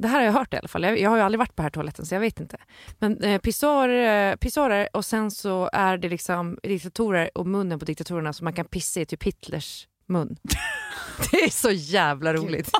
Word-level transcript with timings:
Det 0.00 0.08
här 0.08 0.18
har 0.18 0.24
jag 0.26 0.32
hört 0.32 0.54
i 0.54 0.56
alla 0.56 0.68
fall. 0.68 0.82
Jag, 0.82 1.00
jag 1.00 1.10
har 1.10 1.16
ju 1.16 1.22
aldrig 1.22 1.38
varit 1.38 1.56
på 1.56 1.62
här 1.62 1.70
toaletten 1.70 2.06
så 2.06 2.14
jag 2.14 2.20
vet 2.20 2.40
inte. 2.40 2.56
Men 2.98 3.22
eh, 3.24 3.38
pissoarer, 3.40 4.36
pissoarer 4.36 4.88
och 4.92 5.04
sen 5.04 5.30
så 5.30 5.70
är 5.72 5.96
det 5.98 6.08
liksom 6.08 6.58
diktatorer 6.62 7.30
och 7.38 7.46
munnen 7.46 7.78
på 7.78 7.84
diktatorerna 7.84 8.32
som 8.32 8.44
man 8.44 8.52
kan 8.52 8.64
pissa 8.64 9.00
i 9.00 9.06
typ 9.06 9.22
Hitlers 9.22 9.88
mun. 10.06 10.36
det 11.30 11.36
är 11.44 11.50
så 11.50 11.70
jävla 11.70 12.34
roligt. 12.34 12.70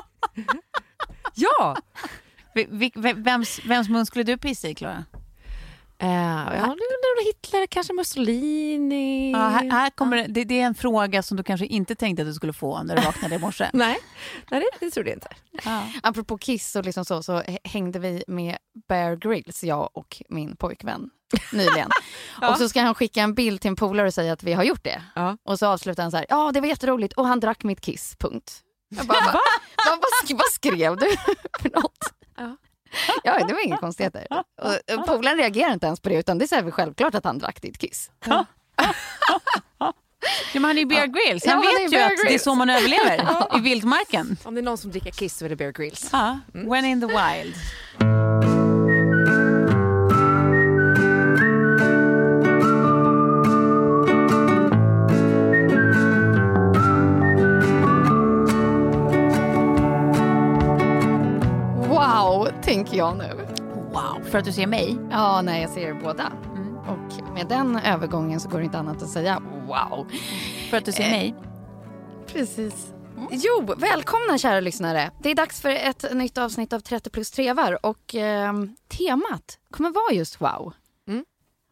ja! 1.35 1.75
Vi- 2.53 2.91
Vems, 3.15 3.59
vems 3.65 3.89
mun 3.89 4.05
skulle 4.05 4.23
du 4.23 4.37
pissa 4.37 4.67
i, 4.67 4.75
Klara? 4.75 5.05
Uh, 6.03 6.09
ja, 6.57 6.75
är 7.21 7.25
Hitler, 7.25 7.67
kanske 7.67 7.93
Mussolini. 7.93 9.31
Ja, 9.31 9.37
här, 9.39 9.71
här 9.71 9.89
kommer 9.89 10.17
det, 10.17 10.27
det, 10.27 10.43
det 10.43 10.61
är 10.61 10.65
en 10.65 10.75
fråga 10.75 11.23
som 11.23 11.37
du 11.37 11.43
kanske 11.43 11.65
inte 11.65 11.95
tänkte 11.95 12.21
att 12.21 12.27
du 12.27 12.33
skulle 12.33 12.53
få 12.53 12.83
när 12.83 12.95
du 12.95 13.01
vaknade 13.01 13.35
i 13.35 13.39
morse. 13.39 13.69
Nej, 13.73 13.99
Nej 14.51 14.59
det, 14.61 14.85
det 14.85 14.91
trodde 14.91 15.09
jag 15.09 15.15
inte. 15.17 15.29
Ja. 15.65 15.83
Apropå 16.03 16.37
Kiss 16.37 16.75
och 16.75 16.85
liksom 16.85 17.05
så, 17.05 17.23
så 17.23 17.43
hängde 17.63 17.99
vi 17.99 18.23
med 18.27 18.57
Bear 18.87 19.15
Grylls, 19.15 19.63
jag 19.63 19.89
och 19.93 20.21
min 20.29 20.55
pojkvän, 20.55 21.09
nyligen. 21.53 21.89
Och 22.49 22.57
så 22.57 22.69
ska 22.69 22.81
han 22.81 22.95
skicka 22.95 23.21
en 23.21 23.33
bild 23.33 23.61
till 23.61 23.69
en 23.69 23.75
polare 23.75 24.07
och 24.07 24.13
säga 24.13 24.33
att 24.33 24.43
vi 24.43 24.53
har 24.53 24.63
gjort 24.63 24.83
det. 24.83 25.03
Ja. 25.15 25.37
Och 25.43 25.59
så 25.59 25.67
avslutar 25.67 26.03
han 26.03 26.11
så 26.11 26.17
här, 26.17 26.25
ja 26.29 26.51
det 26.51 26.59
var 26.61 26.67
jätteroligt 26.67 27.13
och 27.13 27.27
han 27.27 27.39
drack 27.39 27.63
mitt 27.63 27.81
kiss, 27.81 28.15
punkt. 28.19 28.61
Jag 28.89 29.05
bara, 29.05 29.19
va? 29.19 29.39
Va, 29.87 29.97
vad, 30.01 30.29
sk- 30.29 30.37
vad 30.37 30.51
skrev 30.51 30.97
du 30.97 31.09
för 31.61 31.69
något? 31.81 32.13
Ja. 32.37 32.57
Ja, 33.23 33.45
det 33.47 33.53
var 33.53 33.65
inga 33.65 33.77
konstigheter. 33.77 34.27
Och, 34.29 34.97
och 34.99 35.05
polaren 35.07 35.37
reagerar 35.37 35.73
inte 35.73 35.85
ens 35.85 35.99
på 35.99 36.09
det 36.09 36.15
utan 36.15 36.37
det 36.37 36.51
är 36.51 36.71
självklart 36.71 37.15
att 37.15 37.25
han 37.25 37.37
drack 37.37 37.61
ditt 37.61 37.77
kiss. 37.77 38.11
Ja, 40.53 40.59
men 40.59 40.63
han 40.63 40.77
är 40.77 40.81
ju 40.81 40.85
Bear 40.85 41.05
Grylls. 41.07 41.45
Han 41.45 41.63
Ja, 41.63 41.71
vet 41.79 41.93
ju 41.93 41.97
att 41.97 42.11
det 42.27 42.33
är 42.33 42.39
så 42.39 42.55
man 42.55 42.69
överlever 42.69 43.57
i 43.57 43.59
vildmarken. 43.61 44.37
Om 44.43 44.55
det 44.55 44.61
är 44.61 44.63
någon 44.63 44.77
som 44.77 44.91
dricker 44.91 45.11
Kiss 45.11 45.37
så 45.37 45.45
är 45.45 45.49
det 45.49 45.55
Bear 45.55 45.71
Grylls. 45.71 46.09
Ja, 46.11 46.39
when 46.53 46.85
in 46.85 47.01
the 47.01 47.07
wild. 47.07 47.55
Tänker 62.71 62.97
jag 62.97 63.17
nu. 63.17 63.47
Wow, 63.93 64.23
för 64.23 64.37
att 64.37 64.45
du 64.45 64.51
ser 64.51 64.67
mig. 64.67 64.97
Ja, 65.09 65.41
nej, 65.41 65.61
jag 65.61 65.71
ser 65.71 65.81
er 65.81 65.93
båda. 66.03 66.33
Och 66.87 67.33
med 67.33 67.47
den 67.47 67.75
övergången 67.75 68.39
så 68.39 68.49
går 68.49 68.57
det 68.59 68.65
inte 68.65 68.77
annat 68.77 69.03
att 69.03 69.09
säga 69.09 69.41
wow. 69.67 70.07
För 70.69 70.77
att 70.77 70.85
du 70.85 70.91
ser 70.91 71.03
Eh, 71.03 71.09
mig. 71.09 71.35
Precis. 72.27 72.93
Jo, 73.31 73.73
välkomna 73.77 74.37
kära 74.37 74.59
lyssnare. 74.59 75.11
Det 75.19 75.29
är 75.29 75.35
dags 75.35 75.61
för 75.61 75.69
ett 75.69 76.13
nytt 76.13 76.37
avsnitt 76.37 76.73
av 76.73 76.79
30 76.79 77.09
plus 77.09 77.31
trevar 77.31 77.85
och 77.85 78.15
ehm, 78.15 78.75
temat 78.87 79.59
kommer 79.71 79.89
vara 79.89 80.13
just 80.13 80.41
wow. 80.41 80.73
Mm. 81.07 81.25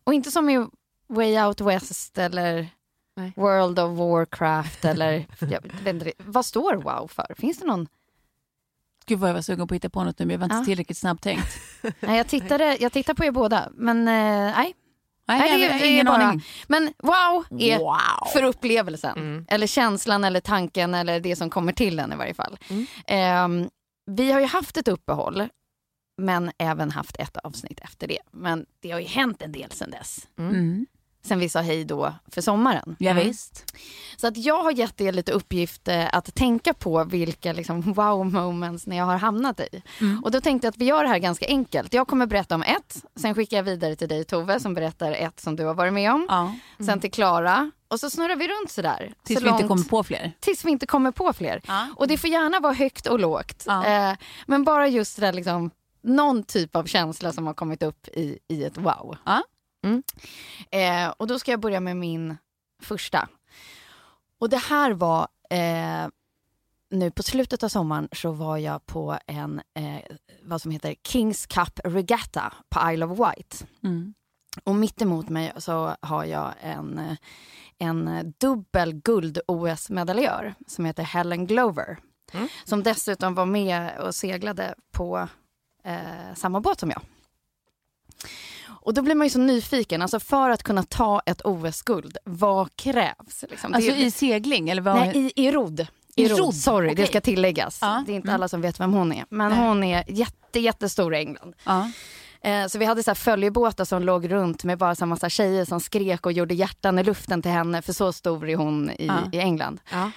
Och 0.03 0.13
inte 0.13 0.31
som 0.31 0.49
i 0.49 0.67
Way 1.09 1.39
Out 1.43 1.61
West 1.61 2.17
eller 2.17 2.67
Nej. 3.15 3.33
World 3.35 3.79
of 3.79 3.97
Warcraft 3.97 4.85
eller 4.85 5.25
jag 5.39 5.61
vet 5.83 5.95
inte, 5.95 6.11
vad 6.17 6.45
står 6.45 6.75
wow 6.75 7.07
för? 7.07 7.35
Finns 7.37 7.59
det 7.59 7.65
någon? 7.65 7.87
Gud 9.09 9.19
vad 9.19 9.29
jag 9.29 9.33
var 9.33 9.41
sugen 9.41 9.67
på 9.67 9.73
att 9.73 9.75
hitta 9.75 9.89
på 9.89 10.03
något 10.03 10.19
nu 10.19 10.25
men 10.25 10.31
jag 10.33 10.39
var 10.39 10.45
inte 10.45 10.55
Ja. 10.57 10.65
tillräckligt 10.65 10.97
snabbtänkt. 10.97 11.57
Nej, 11.99 12.17
jag 12.17 12.27
tittade, 12.27 12.77
jag 12.79 12.91
tittar 12.91 13.13
på 13.13 13.25
er 13.25 13.31
båda, 13.31 13.69
men 13.73 13.97
eh, 14.07 14.13
nej. 14.13 14.75
Nej, 15.27 15.39
Nej, 15.39 15.59
det, 15.59 15.65
är- 15.65 15.91
ingen 15.91 16.05
bara, 16.05 16.23
aning. 16.23 16.45
Men 16.67 16.93
wow 16.97 17.45
är 17.59 17.77
Wow. 17.79 17.97
för 18.33 18.43
upplevelsen. 18.43 19.17
Mm. 19.17 19.45
Eller 19.49 19.67
känslan 19.67 20.23
eller 20.23 20.39
tanken 20.41 20.93
eller 20.95 21.19
det 21.19 21.35
som 21.35 21.49
kommer 21.49 21.73
till 21.73 21.99
en 21.99 22.13
i 22.13 22.15
varje 22.15 22.33
fall. 22.33 22.57
Mm. 22.69 22.85
Ehm, 23.07 23.69
vi 24.11 24.31
har 24.31 24.39
ju 24.39 24.45
haft 24.45 24.77
ett 24.77 24.87
uppehåll 24.87 25.47
men 26.17 26.51
även 26.57 26.91
haft 26.91 27.15
ett 27.19 27.37
avsnitt 27.37 27.79
efter 27.79 28.07
det. 28.07 28.19
Men 28.31 28.65
det 28.81 28.91
har 28.91 28.99
ju 28.99 29.05
hänt 29.07 29.41
en 29.41 29.51
del 29.51 29.71
sen 29.71 29.91
dess. 29.91 30.27
Mm. 30.39 30.85
Sen 31.23 31.39
vi 31.39 31.49
sa 31.49 31.61
hej 31.61 31.85
då 31.85 32.13
för 32.27 32.41
sommaren. 32.41 32.95
Ja, 32.99 33.13
visst. 33.13 33.75
Så 34.17 34.27
att 34.27 34.37
jag 34.37 34.63
har 34.63 34.71
gett 34.71 35.01
er 35.01 35.11
lite 35.11 35.31
uppgift 35.31 35.87
eh, 35.87 36.15
att 36.15 36.35
tänka 36.35 36.73
på 36.73 37.03
vilka 37.03 37.53
liksom, 37.53 37.81
wow 37.93 38.25
moments 38.33 38.87
ni 38.87 38.97
har 38.97 39.17
hamnat 39.17 39.59
i. 39.59 39.81
Mm. 40.01 40.23
Och 40.23 40.31
då 40.31 40.41
tänkte 40.41 40.65
jag 40.67 40.71
att 40.71 40.77
vi 40.77 40.85
gör 40.85 41.03
det 41.03 41.09
här 41.09 41.19
ganska 41.19 41.45
enkelt. 41.47 41.93
Jag 41.93 42.07
kommer 42.07 42.25
berätta 42.25 42.55
om 42.55 42.63
ett, 42.63 43.03
sen 43.15 43.35
skickar 43.35 43.57
jag 43.57 43.63
vidare 43.63 43.95
till 43.95 44.07
dig 44.07 44.23
Tove 44.23 44.59
som 44.59 44.73
berättar 44.73 45.11
ett 45.11 45.39
som 45.39 45.55
du 45.55 45.65
har 45.65 45.73
varit 45.73 45.93
med 45.93 46.11
om. 46.13 46.25
Ja. 46.29 46.53
Sen 46.85 46.99
till 46.99 47.11
Klara 47.11 47.71
och 47.87 47.99
så 47.99 48.09
snurrar 48.09 48.35
vi 48.35 48.47
runt 48.47 48.71
sådär. 48.71 49.13
Tills 49.23 49.39
så 49.39 49.43
vi 49.45 49.49
inte 49.49 49.61
långt- 49.63 49.67
kommer 49.69 49.83
på 49.83 50.03
fler. 50.03 50.31
tills 50.39 50.65
vi 50.65 50.71
inte 50.71 50.85
kommer 50.85 51.11
på 51.11 51.33
fler. 51.33 51.61
Ja. 51.67 51.87
Och 51.95 52.07
det 52.07 52.17
får 52.17 52.29
gärna 52.29 52.59
vara 52.59 52.73
högt 52.73 53.07
och 53.07 53.19
lågt. 53.19 53.63
Ja. 53.67 53.85
Eh, 53.85 54.17
men 54.47 54.63
bara 54.63 54.87
just 54.87 55.15
det 55.19 55.25
där 55.25 55.33
liksom, 55.33 55.71
någon 56.03 56.43
typ 56.43 56.75
av 56.75 56.83
känsla 56.85 57.31
som 57.33 57.47
har 57.47 57.53
kommit 57.53 57.83
upp 57.83 58.07
i, 58.07 58.39
i 58.47 58.63
ett 58.63 58.77
wow. 58.77 59.17
Ja. 59.25 59.43
Mm. 59.83 60.03
Eh, 60.71 61.13
och 61.17 61.27
då 61.27 61.39
ska 61.39 61.51
jag 61.51 61.59
börja 61.59 61.79
med 61.79 61.97
min 61.97 62.37
första. 62.81 63.29
Och 64.39 64.49
det 64.49 64.57
här 64.57 64.91
var, 64.91 65.27
eh, 65.49 66.07
nu 66.89 67.11
på 67.11 67.23
slutet 67.23 67.63
av 67.63 67.69
sommaren 67.69 68.09
så 68.11 68.31
var 68.31 68.57
jag 68.57 68.85
på 68.85 69.17
en, 69.25 69.61
eh, 69.73 70.01
vad 70.43 70.61
som 70.61 70.71
heter 70.71 70.95
Kings 71.03 71.45
Cup 71.45 71.79
Regatta 71.83 72.53
på 72.69 72.91
Isle 72.91 73.05
of 73.05 73.19
Wight. 73.19 73.65
Mm. 73.83 74.13
Och 74.63 74.75
mitt 74.75 75.01
emot 75.01 75.29
mig 75.29 75.53
så 75.57 75.95
har 76.01 76.25
jag 76.25 76.53
en, 76.61 77.17
en 77.77 78.33
dubbel 78.37 78.93
guld-OS-medaljör 78.93 80.53
som 80.67 80.85
heter 80.85 81.03
Helen 81.03 81.47
Glover. 81.47 81.97
Mm. 82.33 82.47
Som 82.63 82.83
dessutom 82.83 83.35
var 83.35 83.45
med 83.45 83.99
och 83.99 84.15
seglade 84.15 84.75
på 84.91 85.27
eh, 85.83 86.33
samma 86.35 86.61
båt 86.61 86.79
som 86.79 86.89
jag. 86.89 87.01
Och 88.89 88.95
då 88.95 89.01
blir 89.01 89.15
man 89.15 89.25
ju 89.27 89.31
så 89.31 89.39
nyfiken, 89.39 90.01
alltså 90.01 90.19
för 90.19 90.49
att 90.49 90.63
kunna 90.63 90.83
ta 90.83 91.21
ett 91.25 91.41
OS-guld, 91.43 92.17
vad 92.23 92.75
krävs? 92.75 93.45
Liksom? 93.49 93.73
Alltså 93.73 93.91
det, 93.91 93.97
i 93.97 94.11
segling 94.11 94.69
eller 94.69 94.81
vad? 94.81 94.95
nej, 94.95 95.31
i, 95.35 95.45
i 95.47 95.51
rodd. 95.51 95.87
I, 96.15 96.27
rodd, 96.27 96.39
rodd, 96.39 96.55
sorry, 96.55 96.87
det 96.87 96.93
okej. 96.93 97.07
ska 97.07 97.21
tilläggas. 97.21 97.79
Ja, 97.81 98.03
Det 98.05 98.11
är 98.11 98.15
inte 98.15 98.27
mm. 98.27 98.35
alla 98.35 98.47
som 98.47 98.61
vet 98.61 98.79
vem 98.79 98.93
hon 98.93 99.13
är. 99.13 99.25
Men 99.29 99.51
Nej. 99.51 99.59
hon 99.59 99.83
är 99.83 100.03
jätte, 100.07 100.59
jättestor 100.59 101.15
i 101.15 101.17
England. 101.17 101.53
Ja. 101.63 101.91
Eh, 102.41 102.67
Så 102.67 102.77
vi 102.77 102.85
hade 102.85 103.03
så 103.03 103.09
här 103.09 103.15
följebåtar 103.15 103.85
som 103.85 104.03
låg 104.03 104.31
runt 104.31 104.63
med 104.63 104.77
bara 104.77 104.95
så 104.95 105.05
massa 105.05 105.29
tjejer 105.29 105.65
som 105.65 105.79
skrek 105.79 106.25
och 106.25 106.31
gjorde 106.31 106.53
hjärtan 106.53 106.99
i 106.99 107.03
luften 107.03 107.41
till 107.41 107.51
henne 107.51 107.81
för 107.81 107.93
så 107.93 108.13
stor 108.13 108.49
är 108.49 108.55
hon 108.55 108.89
i, 108.91 109.05
Ja. 109.05 109.17
i 109.31 109.39
England. 109.39 109.79
Ja. 109.91 110.11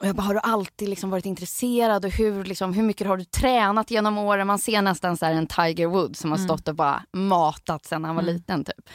Och 0.00 0.06
jag 0.06 0.16
bara, 0.16 0.22
har 0.22 0.34
du 0.34 0.40
alltid 0.40 0.88
liksom 0.88 1.10
varit 1.10 1.26
intresserad 1.26 2.04
och 2.04 2.10
hur, 2.10 2.44
liksom, 2.44 2.72
hur 2.72 2.82
mycket 2.82 3.06
har 3.06 3.16
du 3.16 3.24
tränat 3.24 3.90
genom 3.90 4.18
åren? 4.18 4.46
Man 4.46 4.58
ser 4.58 4.82
nästan 4.82 5.16
så 5.16 5.26
här 5.26 5.32
en 5.32 5.46
Tiger 5.46 5.86
Woods 5.86 6.20
som 6.20 6.30
har 6.30 6.38
stått 6.38 6.68
och 6.68 6.74
bara 6.74 7.02
matat 7.12 7.86
sen 7.86 8.04
han 8.04 8.16
var 8.16 8.22
liten. 8.22 8.64
Typ. 8.64 8.88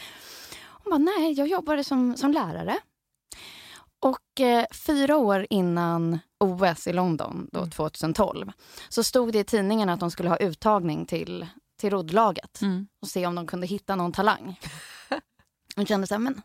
Hon 0.84 0.90
bara, 0.92 0.98
nej 0.98 1.32
jag 1.34 1.48
jobbade 1.48 1.84
som, 1.84 2.18
som 2.18 2.32
lärare. 2.32 2.78
Och 4.00 4.40
eh, 4.42 4.66
fyra 4.74 5.18
år 5.18 5.48
innan 5.50 6.20
OS 6.40 6.88
i 6.88 6.94
London, 6.94 7.48
då 7.52 7.66
2012, 7.66 8.52
så 8.90 9.04
stod 9.04 9.34
det 9.34 9.40
i 9.40 9.44
tidningen 9.44 9.90
att 9.90 10.00
de 10.00 10.12
skulle 10.12 10.30
ha 10.30 10.38
uttagning 10.38 11.06
till, 11.06 11.48
till 11.80 11.90
roddlaget 11.90 12.62
Mm. 12.62 12.88
och 13.02 13.08
se 13.08 13.26
om 13.28 13.36
de 13.36 13.48
kunde 13.48 13.68
hitta 13.68 13.96
någon 13.96 14.12
talang. 14.12 14.60
Hon 15.76 15.86
kände 15.86 16.08
så 16.08 16.14
här, 16.14 16.20
men 16.20 16.42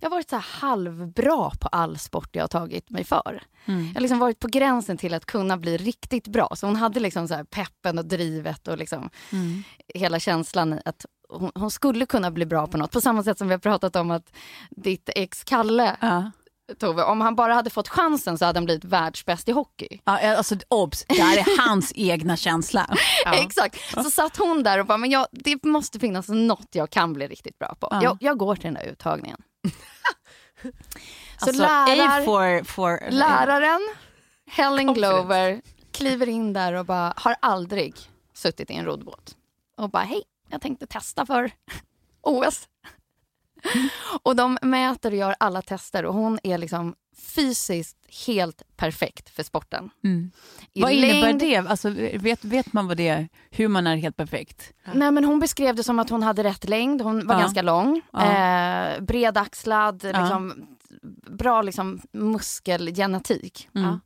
jag 0.00 0.10
har 0.10 0.16
varit 0.16 0.30
så 0.30 0.36
halvbra 0.36 1.50
på 1.60 1.68
all 1.68 1.98
sport 1.98 2.28
jag 2.32 2.42
har 2.42 2.48
tagit 2.48 2.90
mig 2.90 3.04
för. 3.04 3.42
Mm. 3.66 3.86
Jag 3.86 3.94
har 3.94 4.00
liksom 4.00 4.18
varit 4.18 4.38
på 4.38 4.48
gränsen 4.48 4.96
till 4.98 5.14
att 5.14 5.26
kunna 5.26 5.56
bli 5.56 5.76
riktigt 5.76 6.28
bra. 6.28 6.48
Så 6.56 6.66
hon 6.66 6.76
hade 6.76 7.00
liksom 7.00 7.28
så 7.28 7.44
peppen 7.50 7.98
och 7.98 8.04
drivet 8.04 8.68
och 8.68 8.78
liksom 8.78 9.10
Mm. 9.32 9.62
hela 9.94 10.18
känslan 10.20 10.72
i 10.72 10.80
att 10.84 11.06
hon, 11.28 11.52
hon 11.54 11.70
skulle 11.70 12.06
kunna 12.06 12.30
bli 12.30 12.46
bra 12.46 12.66
på 12.66 12.78
något. 12.78 12.90
På 12.90 13.00
samma 13.00 13.22
sätt 13.22 13.38
som 13.38 13.48
vi 13.48 13.54
har 13.54 13.58
pratat 13.58 13.96
om 13.96 14.10
att 14.10 14.32
ditt 14.70 15.10
ex 15.14 15.44
Kalle, 15.44 15.96
Ja. 16.00 16.30
Tove, 16.78 17.02
om 17.04 17.20
han 17.20 17.34
bara 17.34 17.54
hade 17.54 17.70
fått 17.70 17.88
chansen 17.88 18.38
så 18.38 18.44
hade 18.44 18.56
han 18.58 18.64
blivit 18.64 18.84
världsbäst 18.84 19.48
i 19.48 19.52
hockey. 19.52 20.00
Ja, 20.04 20.36
alltså 20.36 20.56
obs, 20.68 21.04
det 21.08 21.22
här 21.22 21.38
är 21.38 21.64
hans 21.66 21.92
egna 21.96 22.36
känsla. 22.36 22.86
Exakt. 23.34 23.76
Så 23.94 24.10
satt 24.10 24.36
hon 24.36 24.62
där 24.62 24.78
och 24.78 24.86
bara, 24.86 24.98
men 24.98 25.10
jag, 25.10 25.26
det 25.32 25.64
måste 25.64 25.98
finnas 25.98 26.28
något 26.28 26.68
jag 26.72 26.90
kan 26.90 27.12
bli 27.12 27.26
riktigt 27.26 27.58
bra 27.58 27.74
på. 27.80 27.88
Ja. 27.90 28.02
Jag, 28.02 28.16
jag 28.20 28.38
går 28.38 28.54
till 28.56 28.64
den 28.64 28.74
där 28.74 28.84
uttagningen. 28.86 29.38
så 30.62 31.46
Alltså, 31.46 31.62
lärar, 31.62 32.24
for, 32.24 32.64
for, 32.64 33.10
läraren, 33.10 33.80
Helen. 34.46 34.94
Glover, 34.94 35.62
kliver 35.92 36.28
in 36.28 36.52
där 36.52 36.72
och 36.72 36.86
bara, 36.86 37.14
har 37.16 37.36
aldrig 37.40 37.94
suttit 38.34 38.70
i 38.70 38.74
en 38.74 38.84
roddbåt. 38.84 39.36
Och 39.76 39.90
bara, 39.90 40.02
hej, 40.02 40.22
jag 40.48 40.60
tänkte 40.60 40.86
testa 40.86 41.26
för 41.26 41.50
OS. 42.20 42.68
och 44.22 44.36
de 44.36 44.58
mäter 44.62 45.10
och 45.10 45.16
gör 45.16 45.34
alla 45.40 45.62
tester 45.62 46.04
och 46.04 46.14
hon 46.14 46.38
är 46.42 46.58
liksom 46.58 46.94
fysiskt 47.16 47.96
helt 48.26 48.62
perfekt 48.76 49.28
för 49.30 49.42
sporten. 49.42 49.90
Mm. 50.04 50.30
Vad 50.74 50.92
innebär 50.92 51.20
längd- 51.32 51.38
det? 51.40 51.56
Alltså, 51.56 51.90
vet, 52.18 52.44
vet 52.44 52.72
man 52.72 52.86
vad 52.88 52.96
det 52.96 53.08
är? 53.08 53.28
Hur 53.50 53.68
man 53.68 53.86
är 53.86 53.96
helt 53.96 54.16
perfekt? 54.16 54.72
Nej, 54.94 55.10
men 55.10 55.24
hon 55.24 55.40
beskrev 55.40 55.74
det 55.76 55.82
som 55.84 55.98
att 55.98 56.10
hon 56.10 56.22
hade 56.22 56.44
rätt 56.44 56.68
längd. 56.68 57.00
Hon 57.02 57.26
var 57.26 57.34
Ja. 57.34 57.40
ganska 57.40 57.62
lång, 57.62 58.00
Ja. 58.12 58.22
eh, 58.92 59.00
bredaxlad, 59.00 60.02
liksom, 60.02 60.66
bra 61.30 61.62
liksom, 61.62 62.00
muskelgenetik. 62.12 63.68
Mm. 63.74 64.00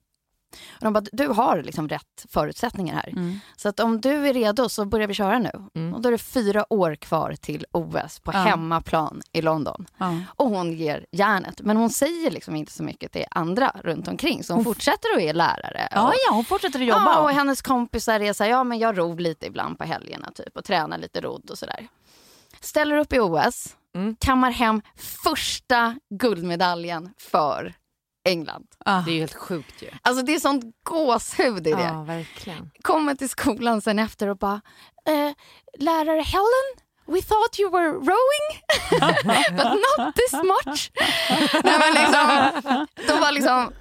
Och 0.75 0.81
de 0.85 0.93
bara, 0.93 1.05
du 1.13 1.29
har 1.29 1.63
liksom 1.63 1.89
rätt 1.89 2.27
förutsättningar 2.29 2.95
här. 2.95 3.09
Mm. 3.09 3.39
Så 3.57 3.69
att 3.69 3.81
om 3.81 4.01
du 4.01 4.29
är 4.29 4.35
redo 4.35 4.69
så 4.69 4.85
börjar 4.85 5.07
vi 5.09 5.15
köra 5.15 5.39
nu. 5.39 5.51
Mm. 5.75 5.95
Och 5.95 6.01
då 6.03 6.09
är 6.09 6.13
det 6.13 6.19
fyra 6.19 6.73
år 6.73 6.95
kvar 6.95 7.35
till 7.41 7.67
OS 7.73 8.21
på 8.21 8.33
Ja. 8.35 8.39
hemmaplan 8.39 9.23
i 9.33 9.43
London. 9.43 9.87
Ja. 9.99 10.19
Och 10.29 10.51
hon 10.51 10.73
ger 10.73 11.07
järnet. 11.13 11.61
Men 11.61 11.77
hon 11.77 11.91
säger 11.91 12.31
liksom 12.31 12.57
inte 12.57 12.73
så 12.73 12.83
mycket 12.83 13.13
till 13.13 13.25
andra 13.31 13.73
runt 13.85 14.09
omkring. 14.09 14.45
Så 14.45 14.53
hon, 14.53 14.59
Hon- 14.65 14.75
fortsätter 14.75 15.09
att 15.17 15.23
vara 15.23 15.33
lärare. 15.33 15.89
ja, 15.93 16.07
och, 16.09 16.13
ja, 16.29 16.35
hon 16.35 16.45
fortsätter 16.45 16.81
att 16.81 16.87
jobba. 16.87 17.03
Ja, 17.15 17.21
och 17.23 17.31
hennes 17.31 17.63
kompisar 17.63 18.21
är 18.21 18.33
så 18.33 18.45
här, 18.45 18.51
ja 18.51 18.65
men 18.65 18.79
jag 18.79 18.99
ror 18.99 19.17
lite 19.19 19.47
ibland 19.47 19.79
på 19.79 19.85
helgerna 19.85 20.31
typ 20.35 20.57
och 20.57 20.65
tränar 20.65 20.99
lite 20.99 21.21
rodd 21.21 21.51
och 21.51 21.59
sådär. 21.59 21.89
Ställer 22.61 22.97
upp 22.97 23.13
i 23.13 23.21
OS, 23.21 23.77
Mm. 23.95 24.17
kammar 24.21 24.51
hem 24.51 24.83
första 24.97 25.95
guldmedaljen 26.11 27.11
för 27.19 27.75
England. 28.27 28.67
Ah. 28.85 29.01
Det 29.01 29.11
är 29.11 29.15
ju 29.15 29.21
helt 29.21 29.35
sjukt 29.35 29.83
ju. 29.83 29.89
Alltså 30.03 30.25
det 30.25 30.35
är 30.35 30.39
sånt 30.39 30.65
gåshud 30.83 31.67
i 31.67 31.73
det. 31.73 31.83
Ja, 31.83 32.03
verkligen. 32.03 32.71
Kommer 32.83 33.15
till 33.15 33.29
skolan 33.29 33.81
sen 33.81 33.99
efter 33.99 34.29
och 34.29 34.39
bara, 34.39 34.61
eh, 35.09 35.33
lärare 35.79 36.21
Helen, 36.21 36.87
we 37.07 37.23
thought 37.23 37.59
you 37.61 37.71
were 37.71 37.93
rowing, 37.93 38.47
but 39.57 39.73
not 39.99 40.15
this 40.17 40.33
much. 40.33 40.91
Nej, 41.65 41.79
men 41.79 41.95
liksom, 41.95 42.87
de 43.07 43.21
var 43.21 43.33
liksom, 43.33 43.73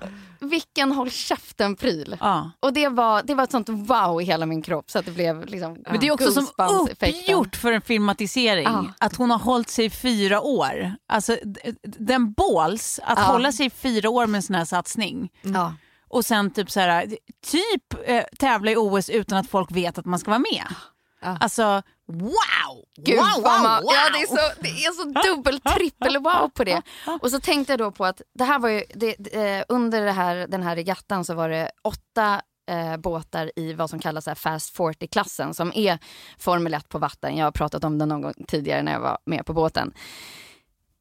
vilken 0.49 0.91
håll 0.91 1.11
käften-pryl. 1.11 2.17
Ja. 2.19 2.51
Och 2.59 2.73
det 2.73 2.87
var, 2.89 3.23
det 3.23 3.35
var 3.35 3.43
ett 3.43 3.51
sånt 3.51 3.69
wow 3.69 4.21
i 4.21 4.25
hela 4.25 4.45
min 4.45 4.61
kropp 4.61 4.91
så 4.91 4.99
att 4.99 5.05
det 5.05 5.11
blev 5.11 5.45
liksom 5.45 5.83
Men 5.89 5.99
det 5.99 6.07
är 6.07 6.11
också 6.11 6.31
som 6.31 6.47
uppgjort 6.57 7.55
för 7.55 7.71
en 7.71 7.81
filmatisering. 7.81 8.63
Ja. 8.63 8.85
Att 8.99 9.15
hon 9.15 9.31
har 9.31 9.37
hållit 9.39 9.69
sig 9.69 9.85
i 9.85 9.89
fyra 9.89 10.41
år. 10.41 10.93
Alltså 11.09 11.37
den 11.83 12.33
balls 12.33 12.99
att 13.03 13.19
Ja. 13.19 13.23
hålla 13.25 13.51
sig 13.51 13.65
i 13.65 13.69
fyra 13.69 14.09
år 14.09 14.27
med 14.27 14.37
en 14.39 14.43
sån 14.43 14.55
här 14.55 14.65
satsning. 14.65 15.29
Ja. 15.41 15.73
Och 16.09 16.25
sen 16.25 16.51
typ 16.51 16.71
så 16.71 16.79
här, 16.79 17.05
typ 17.45 18.07
eh, 18.09 18.23
tävla 18.39 18.71
i 18.71 18.75
OS 18.77 19.09
utan 19.09 19.37
att 19.37 19.49
folk 19.49 19.71
vet 19.71 19.97
att 19.97 20.05
man 20.05 20.19
ska 20.19 20.31
vara 20.31 20.39
med. 20.51 20.65
Ja. 21.21 21.37
Alltså 21.39 21.81
wow! 22.07 22.85
Gud, 22.95 23.17
wow, 23.17 23.43
wow, 23.43 23.61
wow. 23.61 23.93
Ja, 23.93 24.09
det 24.13 24.21
är 24.21 24.27
så, 24.27 24.61
det 24.61 24.69
är 24.69 24.91
så 24.91 25.29
dubbel, 25.29 25.59
trippel 25.59 26.17
wow 26.17 26.49
på 26.49 26.63
det. 26.63 26.81
Och 27.21 27.31
så 27.31 27.39
tänkte 27.39 27.73
jag 27.73 27.79
då 27.79 27.91
på 27.91 28.05
att 28.05 28.21
det 28.33 28.43
här 28.43 28.59
var 28.59 28.69
ju, 28.69 28.83
det, 28.93 29.15
det, 29.19 29.57
eh, 29.57 29.63
under 29.69 30.05
det 30.05 30.11
här, 30.11 30.47
den 30.47 30.63
här 30.63 30.75
regattan 30.75 31.25
så 31.25 31.33
var 31.33 31.49
det 31.49 31.71
åtta 31.81 32.41
eh, 32.69 32.97
båtar 32.97 33.51
i 33.55 33.73
vad 33.73 33.89
som 33.89 33.99
kallas 33.99 34.27
här 34.27 34.35
Fast 34.35 34.77
40-klassen 34.77 35.53
som 35.53 35.71
är 35.75 35.99
Formel 36.37 36.73
1 36.73 36.89
på 36.89 36.99
vatten. 36.99 37.37
Jag 37.37 37.45
har 37.45 37.51
pratat 37.51 37.83
om 37.83 37.97
det 37.97 38.05
någon 38.05 38.21
gång 38.21 38.33
tidigare 38.47 38.83
när 38.83 38.91
jag 38.91 38.99
var 38.99 39.17
med 39.25 39.45
på 39.45 39.53
båten. 39.53 39.93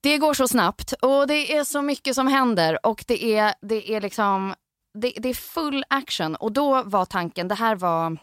Det 0.00 0.18
går 0.18 0.34
så 0.34 0.48
snabbt 0.48 0.92
och 0.92 1.26
det 1.26 1.56
är 1.56 1.64
så 1.64 1.82
mycket 1.82 2.14
som 2.14 2.26
händer 2.26 2.86
och 2.86 3.04
det 3.06 3.24
är, 3.36 3.54
det 3.62 3.94
är 3.94 4.00
liksom 4.00 4.54
det, 4.98 5.12
det 5.16 5.28
är 5.28 5.34
full 5.34 5.84
action 5.88 6.36
och 6.36 6.52
då 6.52 6.82
var 6.82 7.04
tanken, 7.04 7.48
det 7.48 7.54
här 7.54 7.76
var 7.76 8.18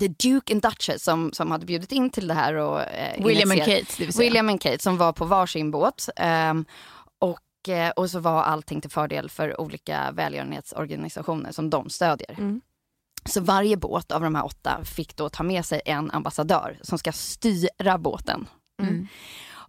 The 0.00 0.08
Duke 0.08 0.52
and 0.52 0.62
Duchess 0.62 1.04
som, 1.04 1.32
som 1.32 1.50
hade 1.50 1.66
bjudit 1.66 1.92
in 1.92 2.10
till 2.10 2.28
det 2.28 2.34
här 2.34 2.54
och 2.54 2.80
eh, 2.80 3.24
William 3.24 3.50
and 3.50 3.60
initierat- 3.60 3.64
Kate, 3.80 3.92
det 3.98 4.04
vill 4.04 4.12
säga. 4.12 4.26
William 4.28 4.48
and 4.48 4.60
Kate 4.60 4.78
som 4.78 4.96
var 4.98 5.12
på 5.12 5.24
varsin 5.24 5.70
båt. 5.70 6.08
ehm, 6.16 6.64
och, 7.18 7.68
eh, 7.68 7.90
och 7.90 8.10
så 8.10 8.18
var 8.20 8.42
allting 8.42 8.80
till 8.80 8.90
fördel 8.90 9.30
för 9.30 9.60
olika 9.60 10.10
välgörenhetsorganisationer 10.12 11.52
som 11.52 11.70
de 11.70 11.90
stödjer. 11.90 12.34
Mm. 12.38 12.60
Så 13.24 13.40
varje 13.40 13.76
båt 13.76 14.12
av 14.12 14.20
de 14.20 14.34
här 14.34 14.44
åtta 14.44 14.84
fick 14.84 15.16
då 15.16 15.28
ta 15.28 15.42
med 15.42 15.64
sig 15.64 15.80
en 15.84 16.10
ambassadör 16.10 16.78
som 16.82 16.98
ska 16.98 17.12
styra 17.12 17.98
båten. 17.98 18.46
Mm. 18.82 19.08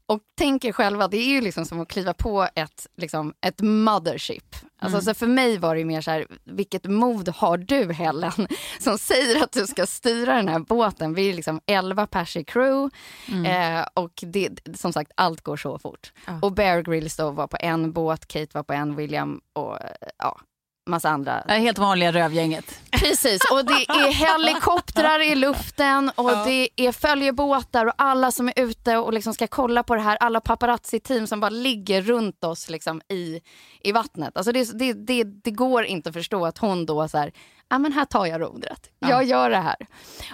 Och 0.05 0.19
tänk 0.37 0.65
er 0.65 0.71
själva, 0.71 1.07
det 1.07 1.17
är 1.17 1.29
ju 1.29 1.41
liksom 1.41 1.65
som 1.65 1.79
att 1.81 1.87
kliva 1.87 2.13
på 2.13 2.47
ett, 2.55 2.87
liksom, 2.97 3.33
ett 3.45 3.61
mothership. 3.61 4.55
Alltså, 4.79 4.97
Mm. 4.97 5.01
så 5.01 5.13
för 5.13 5.27
mig 5.27 5.57
var 5.57 5.75
det 5.75 5.85
mer 5.85 6.01
så 6.01 6.11
här, 6.11 6.27
vilket 6.43 6.85
mod 6.85 7.29
har 7.29 7.57
du 7.57 7.93
Helen 7.93 8.31
som 8.79 8.97
säger 8.97 9.43
att 9.43 9.51
du 9.51 9.67
ska 9.67 9.85
styra 9.85 10.35
den 10.35 10.47
här 10.47 10.59
båten. 10.59 11.13
Vi 11.13 11.29
är 11.29 11.33
liksom 11.33 11.61
11 11.65 12.07
pers 12.07 12.37
i 12.37 12.43
crew 12.43 12.89
Mm. 13.31 13.77
eh, 13.79 13.85
och 13.93 14.11
det, 14.21 14.49
som 14.75 14.93
sagt 14.93 15.11
allt 15.15 15.41
går 15.41 15.57
så 15.57 15.79
fort. 15.79 16.13
Ja. 16.27 16.39
Och 16.41 16.51
Bear 16.53 16.81
Grylls 16.81 17.15
då 17.15 17.31
var 17.31 17.47
på 17.47 17.57
en 17.59 17.91
båt, 17.91 18.27
Kate 18.27 18.47
var 18.53 18.63
på 18.63 18.73
en, 18.73 18.95
William 18.95 19.41
och 19.53 19.81
eh, 19.81 19.87
ja, 20.17 20.39
massa 20.85 21.09
andra 21.09 21.43
helt 21.47 21.77
vanliga 21.77 22.11
rövgänget. 22.11 22.79
Precis, 22.91 23.41
och 23.51 23.65
det 23.65 23.73
är 23.73 24.13
helikoptrar 24.13 25.19
i 25.31 25.35
luften 25.35 26.11
och 26.15 26.31
det 26.45 26.69
är 26.75 26.91
följebåtar 26.91 27.85
och 27.85 27.93
alla 27.97 28.31
som 28.31 28.47
är 28.47 28.53
ute 28.55 28.97
och 28.97 29.13
liksom 29.13 29.33
ska 29.33 29.47
kolla 29.47 29.83
på 29.83 29.95
det 29.95 30.01
här. 30.01 30.17
Alla 30.19 30.39
paparazzi-team 30.39 31.27
som 31.27 31.39
bara 31.39 31.49
ligger 31.49 32.01
runt 32.01 32.43
oss 32.43 32.69
liksom 32.69 33.01
i, 33.09 33.41
i 33.83 33.91
vattnet. 33.91 34.37
Alltså 34.37 34.51
det, 34.51 34.79
det, 34.79 34.93
det, 34.93 35.23
det 35.23 35.51
går 35.51 35.83
inte 35.83 36.09
att 36.09 36.15
förstå 36.15 36.45
att 36.45 36.57
hon 36.57 36.85
då 36.85 37.07
så 37.07 37.17
här, 37.17 37.31
ja 37.69 37.79
men 37.79 37.93
här 37.93 38.05
tar 38.05 38.25
jag 38.25 38.41
rodret. 38.41 38.89
Jag 38.99 39.23
gör 39.23 39.49
det 39.49 39.57
här. 39.57 39.75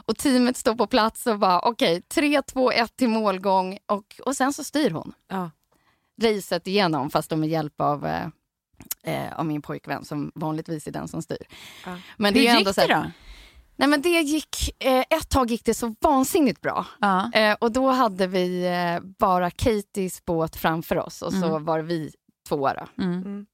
Och 0.05 0.17
teamet 0.17 0.57
står 0.57 0.75
på 0.75 0.87
plats 0.87 1.27
och 1.27 1.39
bara 1.39 1.59
okej, 1.59 2.01
3, 2.01 2.41
2, 2.41 2.71
1 2.71 2.95
till 2.97 3.09
målgång 3.09 3.77
och, 3.85 4.21
och 4.25 4.35
sen 4.35 4.53
så 4.53 4.63
styr 4.63 4.89
hon 4.89 5.13
Ja. 5.27 5.51
racet 6.23 6.67
igenom 6.67 7.09
fast 7.09 7.31
med 7.31 7.49
hjälp 7.49 7.81
av, 7.81 8.05
eh, 9.03 9.39
av 9.39 9.45
min 9.45 9.61
pojkvän 9.61 10.05
som 10.05 10.31
vanligtvis 10.35 10.87
är 10.87 10.91
den 10.91 11.07
som 11.07 11.21
styr. 11.21 11.37
Ja. 11.85 11.97
Men 12.17 12.33
det 12.33 12.39
Hur 12.39 12.47
är 12.47 12.51
ju 12.51 12.57
gick 12.57 12.67
ändå 12.67 12.73
så 12.73 12.87
det 12.87 12.93
här, 12.95 13.03
då? 13.03 13.11
Nej 13.75 13.87
men 13.87 14.01
det 14.01 14.09
gick, 14.09 14.83
eh, 14.83 14.99
ett 15.09 15.29
tag 15.29 15.51
gick 15.51 15.65
det 15.65 15.73
så 15.73 15.95
vansinnigt 16.01 16.61
bra. 16.61 16.85
Ja. 16.99 17.31
Eh, 17.33 17.55
och 17.61 17.71
då 17.71 17.89
hade 17.89 18.27
vi 18.27 18.65
eh, 18.67 19.09
bara 19.19 19.51
Katies 19.51 20.25
båt 20.25 20.55
framför 20.55 20.95
oss 20.97 21.21
och 21.21 21.33
så 21.33 21.45
Mm. 21.49 21.65
var 21.65 21.79
vi 21.79 22.11
tvåa 22.49 22.73
då. 22.73 23.03
Mm. 23.03 23.45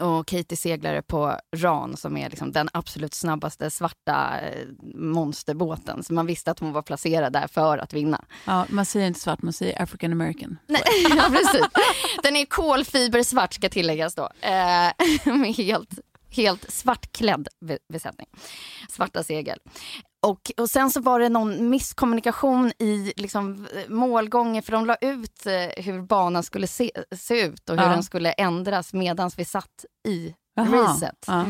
Och 0.00 0.26
Katie 0.26 0.56
seglade 0.56 1.02
på 1.02 1.38
Ran 1.56 1.96
som 1.96 2.16
är 2.16 2.30
liksom 2.30 2.52
den 2.52 2.68
absolut 2.72 3.14
snabbaste 3.14 3.70
svarta 3.70 4.40
eh, 4.40 4.66
monsterbåten. 4.94 6.02
Så 6.02 6.14
man 6.14 6.26
visste 6.26 6.50
att 6.50 6.58
hon 6.58 6.72
var 6.72 6.82
placerad 6.82 7.32
där 7.32 7.46
för 7.46 7.78
att 7.78 7.92
vinna. 7.92 8.24
Ja, 8.44 8.66
man 8.68 8.86
säger 8.86 9.06
inte 9.06 9.20
svart, 9.20 9.42
man 9.42 9.52
säger 9.52 9.82
African 9.82 10.12
American. 10.12 10.58
Nej, 10.66 10.82
ja, 11.16 11.28
precis. 11.30 11.66
Den 12.22 12.36
är 12.36 12.44
kolfibersvart 12.44 13.54
ska 13.54 13.68
tilläggas 13.68 14.14
då. 14.14 14.28
Eh, 14.40 14.90
med 15.34 15.54
helt, 15.56 15.90
helt 16.30 16.70
svartklädd 16.72 17.48
be- 17.60 17.78
besättning. 17.92 18.26
Svarta 18.90 19.22
segel. 19.22 19.58
Och, 20.24 20.50
och 20.56 20.70
sen 20.70 20.90
så 20.90 21.00
var 21.00 21.20
det 21.20 21.28
någon 21.28 21.70
misskommunikation 21.70 22.72
i 22.78 23.12
liksom, 23.16 23.66
målgången 23.88 24.62
för 24.62 24.72
de 24.72 24.86
la 24.86 24.96
ut 25.00 25.46
eh, 25.46 25.84
hur 25.84 26.02
banan 26.02 26.42
skulle 26.42 26.66
se, 26.66 26.90
se 27.16 27.40
ut 27.40 27.70
och 27.70 27.76
hur 27.76 27.82
Ja. 27.84 27.90
den 27.90 28.02
skulle 28.02 28.32
ändras 28.32 28.92
medan 28.92 29.30
vi 29.36 29.44
satt 29.44 29.84
i 30.08 30.34
Jaha. 30.56 30.66
racet. 30.82 31.24
Ja. 31.26 31.44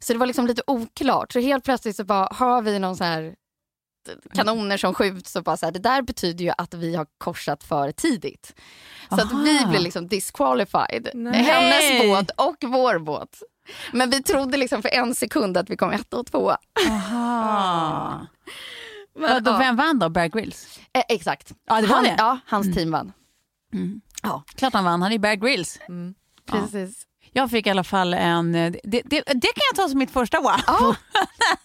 Så 0.00 0.12
det 0.12 0.18
var 0.18 0.26
liksom 0.26 0.46
lite 0.46 0.62
oklart. 0.66 1.32
Så 1.32 1.40
helt 1.40 1.64
plötsligt 1.64 1.96
så 1.96 2.04
bara 2.04 2.28
har 2.32 2.62
vi 2.62 2.78
någon 2.78 2.96
så 2.96 3.04
här 3.04 3.34
kanoner 4.34 4.76
som 4.76 4.94
skjuts 4.94 5.36
och 5.36 5.42
bara 5.44 5.56
så 5.56 5.66
här, 5.66 5.72
det 5.72 5.78
där 5.78 6.02
betyder 6.02 6.44
ju 6.44 6.52
att 6.58 6.74
vi 6.74 6.94
har 6.96 7.06
korsat 7.18 7.64
för 7.64 7.92
tidigt. 7.92 8.54
Så 9.08 9.14
att 9.14 9.32
vi 9.44 9.58
Aha. 9.58 9.70
blev 9.70 9.82
liksom 9.82 10.08
disqualified. 10.08 11.10
Nej. 11.14 11.42
Hennes 11.42 12.02
båt 12.08 12.30
och 12.36 12.56
vår 12.70 12.98
båt. 12.98 13.42
Men 13.92 14.10
vi 14.10 14.22
trodde 14.22 14.56
liksom 14.56 14.82
för 14.82 14.88
en 14.88 15.14
sekund 15.14 15.56
att 15.56 15.70
vi 15.70 15.76
kom 15.76 15.90
ett 15.90 16.14
och 16.14 16.26
två. 16.26 16.52
Aha. 16.88 18.26
Men, 19.14 19.30
Vadå, 19.30 19.50
ja. 19.50 19.58
Vem 19.58 19.76
vann 19.76 19.98
då? 19.98 20.08
Bear 20.08 20.28
Grylls? 20.28 20.80
Eh, 20.92 21.02
exakt. 21.08 21.52
Ja, 21.66 21.80
det 21.80 21.86
var 21.86 21.96
han, 21.96 22.04
det. 22.04 22.14
Ja, 22.18 22.38
hans 22.46 22.74
team 22.74 22.90
vann. 22.90 23.12
Ja. 24.22 24.44
Klart 24.54 24.72
han 24.72 24.84
vann, 24.84 25.02
han 25.02 25.12
är 25.12 25.18
Bear 25.18 25.34
Grylls. 25.34 25.78
Ja. 25.88 26.52
Precis. 26.52 27.06
Jag 27.32 27.50
fick 27.50 27.66
i 27.66 27.70
alla 27.70 27.84
fall 27.84 28.14
en... 28.14 28.52
Det, 28.52 28.80
det, 28.84 29.02
det 29.10 29.24
kan 29.24 29.62
jag 29.70 29.76
ta 29.76 29.88
som 29.88 29.98
mitt 29.98 30.10
första 30.10 30.40
wow. 30.40 30.52
Ja. 30.66 30.96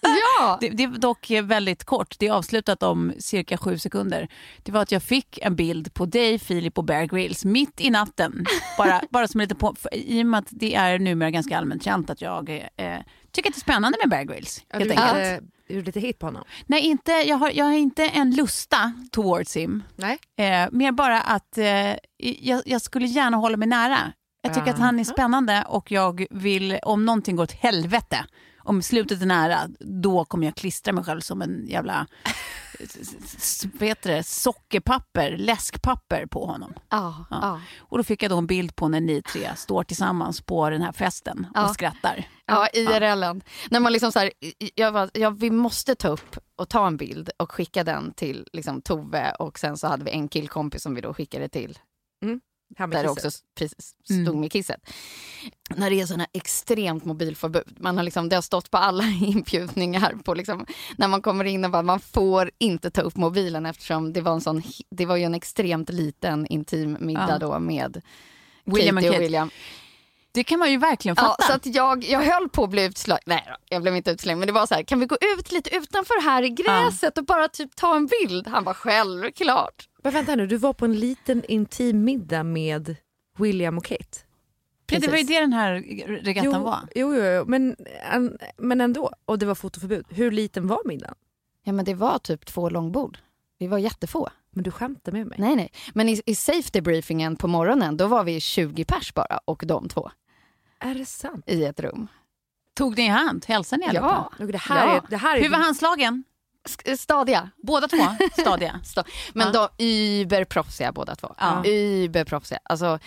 ja. 0.00 0.58
Det, 0.60 0.68
det 0.68 0.82
är 0.82 0.88
dock 0.88 1.30
väldigt 1.30 1.84
kort, 1.84 2.18
det 2.18 2.26
är 2.26 2.32
avslutat 2.32 2.82
om 2.82 3.12
cirka 3.18 3.58
sju 3.58 3.78
sekunder. 3.78 4.28
Det 4.62 4.72
var 4.72 4.82
att 4.82 4.92
jag 4.92 5.02
fick 5.02 5.38
en 5.42 5.56
bild 5.56 5.94
på 5.94 6.06
dig, 6.06 6.38
Filip 6.38 6.78
och 6.78 6.84
Bear 6.84 7.04
Grylls 7.04 7.44
mitt 7.44 7.80
i 7.80 7.90
natten. 7.90 8.46
Bara, 8.78 9.02
bara 9.10 9.28
som 9.28 9.40
lite 9.40 9.54
på, 9.54 9.74
för, 9.74 9.94
I 9.94 10.22
och 10.22 10.26
med 10.26 10.38
att 10.38 10.48
det 10.50 10.74
är 10.74 10.98
numera 10.98 11.30
ganska 11.30 11.58
allmänt 11.58 11.84
känt 11.84 12.10
att 12.10 12.20
jag 12.20 12.50
eh, 12.50 12.98
tycker 13.32 13.50
att 13.50 13.54
det 13.54 13.58
är 13.58 13.60
spännande 13.60 13.98
med 14.02 14.10
Bear 14.10 14.24
Grylls. 14.24 14.64
Ja, 14.68 14.78
helt 14.78 14.96
du 14.96 15.02
enkelt. 15.02 15.44
du 15.68 15.82
lite 15.82 16.00
hit 16.00 16.18
på 16.18 16.26
honom. 16.26 16.44
Nej, 16.66 16.80
inte, 16.80 17.12
jag, 17.12 17.36
har, 17.36 17.50
jag 17.54 17.64
har 17.64 17.72
inte 17.72 18.04
en 18.04 18.30
lusta 18.34 18.92
towards 19.12 19.56
him. 19.56 19.82
Nej. 19.96 20.18
Eh, 20.36 20.68
mer 20.72 20.92
bara 20.92 21.20
att 21.20 21.58
eh, 21.58 21.94
jag, 22.18 22.62
jag 22.66 22.82
skulle 22.82 23.06
gärna 23.06 23.36
hålla 23.36 23.56
mig 23.56 23.68
nära. 23.68 24.12
Jag 24.46 24.54
tycker 24.54 24.70
att 24.70 24.78
han 24.78 24.98
är 25.00 25.04
spännande 25.04 25.64
och 25.68 25.90
jag 25.90 26.26
vill, 26.30 26.78
om 26.82 27.04
någonting 27.04 27.36
går 27.36 27.42
åt 27.42 27.52
helvete, 27.52 28.24
om 28.58 28.82
slutet 28.82 29.22
är 29.22 29.26
nära, 29.26 29.58
då 29.80 30.24
kommer 30.24 30.46
jag 30.46 30.54
klistra 30.54 30.92
mig 30.92 31.04
själv 31.04 31.20
som 31.20 31.42
en 31.42 31.66
jävla 31.66 32.06
vad 33.78 33.88
heter 33.88 34.10
det, 34.12 34.22
sockerpapper, 34.22 35.36
läskpapper 35.38 36.26
på 36.26 36.46
honom. 36.46 36.72
Ja. 36.90 37.24
Ja. 37.30 37.60
Och 37.78 37.98
då 37.98 38.04
fick 38.04 38.22
jag 38.22 38.30
då 38.30 38.38
en 38.38 38.46
bild 38.46 38.76
på 38.76 38.88
när 38.88 39.00
ni 39.00 39.22
tre 39.22 39.50
står 39.56 39.84
tillsammans 39.84 40.40
på 40.40 40.70
den 40.70 40.82
här 40.82 40.92
festen 40.92 41.46
och 41.50 41.60
Ja. 41.60 41.68
skrattar. 41.68 42.28
Ja, 42.46 42.68
IRLen. 42.72 43.42
När 43.70 43.80
man 43.80 43.92
liksom 43.92 44.12
så 44.12 44.18
här, 44.18 44.30
jag 44.74 44.92
var, 44.92 45.10
ja, 45.14 45.30
vi 45.30 45.50
måste 45.50 45.94
ta 45.94 46.08
upp 46.08 46.36
och 46.56 46.68
ta 46.68 46.86
en 46.86 46.96
bild 46.96 47.30
och 47.36 47.52
skicka 47.52 47.84
den 47.84 48.12
till 48.14 48.46
liksom, 48.52 48.82
Tove 48.82 49.30
och 49.38 49.58
sen 49.58 49.76
så 49.76 49.86
hade 49.88 50.04
vi 50.04 50.10
en 50.10 50.28
killkompis 50.28 50.82
som 50.82 50.94
vi 50.94 51.00
då 51.00 51.14
skickade 51.14 51.48
till 51.48 51.78
Med 52.78 52.90
där 52.90 53.02
det 53.02 53.08
också 53.08 53.30
precis 53.58 53.94
stod 54.04 54.18
Mm. 54.28 54.40
med 54.40 54.52
kisset. 54.52 54.80
När 55.76 55.90
det 55.90 56.00
är 56.00 56.06
sådana 56.06 56.26
extremt 56.32 57.04
mobilförbud. 57.04 57.76
Man 57.80 57.96
har 57.96 58.04
liksom, 58.04 58.28
det 58.28 58.34
har 58.36 58.42
stått 58.42 58.70
på 58.70 58.78
alla 58.78 59.04
inbjudningar 59.22 60.14
på 60.24 60.34
liksom, 60.34 60.66
när 60.98 61.08
man 61.08 61.22
kommer 61.22 61.44
in 61.44 61.64
och 61.64 61.70
bara 61.70 61.82
man 61.82 62.00
får 62.00 62.50
inte 62.58 62.90
ta 62.90 63.00
upp 63.00 63.16
mobilen 63.16 63.66
eftersom 63.66 64.12
det 64.12 64.20
var 64.20 64.32
en 64.32 64.40
sån, 64.40 64.62
det 64.90 65.06
var 65.06 65.16
ju 65.16 65.24
en 65.24 65.34
extremt 65.34 65.90
liten 65.90 66.46
intim 66.46 66.96
middag 67.00 67.26
Ja. 67.28 67.38
då 67.38 67.58
med 67.58 68.02
William 68.64 68.96
och 68.96 69.02
Katie 69.02 69.08
och 69.10 69.14
Kate. 69.14 69.22
William. 69.24 69.50
Det 70.32 70.44
kan 70.44 70.58
man 70.58 70.70
ju 70.70 70.78
verkligen 70.78 71.16
Ja, 71.18 71.22
fatta. 71.22 71.42
så 71.46 71.52
att 71.52 71.66
jag, 71.66 72.04
jag 72.04 72.20
höll 72.22 72.48
på 72.48 72.64
att 72.64 72.70
bli 72.70 72.84
utslagen. 72.84 73.22
Nej 73.26 73.44
då, 73.46 73.56
jag 73.68 73.82
blev 73.82 73.96
inte 73.96 74.10
utslängd. 74.10 74.38
Men 74.38 74.46
det 74.46 74.52
var 74.52 74.66
så 74.66 74.74
här, 74.74 74.82
kan 74.82 75.00
vi 75.00 75.06
gå 75.06 75.16
ut 75.38 75.52
lite 75.52 75.76
utanför 75.76 76.22
här 76.22 76.42
i 76.42 76.48
gräset 76.48 77.18
och 77.18 77.24
bara 77.24 77.48
typ 77.48 77.76
ta 77.76 77.96
en 77.96 78.06
bild? 78.06 78.46
Han 78.48 78.64
var 78.64 78.74
självklart. 78.74 79.88
Men 80.06 80.12
vänta 80.14 80.36
nu, 80.36 80.46
du 80.46 80.56
var 80.56 80.72
på 80.72 80.84
en 80.84 80.98
liten 81.00 81.44
intim 81.44 82.04
middag 82.04 82.42
med 82.42 82.96
William 83.38 83.78
och 83.78 83.84
Kate. 83.84 84.18
det 84.86 84.94
var 84.94 85.00
ju 85.02 85.08
precis. 85.10 85.28
det 85.28 85.40
den 85.40 85.52
här 85.52 85.72
regattan 86.22 86.52
jo, 86.54 86.64
var. 86.64 86.78
Jo, 86.94 87.14
jo, 87.14 87.22
jo, 87.24 87.44
men, 87.46 87.76
en- 88.12 88.38
men 88.56 88.80
ändå. 88.80 89.10
Och 89.24 89.38
det 89.38 89.46
var 89.46 89.54
fotoförbud. 89.54 90.06
Hur 90.10 90.30
liten 90.30 90.68
var 90.68 90.78
middagen? 90.84 91.14
Ja 91.64 91.72
men 91.72 91.84
det 91.84 91.94
var 91.94 92.18
typ 92.18 92.46
två 92.46 92.70
långbord. 92.70 93.18
Vi 93.58 93.66
var 93.66 93.78
jättefå. 93.78 94.28
Men 94.50 94.62
du 94.64 94.70
skämtar 94.70 95.12
med 95.12 95.26
mig. 95.26 95.38
Nej 95.40 95.56
nej. 95.56 95.70
Men 95.94 96.08
i, 96.08 96.22
i 96.26 96.34
safety 96.34 96.80
briefingen 96.80 97.36
på 97.36 97.48
morgonen 97.48 97.96
då 97.96 98.06
var 98.06 98.24
vi 98.24 98.40
20 98.40 98.84
pers 98.84 99.14
bara 99.14 99.38
och 99.44 99.62
de 99.66 99.88
två 99.88 100.10
Är 100.80 100.94
det 100.94 101.06
sant? 101.06 101.44
i 101.48 101.64
ett 101.64 101.80
rum. 101.80 102.08
Tog 102.74 102.96
ni 102.98 103.04
i 103.04 103.08
hand? 103.08 103.44
Hälsade 103.48 103.80
ni 103.80 103.86
allihopa? 103.88 104.32
Ja. 104.38 104.46
Det 104.46 104.58
här 104.58 104.86
Ja. 104.86 104.96
är, 104.96 105.02
det 105.10 105.16
här 105.16 105.36
är 105.36 105.42
Hur 105.42 105.50
var 105.50 105.58
handslagen? 105.58 106.24
Sk- 106.66 106.96
Stadiga. 106.96 107.50
Båda 107.62 107.88
två 107.88 107.96
stadiga. 108.40 108.80
Sta- 108.84 109.04
Men 109.34 109.50
Ja. 109.54 109.68
de 109.78 109.84
überproffsiga 109.84 110.92
båda 110.92 111.14
två. 111.14 111.34
Ja. 111.38 111.64
Überproffsiga. 111.66 112.58
Alltså, 112.62 112.98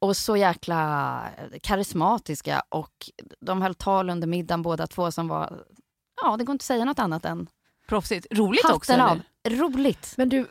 och 0.00 0.16
så 0.16 0.36
jäkla 0.36 1.22
karismatiska 1.62 2.62
och 2.68 2.92
de 3.40 3.62
höll 3.62 3.74
tal 3.74 4.10
under 4.10 4.26
middagen 4.28 4.62
båda 4.62 4.86
två 4.86 5.10
som 5.10 5.28
var, 5.28 5.64
ja 6.22 6.36
det 6.36 6.44
går 6.44 6.52
inte 6.52 6.62
att 6.62 6.66
säga 6.66 6.84
något 6.84 6.98
annat 6.98 7.24
än 7.24 7.46
Proffsigt. 7.88 8.26
Roligt 8.30 8.62
hatten 8.62 8.76
också. 8.76 8.92
av. 8.92 9.20
Eller? 9.44 9.56
Roligt. 9.56 10.14
Men 10.16 10.28
du, 10.28 10.38
eh, 10.40 10.46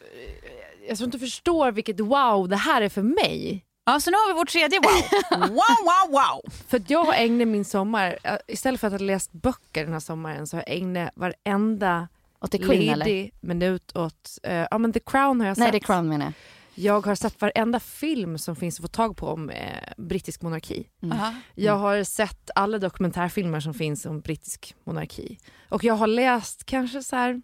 jag 0.87 0.97
tror 0.97 1.05
inte 1.07 1.17
du 1.17 1.25
förstår 1.25 1.71
vilket 1.71 1.99
wow 1.99 2.49
det 2.49 2.55
här 2.55 2.81
är 2.81 2.89
för 2.89 3.01
mig. 3.01 3.65
Ja, 3.85 3.99
så 3.99 4.11
nu 4.11 4.17
har 4.17 4.27
vi 4.27 4.33
vårt 4.33 4.49
tredje 4.49 4.79
wow. 4.79 5.39
Wow, 5.39 5.49
wow, 5.49 6.11
wow. 6.11 6.53
För 6.67 6.77
att 6.77 6.89
jag 6.89 7.03
har 7.03 7.13
ägnat 7.13 7.47
min 7.47 7.65
sommar, 7.65 8.19
eh, 8.23 8.35
istället 8.47 8.79
för 8.81 8.87
att 8.87 8.93
ha 8.93 8.99
läst 8.99 9.31
böcker 9.31 9.83
den 9.83 9.93
här 9.93 9.99
sommaren 9.99 10.47
så 10.47 10.57
har 10.57 10.63
jag 10.67 10.77
ägnat 10.77 11.09
varenda 11.15 12.07
Och 12.45 12.51
till 12.51 12.65
Queen 12.65 12.93
eller? 12.93 13.05
ledig 13.05 13.33
minut 13.41 13.95
åt, 13.95 14.39
eh, 14.43 14.67
ja 14.71 14.77
men 14.77 14.93
The 14.93 14.99
Crown 14.99 15.39
har 15.39 15.47
jag 15.47 15.57
Nej 15.57 15.65
sett. 15.65 15.71
det 15.71 15.77
är 15.77 15.93
Crown 15.93 16.09
menar 16.09 16.25
jag. 16.25 16.33
Jag 16.77 17.05
har 17.05 17.15
sett 17.15 17.41
varenda 17.41 17.79
film 17.79 18.37
som 18.37 18.55
finns 18.55 18.79
att 18.79 18.81
få 18.81 18.87
tag 18.87 19.17
på 19.17 19.27
om 19.27 19.49
eh, 19.49 19.93
brittisk 19.97 20.41
monarki. 20.41 20.87
Aha. 21.11 21.33
Jag 21.55 21.77
har 21.77 22.03
sett 22.03 22.49
alla 22.55 22.77
dokumentärfilmer 22.77 23.59
som 23.59 23.73
finns 23.73 24.05
om 24.05 24.21
brittisk 24.21 24.75
monarki. 24.83 25.37
Och 25.69 25.83
jag 25.83 25.93
har 25.93 26.07
läst 26.07 26.65
kanske 26.65 27.03
så 27.03 27.15
här 27.15 27.41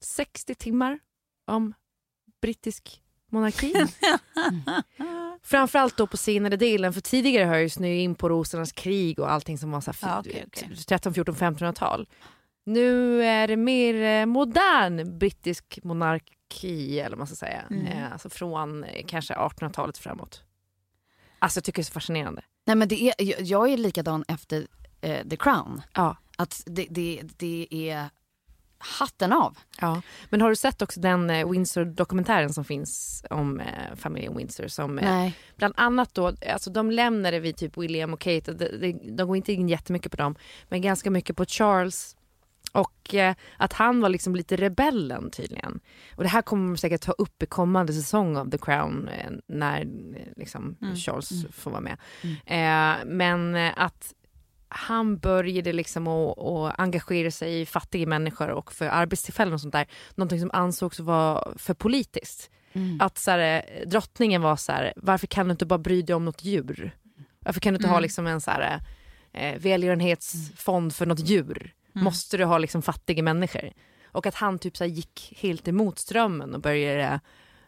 60 0.00 0.54
timmar 0.54 0.98
om 1.46 1.74
brittisk 2.42 3.02
monarki. 3.30 3.74
Framförallt 5.42 5.96
då 5.96 6.06
på 6.06 6.16
senare 6.16 6.56
delen, 6.56 6.92
för 6.92 7.00
tidigare 7.00 7.44
har 7.44 7.54
jag 7.54 7.62
ju 7.62 7.68
snöat 7.68 7.90
in 7.98 8.14
på 8.14 8.28
rosornas 8.28 8.72
krig 8.72 9.18
och 9.18 9.32
allting 9.32 9.58
som 9.58 9.70
var 9.70 9.80
så 9.80 9.92
här 10.00 10.10
Ja, 10.10 10.20
okej, 10.20 10.44
okej. 10.46 10.76
13, 10.88 11.14
14, 11.14 11.34
1500-tal. 11.34 12.06
Nu 12.66 13.22
är 13.24 13.48
det 13.48 13.56
mer 13.56 14.20
eh, 14.20 14.26
modern 14.26 15.18
brittisk 15.18 15.78
monarki, 15.82 17.00
eller 17.00 17.10
vad 17.10 17.18
man 17.18 17.26
ska 17.26 17.36
säga. 17.36 17.62
Mm. 17.70 17.86
Eh, 17.86 18.12
Alltså 18.12 18.28
från 18.30 18.84
eh, 18.84 19.04
kanske 19.06 19.34
1800-talet 19.34 19.98
framåt. 19.98 20.42
Alltså 21.38 21.58
jag 21.58 21.64
tycker 21.64 21.76
det 21.78 21.82
är 21.82 21.84
så 21.84 21.92
fascinerande. 21.92 22.42
Nej 22.66 22.76
men 22.76 22.88
det 22.88 23.02
är, 23.02 23.14
jag- 23.42 23.68
är 23.72 23.76
likadan 23.76 24.24
efter 24.28 24.66
eh, 25.00 25.28
The 25.28 25.36
Crown. 25.36 25.82
Ja. 25.94 26.16
Att 26.38 26.62
det, 26.66 26.86
det, 26.90 27.20
det 27.36 27.66
är 27.70 28.08
hatten 28.78 29.32
av. 29.32 29.58
Ja, 29.80 30.02
men 30.30 30.40
har 30.40 30.48
du 30.48 30.56
sett 30.56 30.82
också 30.82 31.00
den 31.00 31.30
eh, 31.30 31.50
Windsor-dokumentären 31.50 32.52
som 32.52 32.64
finns 32.64 33.24
om 33.30 33.60
eh, 33.60 33.94
familjen 33.96 34.36
Windsor? 34.36 34.68
Som, 34.68 34.98
eh, 34.98 35.04
Nej. 35.10 35.38
bland 35.56 35.74
annat 35.76 36.14
då, 36.14 36.32
alltså 36.52 36.70
de 36.70 36.90
lämnade 36.90 37.40
vid 37.40 37.56
typ 37.56 37.76
William 37.78 38.12
och 38.12 38.20
Kate, 38.20 38.52
de, 38.52 38.68
de, 38.78 38.92
de 39.16 39.28
går 39.28 39.36
inte 39.36 39.52
in 39.52 39.68
jättemycket 39.68 40.10
på 40.12 40.16
dem, 40.16 40.36
men 40.68 40.82
ganska 40.82 41.10
mycket 41.10 41.36
på 41.36 41.44
Charles. 41.44 42.15
Och 42.76 43.14
eh, 43.14 43.34
att 43.56 43.72
han 43.72 44.00
var 44.00 44.08
liksom 44.08 44.36
lite 44.36 44.56
rebellen 44.56 45.30
tydligen. 45.30 45.80
Och 46.16 46.22
det 46.22 46.28
här 46.28 46.42
kommer 46.42 46.66
man 46.66 46.76
säkert 46.76 47.00
ta 47.00 47.12
upp 47.12 47.42
i 47.42 47.46
kommande 47.46 47.92
säsong 47.92 48.36
av 48.36 48.50
The 48.50 48.58
Crown 48.58 49.08
eh, 49.08 49.30
när 49.48 49.80
eh, 49.80 50.32
liksom, 50.36 50.76
Charles 50.96 51.46
får 51.52 51.70
vara 51.70 51.80
med. 51.80 51.98
Eh, 52.46 53.04
men 53.06 53.56
att 53.76 54.12
han 54.68 55.18
började 55.18 55.72
liksom 55.72 56.08
att, 56.08 56.38
att 56.38 56.80
engagera 56.80 57.30
sig 57.30 57.60
i 57.60 57.66
fattiga 57.66 58.06
människor 58.06 58.48
och 58.48 58.72
för 58.72 58.86
arbetstillfällen 58.86 59.54
och 59.54 59.60
sånt 59.60 59.72
där. 59.72 59.86
Någonting 60.14 60.40
som 60.40 60.50
ansågs 60.52 61.00
vara 61.00 61.52
för 61.56 61.74
politiskt. 61.74 62.50
Att 63.00 63.18
så 63.18 63.30
här, 63.30 63.62
drottningen 63.86 64.42
var 64.42 64.56
så 64.56 64.72
här, 64.72 64.92
varför 64.96 65.26
kan 65.26 65.46
du 65.46 65.52
inte 65.52 65.66
bara 65.66 65.78
bry 65.78 66.02
dig 66.02 66.16
om 66.16 66.24
något 66.24 66.44
djur? 66.44 66.96
Varför 67.40 67.60
kan 67.60 67.72
du 67.72 67.76
inte 67.76 67.88
ha 67.88 68.00
liksom 68.00 68.26
en 68.26 68.40
så 68.40 68.50
här, 68.50 68.80
eh, 69.32 69.58
välgörenhetsfond 69.58 70.94
för 70.94 71.06
något 71.06 71.28
djur? 71.28 71.72
Måste 72.04 72.36
du 72.36 72.44
ha 72.44 72.58
liksom 72.58 72.82
fattiga 72.82 73.22
människor? 73.22 73.72
Och 74.06 74.26
att 74.26 74.34
han 74.34 74.58
typ 74.58 74.76
så 74.76 74.84
gick 74.84 75.34
helt 75.36 75.68
emot 75.68 75.98
strömmen 75.98 76.54
och 76.54 76.60
började 76.60 77.20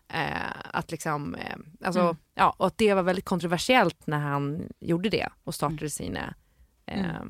eh, 0.08 0.50
att 0.64 0.90
liksom, 0.90 1.35
eh, 1.35 1.56
alltså, 1.85 2.16
ja, 2.35 2.54
och 2.58 2.66
att 2.66 2.78
det 2.78 2.94
var 2.94 3.02
väldigt 3.02 3.25
kontroversiellt 3.25 4.06
när 4.06 4.18
han 4.18 4.68
gjorde 4.80 5.08
det 5.08 5.28
och 5.44 5.54
startade 5.54 5.90
sina 5.90 6.35
eh, 6.87 7.23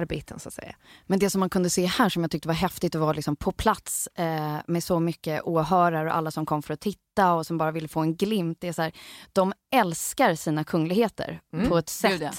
välgörenhetsarbeten 0.00 0.38
så 0.40 0.48
att 0.48 0.54
säga. 0.54 0.76
Men 1.06 1.18
det 1.18 1.30
som 1.30 1.40
man 1.40 1.50
kunde 1.50 1.70
se 1.70 1.86
här 1.86 2.08
som 2.08 2.22
jag 2.22 2.30
tyckte 2.30 2.48
var 2.48 2.54
häftigt 2.54 2.94
att 2.94 3.00
vara 3.00 3.12
liksom 3.12 3.36
på 3.36 3.52
plats 3.52 4.08
eh, 4.14 4.56
med 4.66 4.84
så 4.84 5.00
mycket 5.00 5.42
åhörare 5.44 6.08
och 6.10 6.16
alla 6.16 6.30
som 6.30 6.46
kom 6.46 6.62
för 6.62 6.74
att 6.74 6.80
titta 6.80 7.32
och 7.34 7.46
som 7.46 7.58
bara 7.58 7.70
ville 7.72 7.88
få 7.88 8.00
en 8.00 8.16
glimt. 8.16 8.60
Det 8.60 8.68
är 8.68 8.72
så 8.72 8.82
här, 8.82 8.92
de 9.32 9.52
älskar 9.74 10.34
sina 10.34 10.64
kungligheter 10.64 11.40
Mm. 11.52 11.68
på 11.68 11.78
ett 11.78 11.88
sätt 11.88 12.20
ja. 12.22 12.30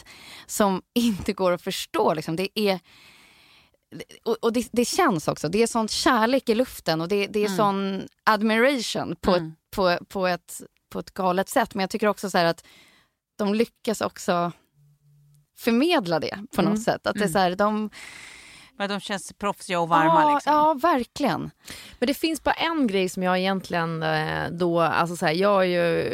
som 0.48 0.82
inte 0.94 1.34
går 1.34 1.52
att 1.52 1.62
förstå. 1.62 2.14
Liksom. 2.14 2.36
Det 2.36 2.50
är... 2.60 2.80
Och, 4.26 4.38
och 4.42 4.54
det, 4.54 4.70
det 4.72 4.86
känns 4.86 5.28
också, 5.28 5.50
det 5.50 5.64
är 5.64 5.68
sån 5.68 5.88
kärlek 5.88 6.50
i 6.50 6.56
luften 6.56 7.02
och 7.02 7.08
det, 7.08 7.28
det 7.28 7.40
är 7.40 7.46
Mm. 7.46 7.58
sån 7.58 8.08
admiration 8.24 9.16
på, 9.22 9.32
Mm. 9.36 9.48
ett, 9.48 9.56
på, 9.76 9.98
på, 10.10 10.28
ett, 10.28 10.62
på 10.90 11.00
ett 11.00 11.14
galet 11.14 11.50
sätt. 11.50 11.76
Men 11.76 11.82
jag 11.82 11.90
tycker 11.90 12.08
också 12.08 12.30
så 12.30 12.38
här 12.38 12.46
att 12.46 12.66
de 13.38 13.54
lyckas 13.54 14.02
också 14.02 14.52
förmedla 15.58 16.20
det 16.20 16.40
på 16.56 16.62
något 16.62 16.82
sätt. 16.84 17.08
Att 17.08 17.16
det 17.16 17.24
är 17.24 17.28
så 17.28 17.38
här, 17.40 17.56
de, 17.56 17.90
Men 18.78 18.90
de 18.90 19.00
känns 19.00 19.34
proffsiga 19.34 19.80
och 19.80 19.90
varma. 19.90 20.22
ja, 20.22 20.34
liksom. 20.34 20.54
ja, 20.54 20.74
verkligen. 20.74 21.52
Men 22.00 22.08
det 22.08 22.14
finns 22.14 22.44
bara 22.44 22.54
en 22.54 22.88
grej 22.88 23.10
som 23.10 23.24
jag 23.24 23.40
egentligen 23.40 24.04
eh, 24.04 24.50
då, 24.52 24.82
alltså 24.82 25.16
så 25.16 25.26
här, 25.26 25.34
jag 25.34 25.62
är 25.62 25.68
ju, 25.68 26.10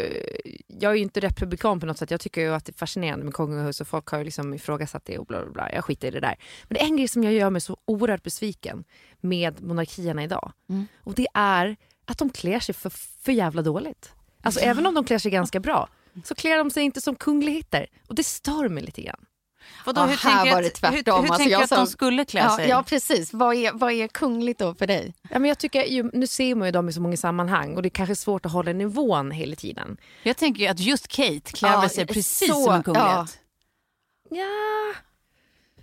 jag 0.67 0.91
är 0.91 0.95
ju 0.95 1.01
inte 1.01 1.19
republikan 1.19 1.79
på 1.79 1.85
något 1.85 1.97
sätt. 1.97 2.11
Jag 2.11 2.21
tycker 2.21 2.41
ju 2.41 2.53
att 2.53 2.65
det 2.65 2.71
är 2.71 2.77
fascinerande 2.77 3.25
med 3.25 3.33
kungahus 3.33 3.81
och 3.81 3.87
folk 3.87 4.07
har 4.07 4.17
ju 4.17 4.23
liksom 4.23 4.53
ifrågasatt 4.53 5.05
det 5.05 5.17
och 5.17 5.25
bla 5.25 5.41
bla 5.43 5.51
bla. 5.51 5.71
Jag 5.71 5.85
skiter 5.85 6.07
i 6.07 6.11
det 6.11 6.19
där. 6.19 6.35
Men 6.67 6.73
det 6.73 6.81
är 6.81 6.85
en 6.85 6.97
grej 6.97 7.07
som 7.07 7.23
jag 7.23 7.33
gör 7.33 7.49
mig 7.49 7.61
så 7.61 7.77
oerhört 7.85 8.23
besviken 8.23 8.83
med 9.21 9.63
monarkierna 9.63 10.23
idag. 10.23 10.51
Mm. 10.69 10.87
Och 11.03 11.13
det 11.13 11.27
är 11.33 11.75
att 12.05 12.17
de 12.17 12.29
klär 12.29 12.59
sig 12.59 12.75
för, 12.75 12.89
för 13.23 13.31
jävla 13.31 13.61
dåligt. 13.61 14.13
Alltså 14.41 14.59
även 14.59 14.85
om 14.85 14.93
de 14.93 15.05
klär 15.05 15.17
sig 15.17 15.31
ganska 15.31 15.59
bra 15.59 15.89
så 16.23 16.35
klär 16.35 16.57
de 16.57 16.71
sig 16.71 16.83
inte 16.83 17.01
som 17.01 17.15
kungligheter. 17.15 17.87
Och 18.07 18.15
det 18.15 18.23
stör 18.23 18.69
mig 18.69 18.83
lite 18.83 19.01
grann. 19.01 19.25
Vadå, 19.85 20.01
hur 20.01 20.07
här 20.07 20.15
tänker 20.17 20.51
var 20.51 20.59
att- 20.59 20.63
det 20.65 20.69
tvärtom. 20.69 20.93
Hur, 21.15 21.21
hur 21.23 21.29
Alltså, 21.29 21.37
tänker 21.37 21.57
du 21.57 21.63
att 21.63 21.69
de 21.69 21.87
skulle 21.87 22.25
klä 22.25 22.39
Ja, 22.41 22.55
sig? 22.55 22.69
ja, 22.69 22.83
precis. 22.83 23.33
Vad 23.33 23.55
är, 23.55 23.71
vad 23.73 23.91
är 23.91 24.07
kungligt 24.07 24.59
då 24.59 24.75
för 24.75 24.87
dig? 24.87 25.13
Ja, 25.29 25.39
men 25.39 25.47
jag 25.47 25.57
tycker, 25.57 25.83
ju, 25.83 26.09
nu 26.13 26.27
ser 26.27 26.55
man 26.55 26.67
ju 26.67 26.71
dem 26.71 26.89
i 26.89 26.93
så 26.93 27.01
många 27.01 27.17
sammanhang 27.17 27.75
och 27.75 27.81
det 27.81 27.87
är 27.87 27.89
kanske 27.89 28.15
svårt 28.15 28.45
att 28.45 28.51
hålla 28.51 28.73
nivån 28.73 29.31
hela 29.31 29.55
tiden. 29.55 29.97
Jag 30.23 30.37
tänker 30.37 30.61
ju 30.61 30.67
att 30.67 30.79
just 30.79 31.07
Kate 31.07 31.39
klär 31.53 31.69
Ja, 31.71 31.89
sig 31.89 32.05
precis 32.05 32.47
så- 32.47 32.63
som 32.63 32.73
en 32.73 32.83
kunglighet. 32.83 33.09
ja. 33.09 33.25
Ja, 34.29 34.93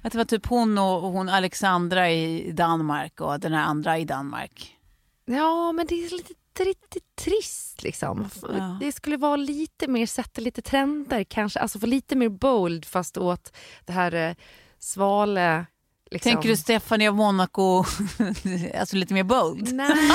Att 0.03 0.13
det 0.13 0.19
var 0.19 0.25
typ 0.25 0.47
hon 0.47 0.79
och 0.79 1.05
och 1.05 1.13
hon 1.13 1.29
Alexandra 1.29 2.11
i 2.11 2.51
Danmark 2.53 3.21
och 3.21 3.41
den 3.41 3.53
här 3.53 3.63
andra 3.65 3.99
i 3.99 4.05
Danmark. 4.05 4.77
Ja, 5.25 5.73
men 5.73 5.87
det 5.87 5.95
är 5.95 6.11
lite, 6.11 6.35
lite 6.59 7.01
trist 7.15 7.83
liksom. 7.83 8.29
Ja. 8.43 8.77
Det 8.81 8.93
skulle 8.93 9.17
vara 9.17 9.37
lite 9.37 9.89
mer, 9.89 10.07
sätta 10.07 10.41
lite 10.41 10.63
trender 10.63 11.25
kanske. 11.25 11.59
Alltså 11.61 11.79
få 11.79 11.87
lite 11.87 12.17
mer 12.17 12.29
bold 12.29 12.85
fast 12.85 13.17
åt 13.19 13.53
det 13.85 13.93
här 13.93 14.15
eh, 14.15 14.35
svale... 14.79 15.67
Liksom. 16.11 16.33
Tänker 16.33 16.49
du 16.49 16.57
Stephanie 16.57 17.09
av 17.09 17.15
Monaco, 17.17 17.85
alltså 18.79 18.97
lite 18.97 19.15
mer 19.15 19.25
bold? 19.25 19.73
Nej, 19.73 19.93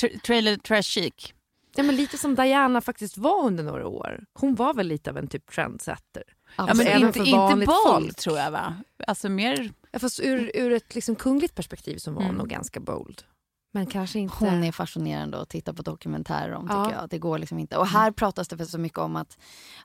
Tra- 0.00 0.20
trailer 0.20 0.56
trash 0.56 0.82
chic. 0.82 1.32
ja, 1.76 1.82
men 1.82 1.96
lite 1.96 2.18
som 2.18 2.34
Diana 2.34 2.80
faktiskt 2.80 3.18
var 3.18 3.44
under 3.46 3.64
några 3.64 3.86
år. 3.88 4.24
Hon 4.34 4.54
var 4.54 4.74
väl 4.74 4.86
lite 4.88 5.10
av 5.10 5.18
en 5.18 5.26
typ 5.28 5.50
trendsetter. 5.52 6.22
Ja, 6.56 6.62
Alltså, 6.62 6.76
men 6.76 6.86
även 6.86 7.06
inte, 7.06 7.18
för 7.18 7.26
inte 7.26 7.66
bold 7.66 7.82
folk. 8.04 8.16
tror 8.16 8.38
jag 8.38 8.50
va? 8.50 8.74
Alltså 9.06 9.28
mer... 9.28 9.70
Ja, 9.90 9.98
Fast 9.98 10.20
ur, 10.20 10.50
ur 10.54 10.72
ett 10.72 10.94
liksom 10.94 11.16
kungligt 11.16 11.54
perspektiv 11.54 11.96
så 11.98 12.10
var 12.10 12.16
hon 12.16 12.24
Mm. 12.24 12.36
nog 12.38 12.48
ganska 12.48 12.80
bold. 12.80 13.22
Men 13.72 13.86
kanske 13.86 14.18
inte... 14.18 14.36
Hon 14.38 14.64
är 14.64 14.72
fascinerande 14.72 15.40
att 15.40 15.48
titta 15.48 15.72
på 15.74 15.82
dokumentärer 15.82 16.52
om. 16.54 16.66
Ja. 16.70 16.84
tycker 16.84 16.98
jag. 17.00 17.08
Det 17.08 17.18
går 17.18 17.38
liksom 17.38 17.58
inte. 17.58 17.76
Och 17.76 17.86
här 17.86 18.10
pratas 18.10 18.48
det 18.48 18.56
för 18.56 18.64
så 18.64 18.78
mycket 18.78 18.98
om 18.98 19.16
att, 19.16 19.38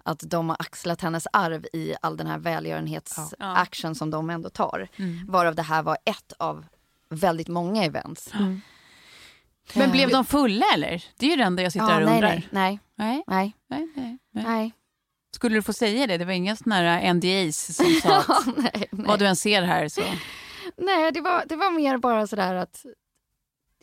att 0.04 0.20
de 0.26 0.50
har 0.50 0.58
axlat 0.60 1.02
hennes 1.02 1.28
arv 1.34 1.66
i 1.74 1.96
all 2.02 2.18
den 2.18 2.28
här 2.28 2.38
välgörenhetsaction 2.38 3.96
som 3.96 4.10
de 4.10 4.30
ändå 4.30 4.50
tar. 4.50 4.88
Mm. 4.96 5.26
Varav 5.28 5.56
det 5.56 5.62
här 5.62 5.84
var 5.84 5.98
ett 6.06 6.34
av 6.40 6.66
väldigt 7.10 7.48
många 7.48 7.84
events. 7.84 8.34
Men 8.34 8.62
Eh, 9.76 9.92
blev 9.92 10.10
de 10.10 10.26
fulla 10.26 10.66
eller? 10.74 11.04
Det 11.18 11.26
är 11.26 11.30
ju 11.30 11.36
det 11.36 11.44
enda 11.44 11.64
jag 11.64 11.72
sitter 11.72 11.86
här 11.86 12.02
och 12.02 12.06
nej, 12.06 12.16
undrar. 12.16 12.48
nej, 12.52 12.80
nej, 12.96 13.24
Nej, 13.28 13.54
nej, 13.70 13.88
nej, 13.96 14.18
nej, 14.32 14.46
nej. 14.46 14.74
Skulle 15.36 15.56
du 15.56 15.62
få 15.62 15.74
säga 15.74 16.08
det? 16.08 16.18
Det 16.18 16.26
var 16.26 16.34
inga 16.34 16.56
såna 16.56 16.76
här 16.76 17.14
NDAs 17.14 17.76
som 17.76 17.86
sa 17.86 18.18
att 18.38 18.46
nej, 18.58 18.72
nej. 18.74 18.88
vad 18.92 19.20
du 19.20 19.28
än 19.28 19.36
ser 19.36 19.62
här 19.62 19.88
så... 19.88 20.02
Nej, 20.78 21.12
det 21.12 21.22
var, 21.22 21.44
det 21.46 21.56
var 21.56 21.72
mer 21.72 21.98
bara 21.98 22.28
sådär 22.28 22.56
att 22.56 22.86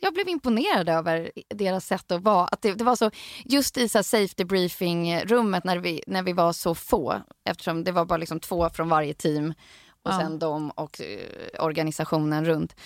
jag 0.00 0.14
blev 0.14 0.28
imponerad 0.28 0.88
över 0.88 1.30
deras 1.54 1.86
sätt 1.86 2.12
att 2.12 2.22
vara. 2.22 2.44
Att 2.46 2.62
det, 2.62 2.74
det 2.74 2.84
var 2.84 2.96
så, 2.96 3.10
just 3.44 3.76
i 3.78 3.88
så 3.88 3.98
här 3.98 4.02
safety 4.02 4.44
briefing-rummet 4.44 5.64
när 5.64 5.78
vi, 5.78 6.02
när 6.06 6.22
vi 6.22 6.32
var 6.32 6.52
så 6.52 6.74
få, 6.74 7.22
eftersom 7.44 7.84
det 7.84 7.92
var 7.92 8.04
bara 8.04 8.16
liksom 8.16 8.40
två 8.40 8.70
från 8.70 8.88
varje 8.88 9.14
team 9.14 9.54
och 10.02 10.10
Ja. 10.12 10.18
sen 10.20 10.38
de 10.38 10.70
och 10.70 11.00
eh, 11.00 11.64
organisationen 11.64 12.44
runt. 12.44 12.76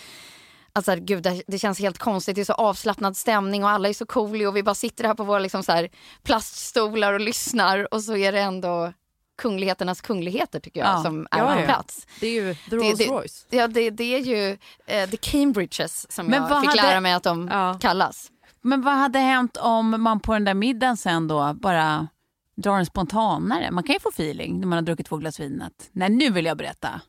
Alltså 0.73 0.95
gud, 0.97 1.23
det, 1.23 1.43
det 1.47 1.59
känns 1.59 1.79
helt 1.79 1.99
konstigt. 1.99 2.35
Det 2.35 2.41
är 2.41 2.45
så 2.45 2.53
avslappnad 2.53 3.17
stämning 3.17 3.65
och 3.65 3.71
alla 3.71 3.89
är 3.89 3.93
så 3.93 4.07
coola 4.07 4.49
och 4.49 4.57
vi 4.57 4.63
bara 4.63 4.75
sitter 4.75 5.05
här 5.05 5.15
på 5.15 5.25
våra 5.25 5.39
liksom 5.39 5.63
så 5.63 5.73
här 5.73 5.89
plaststolar 6.23 7.13
och 7.13 7.21
lyssnar 7.21 7.95
och 7.95 8.03
så 8.03 8.17
är 8.17 8.33
det 8.33 8.41
ändå 8.41 8.93
kungligheternas 9.39 10.01
kungligheter 10.01 10.61
tycker 10.61 10.81
jag 10.81 10.89
Ja. 10.89 11.03
som 11.03 11.27
är 11.31 11.39
Ja, 11.39 11.55
på 11.55 11.61
ja. 11.61 11.65
plats. 11.65 12.07
Det 12.21 12.27
är 12.27 12.33
ju 12.33 12.55
the 12.55 12.61
Det- 12.71 12.77
Rolls 12.77 12.99
det- 12.99 13.07
Royce. 13.07 13.47
Ja, 13.51 13.69
det, 13.69 13.91
det 13.91 14.05
är 14.15 14.19
ju 14.19 14.57
eh, 14.87 15.09
the 15.11 15.17
Cambridges 15.17 16.13
som 16.13 16.27
Men 16.27 16.43
jag 16.43 16.61
fick 16.61 16.71
hade- 16.71 16.83
lära 16.83 17.01
mig 17.01 17.13
att 17.13 17.23
de 17.23 17.49
Ja. 17.53 17.79
kallas. 17.81 18.31
Men 18.63 18.83
vad 18.83 18.95
hade 18.95 19.19
hänt 19.19 19.57
om 19.57 20.03
man 20.03 20.21
på 20.21 20.33
den 20.33 20.45
där 20.45 20.55
middagen 20.55 20.97
sen 20.97 21.29
då 21.29 21.53
bara 21.55 22.09
drar 22.57 22.79
en 22.79 22.87
spontanare? 22.87 23.71
Man 23.71 23.85
kan 23.85 23.93
ju 23.93 24.01
få 24.01 24.09
feeling 24.09 24.61
när 24.61 24.67
man 24.67 24.77
har 24.77 24.83
druckit 24.83 25.07
två 25.07 25.17
glas 25.17 25.41
vin 25.41 25.63
att 25.63 25.89
nej 25.93 26.09
nu 26.11 26.31
vill 26.31 26.45
jag 26.45 26.57
berätta 26.57 27.01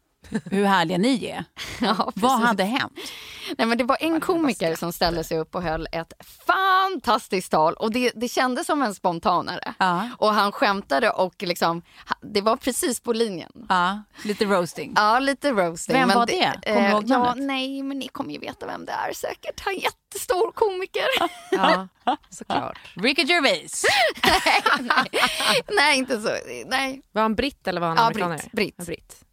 hur 0.51 0.65
härliga 0.65 0.97
ni 0.97 1.25
är. 1.25 1.43
Ja, 1.81 2.11
Vad 2.15 2.39
hade 2.39 2.63
hänt? 2.63 2.93
Nej, 3.57 3.67
men 3.67 3.77
det 3.77 3.83
var 3.83 3.97
en 3.99 4.21
komiker 4.21 4.75
som 4.75 4.93
ställde 4.93 5.23
sig 5.23 5.38
upp 5.39 5.55
och 5.55 5.63
höll 5.63 5.88
ett 5.91 6.13
fantastiskt 6.47 7.51
tal 7.51 7.73
och 7.73 7.91
det, 7.91 8.11
det 8.15 8.27
kändes 8.27 8.67
som 8.67 8.81
en 8.81 8.95
spontanare. 8.95 9.73
Ja, 9.79 10.09
Och 10.17 10.33
han 10.33 10.51
skämtade 10.51 11.09
och 11.09 11.33
liksom, 11.43 11.81
det 12.21 12.41
var 12.41 12.55
precis 12.57 12.99
på 12.99 13.13
linjen. 13.13 13.51
ja 13.69 14.03
lite 14.23 14.45
roasting. 14.45 14.93
Ja, 14.95 15.19
lite 15.19 15.51
roasting. 15.51 15.93
Vem 15.95 16.07
men 16.07 16.17
var 16.17 16.25
det? 16.25 16.59
Kommer 16.65 16.75
du 16.81 16.85
eh, 16.85 16.91
ihåg 16.91 17.03
Ja, 17.07 17.33
nej, 17.38 17.83
men 17.83 17.99
ni 17.99 18.07
kommer 18.07 18.33
ju 18.33 18.39
veta 18.39 18.65
vem 18.65 18.85
det 18.85 18.91
är 18.91 19.13
säkert. 19.13 19.59
Han 19.65 19.73
är 19.73 19.77
jättestor 19.79 20.51
komiker. 20.51 21.05
Ja, 21.51 21.88
såklart. 22.29 22.79
Ricky 22.95 23.21
Gervais. 23.23 23.85
nej, 24.79 25.07
nej, 25.71 25.97
inte 25.97 26.21
så. 26.21 26.29
Nej. 26.65 27.01
Var 27.11 27.21
han 27.21 27.35
britt 27.35 27.67
eller 27.67 27.81
var 27.81 27.88
han 27.88 27.97
Ja, 27.97 28.03
amerikanare? 28.03 28.38
britt, 28.38 28.77
britt. 28.77 28.85
Britt. 28.88 29.24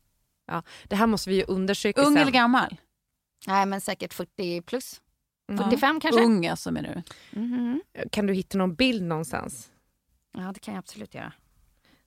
Ja, 0.52 0.62
det 0.88 0.96
här 0.96 1.06
måste 1.06 1.30
vi 1.30 1.36
ju 1.36 1.44
undersöka 1.48 2.00
Ung 2.00 2.06
sen. 2.12 2.16
eller 2.22 2.32
gammal? 2.32 2.76
nej, 3.46 3.66
men 3.66 3.80
säkert 3.80 4.14
40 4.14 4.62
plus. 4.62 5.00
Ja. 5.46 5.56
45 5.56 6.00
kanske. 6.00 6.22
Ung 6.22 6.46
alltså 6.46 6.70
menar 6.70 7.02
du? 7.30 7.40
Mhm. 7.40 7.82
Kan 8.10 8.26
du 8.26 8.34
hitta 8.34 8.58
någon 8.58 8.74
bild 8.74 9.02
någonstans? 9.02 9.70
Ja, 10.32 10.52
det 10.54 10.60
kan 10.60 10.74
jag 10.74 10.78
absolut 10.78 11.14
göra. 11.14 11.32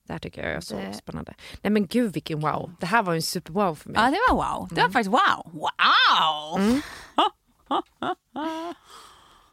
Det 0.08 0.14
här 0.14 0.20
tycker 0.20 0.44
jag 0.44 0.52
är 0.52 0.60
så 0.62 0.76
Det- 0.76 0.94
spännande. 0.94 1.34
Nej 1.62 1.72
men 1.72 1.88
gud 1.88 2.14
vilken 2.14 2.40
wow. 2.40 2.72
Det 2.80 2.86
här 2.86 3.04
var 3.04 3.14
ju 3.14 3.18
en 3.18 3.22
super 3.22 3.54
wow 3.54 3.76
för 3.76 3.90
mig. 3.90 4.02
Ja 4.02 4.12
det 4.12 4.20
var 4.30 4.60
wow. 4.60 4.68
Det 4.72 4.82
var 4.82 4.90
faktiskt 4.90 5.10
wow. 5.14 5.52
Wow! 5.54 6.82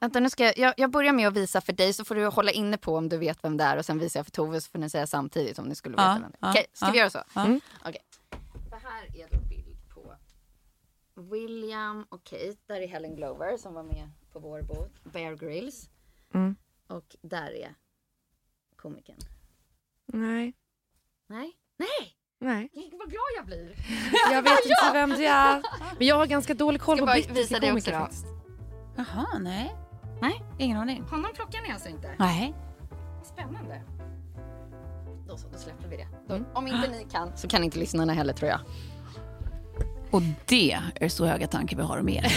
Vänta, 0.01 0.21
nu 0.21 0.31
ska 0.31 0.45
jag, 0.45 0.59
jag, 0.59 0.75
jag 0.77 0.91
börjar 0.91 1.13
med 1.13 1.29
att 1.29 1.37
visa 1.37 1.61
för 1.61 1.73
dig 1.73 1.93
så 1.93 2.05
får 2.05 2.15
du 2.15 2.27
hålla 2.27 2.51
inne 2.51 2.77
på 2.79 2.97
om 2.97 3.09
du 3.09 3.19
vet 3.19 3.45
vem 3.45 3.57
det 3.57 3.65
är 3.65 3.77
och 3.77 3.85
sen 3.85 3.99
visar 3.99 4.21
jag 4.21 4.27
för 4.27 4.31
Tove 4.33 4.61
så 4.61 4.71
får 4.71 4.79
ni 4.79 4.91
säga 4.91 5.07
samtidigt 5.07 5.59
om 5.59 5.65
ni 5.65 5.75
skulle 5.75 5.93
veta 5.97 6.05
Ja, 6.09 6.19
vem 6.23 6.31
det 6.31 6.37
är. 6.41 6.47
ja, 6.47 6.51
Okej, 6.51 6.67
ska 6.73 6.87
ja, 6.87 6.93
vi 6.93 6.99
göra 6.99 7.11
så? 7.11 7.23
ja. 7.35 7.45
Mm. 7.45 7.61
Okej. 7.85 7.99
Här 9.03 9.21
är 9.21 9.29
då 9.31 9.41
bild 9.41 9.77
på 9.95 10.15
William 11.15 12.07
och 12.09 12.25
Kate. 12.25 12.57
Där 12.67 12.81
är 12.81 12.89
Helen 12.89 13.17
Glover 13.17 13.57
som 13.57 13.75
var 13.75 13.83
med 13.83 14.11
på 14.33 14.39
vår 14.39 14.63
båt. 14.63 15.05
Bear 15.05 15.35
Grylls. 15.35 15.91
Mm. 16.35 16.57
Och 16.87 17.17
där 17.23 17.51
är 17.51 17.75
komikern. 18.77 19.17
Nej. 20.07 20.55
Nej, 21.27 21.53
nej! 21.77 22.17
Nej. 22.39 22.71
Gud, 22.73 22.93
Vad 22.99 23.11
glad 23.11 23.23
jag 23.37 23.47
blir! 23.47 23.77
Jag 24.33 24.43
vet 24.43 24.65
inte 24.65 24.91
vem 24.93 25.11
det 25.11 25.27
är. 25.27 25.63
Men 25.99 26.07
jag 26.07 26.17
har 26.17 26.27
ganska 26.27 26.55
dålig 26.55 26.81
koll 26.81 26.99
på 26.99 27.07
brittiska 27.07 27.61
komiker 27.61 27.93
faktiskt. 27.93 28.27
Jaha, 28.97 29.39
nej. 29.39 29.77
Nej. 30.21 30.43
Ingen 30.59 30.79
aning. 30.79 31.03
Honom 31.03 31.31
plockar 31.35 31.63
ni 31.63 31.73
alltså 31.73 31.89
inte? 31.89 32.15
Nej. 32.19 32.55
Spännande. 33.25 33.83
Då 35.29 35.37
så, 35.37 35.49
då 35.49 35.59
släpper 35.59 35.89
vi 35.89 35.97
det. 35.97 36.09
Då, 36.29 36.45
Om 36.55 36.67
inte 36.67 36.91
ni 36.91 37.07
kan 37.11 37.37
så 37.37 37.49
kan 37.49 37.65
inte 37.65 37.79
lyssnarna 37.79 38.13
heller 38.13 38.33
tror 38.33 38.51
jag. 38.51 38.61
Och 40.13 40.23
det 40.47 40.79
är 41.01 41.09
så 41.09 41.27
höga 41.27 41.47
tankar 41.47 41.77
vi 41.77 41.83
har 41.83 41.99
om 41.99 42.09
er. 42.09 42.27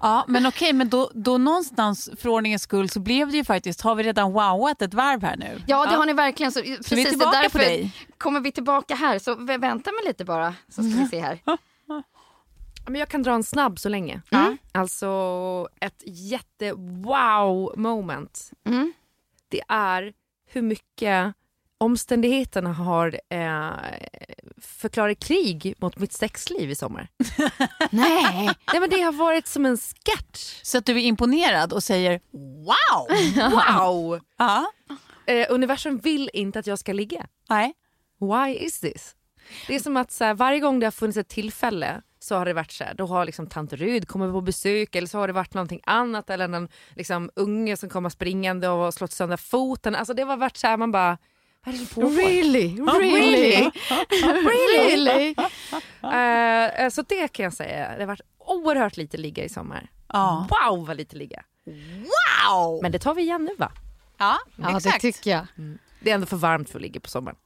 Ja, 0.00 0.24
men 0.28 0.46
okej, 0.46 0.72
men 0.72 0.88
då, 0.88 1.10
då 1.14 1.38
någonstans 1.38 2.10
för 2.18 2.28
ordningens 2.28 2.62
skull 2.62 2.88
så 2.88 3.00
blev 3.00 3.30
det 3.30 3.36
ju 3.36 3.44
faktiskt, 3.44 3.80
har 3.80 3.94
vi 3.94 4.02
redan 4.02 4.32
wowat 4.32 4.82
ett 4.82 4.94
varv 4.94 5.22
här 5.22 5.36
nu? 5.36 5.62
Ja, 5.66 5.86
det 5.86 5.96
har 5.96 6.06
ni 6.06 6.12
verkligen. 6.12 6.52
Så, 6.52 6.60
precis, 6.60 6.92
vi 6.92 7.02
är 7.02 7.08
tillbaka 7.08 7.50
på 7.50 7.58
dig. 7.58 7.92
kommer 8.18 8.40
vi 8.40 8.52
tillbaka 8.52 8.94
här. 8.94 9.18
Så 9.18 9.34
vä- 9.34 9.60
vänta 9.60 9.92
mig 9.92 10.00
lite 10.06 10.24
bara 10.24 10.54
så 10.68 10.82
ska 10.82 11.00
vi 11.00 11.06
se 11.08 11.20
här. 11.20 11.38
Men 12.86 12.94
jag 12.94 13.08
kan 13.08 13.22
dra 13.22 13.32
en 13.34 13.44
snabb 13.44 13.78
så 13.78 13.88
länge. 13.88 14.22
Mm. 14.30 14.58
Alltså 14.72 15.08
ett 15.80 16.02
jätte-wow 16.06 17.72
moment. 17.78 18.50
Mm. 18.66 18.92
Det 19.48 19.62
är 19.68 20.12
hur 20.46 20.62
mycket 20.62 21.34
omständigheterna 21.78 22.72
har 22.72 23.20
eh, 23.28 23.70
förklarat 24.58 25.18
krig 25.18 25.74
mot 25.78 25.98
mitt 25.98 26.12
sexliv 26.12 26.70
i 26.70 26.74
sommar. 26.74 27.08
Nej, 27.90 28.46
Nej, 28.72 28.80
men 28.80 28.90
det 28.90 29.00
har 29.00 29.12
varit 29.12 29.46
som 29.46 29.66
en 29.66 29.76
sketch. 29.76 30.60
Så 30.62 30.78
att 30.78 30.86
du 30.86 30.92
är 30.92 30.98
imponerad 31.02 31.72
och 31.72 31.82
säger 31.82 32.20
wow! 32.32 33.50
Wow! 33.50 34.20
Ja, 34.38 34.66
Eh, 35.26 35.46
universum 35.50 35.98
vill 35.98 36.30
inte 36.34 36.58
att 36.58 36.66
jag 36.66 36.78
ska 36.78 36.92
ligga. 36.92 37.26
nej. 37.48 37.74
Why 38.20 38.54
is 38.54 38.80
this? 38.80 39.16
Det 39.66 39.74
är 39.74 39.80
som 39.80 39.96
att 39.96 40.12
så 40.12 40.24
här, 40.24 40.34
varje 40.34 40.60
gång 40.60 40.80
det 40.80 40.86
har 40.86 40.90
funnits 40.90 41.16
ett 41.16 41.28
tillfälle 41.28 42.02
så 42.24 42.36
har 42.36 42.44
det 42.44 42.52
varit 42.52 42.72
så 42.72 42.84
här, 42.84 42.94
då 42.94 43.06
har 43.06 43.24
liksom 43.24 43.46
tant 43.46 43.72
Ryd 43.72 44.08
kommit 44.08 44.32
på 44.32 44.40
besök 44.40 44.94
eller 44.94 45.08
så 45.08 45.18
har 45.18 45.26
det 45.26 45.32
varit 45.32 45.54
någonting 45.54 45.80
annat 45.84 46.30
eller 46.30 46.48
någon 46.48 46.68
liksom, 46.94 47.30
unge 47.36 47.76
som 47.76 47.88
kommer 47.88 48.08
springande 48.08 48.68
och 48.68 48.78
har 48.78 48.90
slått 48.90 49.12
sönder 49.12 49.36
foten. 49.36 49.94
Alltså 49.94 50.14
det 50.14 50.22
har 50.22 50.36
varit 50.36 50.56
så 50.56 50.66
här, 50.66 50.76
man 50.76 50.92
bara 50.92 51.18
vad 51.64 51.74
är 51.74 51.78
det 51.78 51.86
som 51.86 52.02
pågår? 52.02 52.16
Really? 52.16 52.76
Really? 52.76 53.70
really? 54.46 55.34
Eh, 56.04 56.90
så 56.90 57.02
det 57.02 57.28
kan 57.28 57.44
jag 57.44 57.52
säga, 57.52 57.94
det 57.94 58.02
har 58.02 58.06
varit 58.06 58.20
oerhört 58.38 58.96
lite 58.96 59.16
ligga 59.16 59.44
i 59.44 59.48
sommar. 59.48 59.90
Ja. 60.12 60.48
Wow 60.50 60.86
vad 60.86 60.96
lite 60.96 61.16
ligga. 61.16 61.44
Wow! 61.64 62.82
Men 62.82 62.92
det 62.92 62.98
tar 62.98 63.14
vi 63.14 63.22
igen 63.22 63.44
nu 63.44 63.54
va? 63.58 63.72
Ja, 64.18 64.38
Ja, 64.56 64.70
det 64.70 64.76
exakt. 64.76 65.00
tycker 65.00 65.30
jag. 65.30 65.46
Det 66.00 66.10
är 66.10 66.14
ändå 66.14 66.26
för 66.26 66.36
varmt 66.36 66.70
för 66.70 66.78
att 66.78 66.82
ligga 66.82 67.00
på 67.00 67.08
sommaren. 67.08 67.36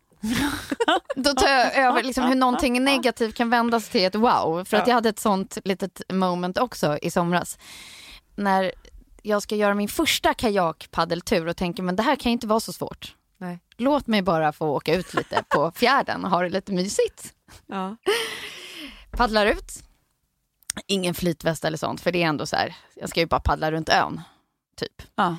Då 1.16 1.35
tar 1.35 1.48
jag 1.48 1.76
över 1.76 2.02
liksom 2.02 2.24
hur 2.24 2.35
någonting 2.35 2.85
negativt 2.85 3.35
kan 3.35 3.50
vändas 3.50 3.88
till 3.88 4.04
ett 4.04 4.14
wow. 4.14 4.64
För 4.64 4.76
att 4.76 4.87
jag 4.87 4.94
hade 4.94 5.09
ett 5.09 5.18
sånt 5.18 5.59
litet 5.64 6.02
moment 6.12 6.59
också 6.59 6.98
i 7.02 7.11
somras. 7.11 7.59
När 8.37 8.72
jag 9.22 9.42
ska 9.42 9.57
göra 9.57 9.74
min 9.74 9.88
första 9.88 10.35
kajakpaddeltur 10.35 11.46
och 11.46 11.57
tänker 11.57 11.83
men 11.83 11.96
det 11.96 12.02
här 12.02 12.16
kan 12.16 12.33
inte 12.33 12.46
vara 12.46 12.61
så 12.61 12.72
svårt. 12.72 13.14
Nej. 13.38 13.59
Låt 13.76 14.07
mig 14.07 14.22
bara 14.22 14.52
få 14.52 14.66
åka 14.68 14.94
ut 14.94 15.14
lite 15.14 15.44
på 15.48 15.72
fjärden 15.76 16.24
och 16.24 16.31
ha 16.31 16.42
det 16.42 16.48
lite 16.48 16.72
mysigt. 16.72 17.35
Ja. 17.66 17.96
Paddlar 19.11 19.46
ut. 19.46 19.72
Ingen 20.87 21.14
flytväst 21.14 21.64
eller 21.64 21.78
sånt 21.78 22.00
för 22.00 22.12
det 22.12 22.22
är 22.22 22.26
ändå 22.26 22.46
så 22.46 22.57
här, 22.57 22.76
jag 22.94 23.09
ska 23.09 23.20
ju 23.20 23.26
bara 23.26 23.40
paddla 23.40 23.72
runt 23.72 23.88
ön. 23.88 24.20
Typ. 24.76 25.02
Ja. 25.14 25.37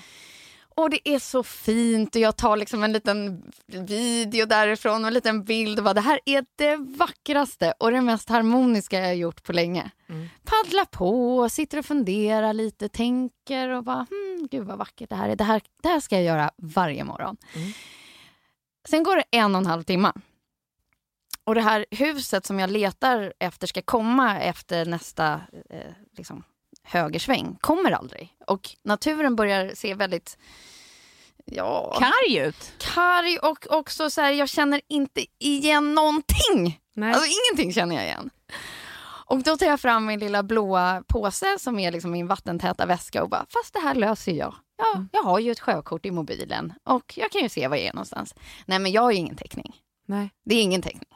Och 0.79 0.89
det 0.89 1.09
är 1.09 1.19
så 1.19 1.43
fint 1.43 2.15
och 2.15 2.21
jag 2.21 2.35
tar 2.35 2.57
liksom 2.57 2.83
en 2.83 2.93
liten 2.93 3.51
video 3.65 4.45
därifrån 4.45 5.01
och 5.01 5.07
en 5.07 5.13
liten 5.13 5.43
bild 5.43 5.79
och 5.79 5.83
bara 5.83 5.93
det 5.93 6.01
här 6.01 6.19
är 6.25 6.45
det 6.55 6.75
vackraste 6.75 7.73
och 7.79 7.91
det 7.91 8.01
mest 8.01 8.29
harmoniska 8.29 8.99
jag 8.99 9.07
har 9.07 9.13
gjort 9.13 9.43
på 9.43 9.53
länge. 9.53 9.91
Mm. 10.09 10.29
Paddla 10.43 10.85
på, 10.85 11.49
sitter 11.49 11.77
och 11.77 11.85
funderar 11.85 12.53
lite, 12.53 12.89
tänker 12.89 13.69
och 13.69 13.83
bara 13.83 14.07
hmm, 14.09 14.47
gud 14.51 14.67
vad 14.67 14.77
vackert 14.77 15.09
det 15.09 15.15
här 15.15 15.29
är. 15.29 15.35
Det 15.35 15.43
här, 15.43 15.61
det 15.81 15.89
här 15.89 15.99
ska 15.99 16.15
jag 16.15 16.23
göra 16.23 16.51
varje 16.57 17.03
morgon. 17.03 17.37
Mm. 17.55 17.71
Sen 18.87 19.03
går 19.03 19.15
det 19.15 19.23
en 19.31 19.55
och 19.55 19.61
en 19.61 19.67
halv 19.67 19.83
timme. 19.83 20.11
Och 21.43 21.55
det 21.55 21.61
här 21.61 21.85
huset 21.91 22.45
som 22.45 22.59
jag 22.59 22.69
letar 22.69 23.33
efter 23.39 23.67
ska 23.67 23.81
komma 23.81 24.39
efter 24.39 24.85
nästa 24.85 25.41
eh, 25.69 25.93
liksom, 26.17 26.43
högersväng 26.83 27.57
kommer 27.61 27.91
aldrig. 27.91 28.35
Och 28.47 28.69
naturen 28.83 29.35
börjar 29.35 29.71
se 29.75 29.93
väldigt 29.93 30.37
ja, 31.45 31.97
Karg 31.99 32.37
ut. 32.47 32.73
karg 32.77 33.37
och 33.37 33.65
också 33.71 34.09
så 34.09 34.21
här, 34.21 34.31
jag 34.31 34.49
känner 34.49 34.81
inte 34.87 35.25
igen 35.39 35.95
någonting. 35.95 36.79
Nej. 36.95 37.13
Alltså 37.13 37.29
ingenting 37.29 37.73
känner 37.73 37.95
jag 37.95 38.05
igen. 38.05 38.29
Och 39.25 39.43
då 39.43 39.57
tar 39.57 39.65
jag 39.65 39.79
fram 39.79 40.05
min 40.05 40.19
lilla 40.19 40.43
blåa 40.43 41.03
påse 41.07 41.59
som 41.59 41.79
är 41.79 41.91
liksom 41.91 42.11
min 42.11 42.27
vattentäta 42.27 42.85
väska 42.85 43.23
och 43.23 43.29
bara, 43.29 43.45
fast 43.49 43.73
det 43.73 43.79
här 43.79 43.95
löser 43.95 44.31
jag. 44.31 44.55
Ja, 44.77 45.05
jag 45.11 45.23
har 45.23 45.39
ju 45.39 45.51
ett 45.51 45.59
sjökort 45.59 46.05
i 46.05 46.11
mobilen 46.11 46.73
och 46.83 47.13
jag 47.17 47.31
kan 47.31 47.41
ju 47.41 47.49
se 47.49 47.67
var 47.67 47.75
jag 47.75 47.85
är 47.85 47.93
någonstans. 47.93 48.35
Nej 48.65 48.79
men 48.79 48.91
jag 48.91 49.01
har 49.01 49.11
ju 49.11 49.17
ingen 49.17 49.35
täckning. 49.35 49.75
Nej. 50.07 50.29
Det 50.45 50.55
är 50.55 50.61
ingen 50.63 50.81
täckning. 50.81 51.09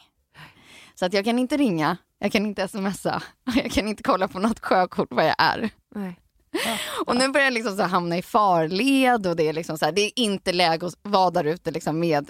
Så 0.96 1.06
att 1.06 1.14
jag 1.14 1.26
kan 1.26 1.40
inte 1.40 1.58
ringa, 1.58 1.98
jag 2.24 2.32
kan 2.32 2.46
inte 2.46 2.68
smsa, 2.68 3.24
jag 3.56 3.72
kan 3.72 3.88
inte 3.88 4.04
kolla 4.04 4.28
på 4.28 4.40
något 4.40 4.60
sjökort 4.60 5.14
var 5.14 5.24
jag 5.24 5.36
är. 5.38 5.70
Nej. 5.96 6.20
Och 7.06 7.16
nu 7.16 7.30
börjar 7.30 7.46
jag 7.46 7.54
liksom 7.54 7.78
så 7.78 7.84
hamna 7.84 8.18
i 8.18 8.22
farled 8.22 9.28
och 9.28 9.36
det 9.36 9.48
är, 9.48 9.54
liksom 9.54 9.78
så 9.78 9.86
här, 9.86 9.92
det 9.92 10.02
är 10.02 10.12
inte 10.16 10.54
läge 10.54 10.86
att 10.86 10.94
vara 11.02 11.32
där 11.32 11.44
ute 11.44 11.72
liksom 11.72 12.00
med 12.00 12.30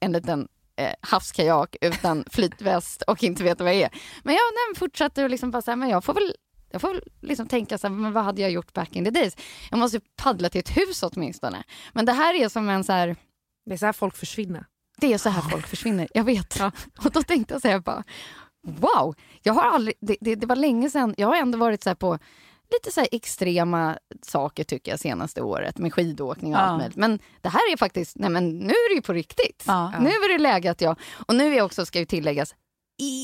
en 0.00 0.12
liten 0.12 0.48
eh, 0.76 0.94
havskajak 1.00 1.76
utan 1.80 2.24
flytväst 2.30 3.02
och 3.02 3.22
inte 3.22 3.42
veta 3.42 3.64
vad 3.64 3.74
jag 3.74 3.82
är. 3.82 3.90
Men 4.22 4.34
jag 4.34 4.42
nej, 4.54 4.78
fortsätter 4.78 5.24
och 5.24 5.30
liksom 5.30 5.50
bara 5.50 5.62
så 5.62 5.70
här, 5.70 5.76
men 5.76 5.88
jag 5.88 6.04
får 6.04 6.14
väl 6.14 6.34
jag 6.70 6.80
får 6.80 6.88
väl 6.88 7.02
liksom 7.20 7.48
tänka 7.48 7.78
så 7.78 7.86
här, 7.86 7.94
men 7.94 8.12
vad 8.12 8.24
hade 8.24 8.42
jag 8.42 8.50
gjort 8.50 8.72
back 8.72 8.96
in 8.96 9.04
the 9.04 9.10
days? 9.10 9.36
Jag 9.70 9.78
måste 9.78 10.00
paddla 10.16 10.48
till 10.48 10.58
ett 10.58 10.76
hus 10.76 11.02
åtminstone. 11.02 11.62
Men 11.92 12.04
det 12.06 12.12
här 12.12 12.34
är 12.34 12.48
som 12.48 12.68
en 12.68 12.84
så 12.84 12.92
här, 12.92 13.16
Det 13.66 13.72
är 13.74 13.78
så 13.78 13.86
här 13.86 13.92
folk 13.92 14.16
försvinner. 14.16 14.64
det 15.00 15.12
är 15.12 15.18
så 15.18 15.28
här 15.28 15.42
folk 15.42 15.66
försvinner, 15.66 16.08
jag 16.14 16.24
vet. 16.24 16.58
Ja. 16.58 16.72
Och 17.04 17.10
då 17.10 17.22
tänkte 17.22 17.54
jag 17.54 17.62
så 17.62 17.68
här 17.68 17.78
bara, 17.78 18.04
wow, 18.66 19.14
jag 19.42 19.52
har 19.52 19.62
aldrig, 19.62 19.94
det, 20.00 20.16
det, 20.20 20.34
det 20.34 20.46
var 20.46 20.56
länge 20.56 20.90
sedan, 20.90 21.14
jag 21.18 21.28
har 21.28 21.36
ändå 21.36 21.58
varit 21.58 21.82
så 21.82 21.94
på 21.94 22.18
lite 22.72 22.92
så 22.94 23.06
extrema 23.12 23.98
saker 24.22 24.64
tycker 24.64 24.90
jag 24.92 25.00
senaste 25.00 25.42
året 25.42 25.78
med 25.78 25.94
skidåkning 25.94 26.54
och 26.54 26.60
Ja. 26.60 26.64
allt 26.64 26.78
möjligt. 26.78 26.96
Men 26.96 27.18
det 27.40 27.48
här 27.48 27.72
är 27.72 27.76
faktiskt, 27.76 28.16
nej 28.16 28.30
men 28.30 28.58
nu 28.58 28.70
är 28.72 28.90
det 28.90 28.94
ju 28.94 29.02
på 29.02 29.12
riktigt. 29.12 29.64
Ja. 29.66 29.92
Nu 30.00 30.08
är 30.10 30.32
det 30.38 30.42
läge 30.42 30.70
att 30.70 30.80
jag, 30.80 30.98
och 31.26 31.34
nu 31.34 31.52
är 31.52 31.56
jag 31.56 31.66
också, 31.66 31.86
ska 31.86 31.98
ju 31.98 32.04
tilläggas, 32.04 32.54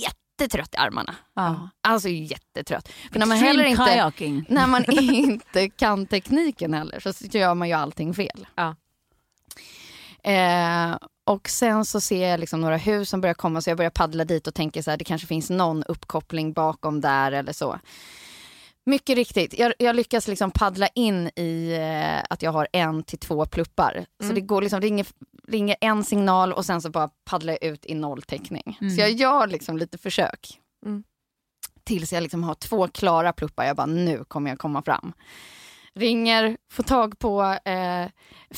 jättetrött 0.02 0.74
i 0.74 0.76
armarna. 0.76 1.14
Ja. 1.34 1.68
Alltså 1.88 2.08
jättetrött. 2.08 2.88
För 3.12 3.18
när 3.18 3.26
man 3.26 3.36
heller 3.38 3.64
inte, 3.64 3.84
kajaking. 3.84 4.44
när 4.48 4.66
man 4.66 4.84
inte 4.90 5.68
kan 5.68 6.06
tekniken 6.06 6.74
heller 6.74 7.00
så 7.12 7.38
gör 7.38 7.54
man 7.54 7.68
ju 7.68 7.74
allting 7.74 8.14
fel. 8.14 8.46
Eh, 10.22 10.96
och 11.24 11.48
sen 11.48 11.84
så 11.84 12.00
ser 12.00 12.28
jag 12.28 12.40
liksom 12.40 12.60
några 12.60 12.76
hus 12.76 13.08
som 13.08 13.20
börjar 13.20 13.34
komma 13.34 13.60
så 13.60 13.70
jag 13.70 13.76
börjar 13.76 13.90
paddla 13.90 14.24
dit 14.24 14.46
och 14.46 14.54
tänker 14.54 14.82
så 14.82 14.90
här, 14.90 14.98
det 14.98 15.04
kanske 15.04 15.26
finns 15.26 15.50
någon 15.50 15.84
uppkoppling 15.84 16.52
bakom 16.52 17.00
där 17.00 17.32
eller 17.32 17.52
så. 17.52 17.78
Mycket 18.86 19.16
riktigt, 19.16 19.58
jag, 19.58 19.72
jag 19.78 19.96
lyckas 19.96 20.28
liksom 20.28 20.50
paddla 20.50 20.86
in 20.94 21.26
i 21.36 21.72
eh, 21.80 22.22
att 22.30 22.42
jag 22.42 22.52
har 22.52 22.68
en 22.72 23.02
till 23.02 23.18
två 23.18 23.46
pluppar. 23.46 24.06
Så 24.20 24.24
Mm. 24.24 24.34
det 24.34 24.40
går 24.40 24.62
liksom, 24.62 24.80
ringer, 24.80 25.06
ringer 25.48 25.76
en 25.80 26.04
signal 26.04 26.52
och 26.52 26.64
sen 26.64 26.82
så 26.82 26.90
bara 26.90 27.08
paddlar 27.24 27.52
jag 27.60 27.64
ut 27.72 27.86
i 27.86 27.94
nolltäckning. 27.94 28.78
Mm. 28.80 28.94
Så 28.94 29.00
jag 29.00 29.10
gör 29.10 29.46
liksom 29.46 29.78
lite 29.78 29.98
försök. 29.98 30.60
Mm. 30.86 31.04
Tills 31.84 32.12
jag 32.12 32.22
liksom 32.22 32.44
har 32.44 32.54
två 32.54 32.88
klara 32.88 33.32
pluppar, 33.32 33.64
jag 33.64 33.76
bara 33.76 33.86
nu 33.86 34.24
kommer 34.24 34.50
jag 34.50 34.58
komma 34.58 34.82
fram. 34.82 35.12
Ringer, 35.96 36.56
får 36.72 36.82
tag 36.82 37.18
på 37.18 37.42
eh, 37.64 38.06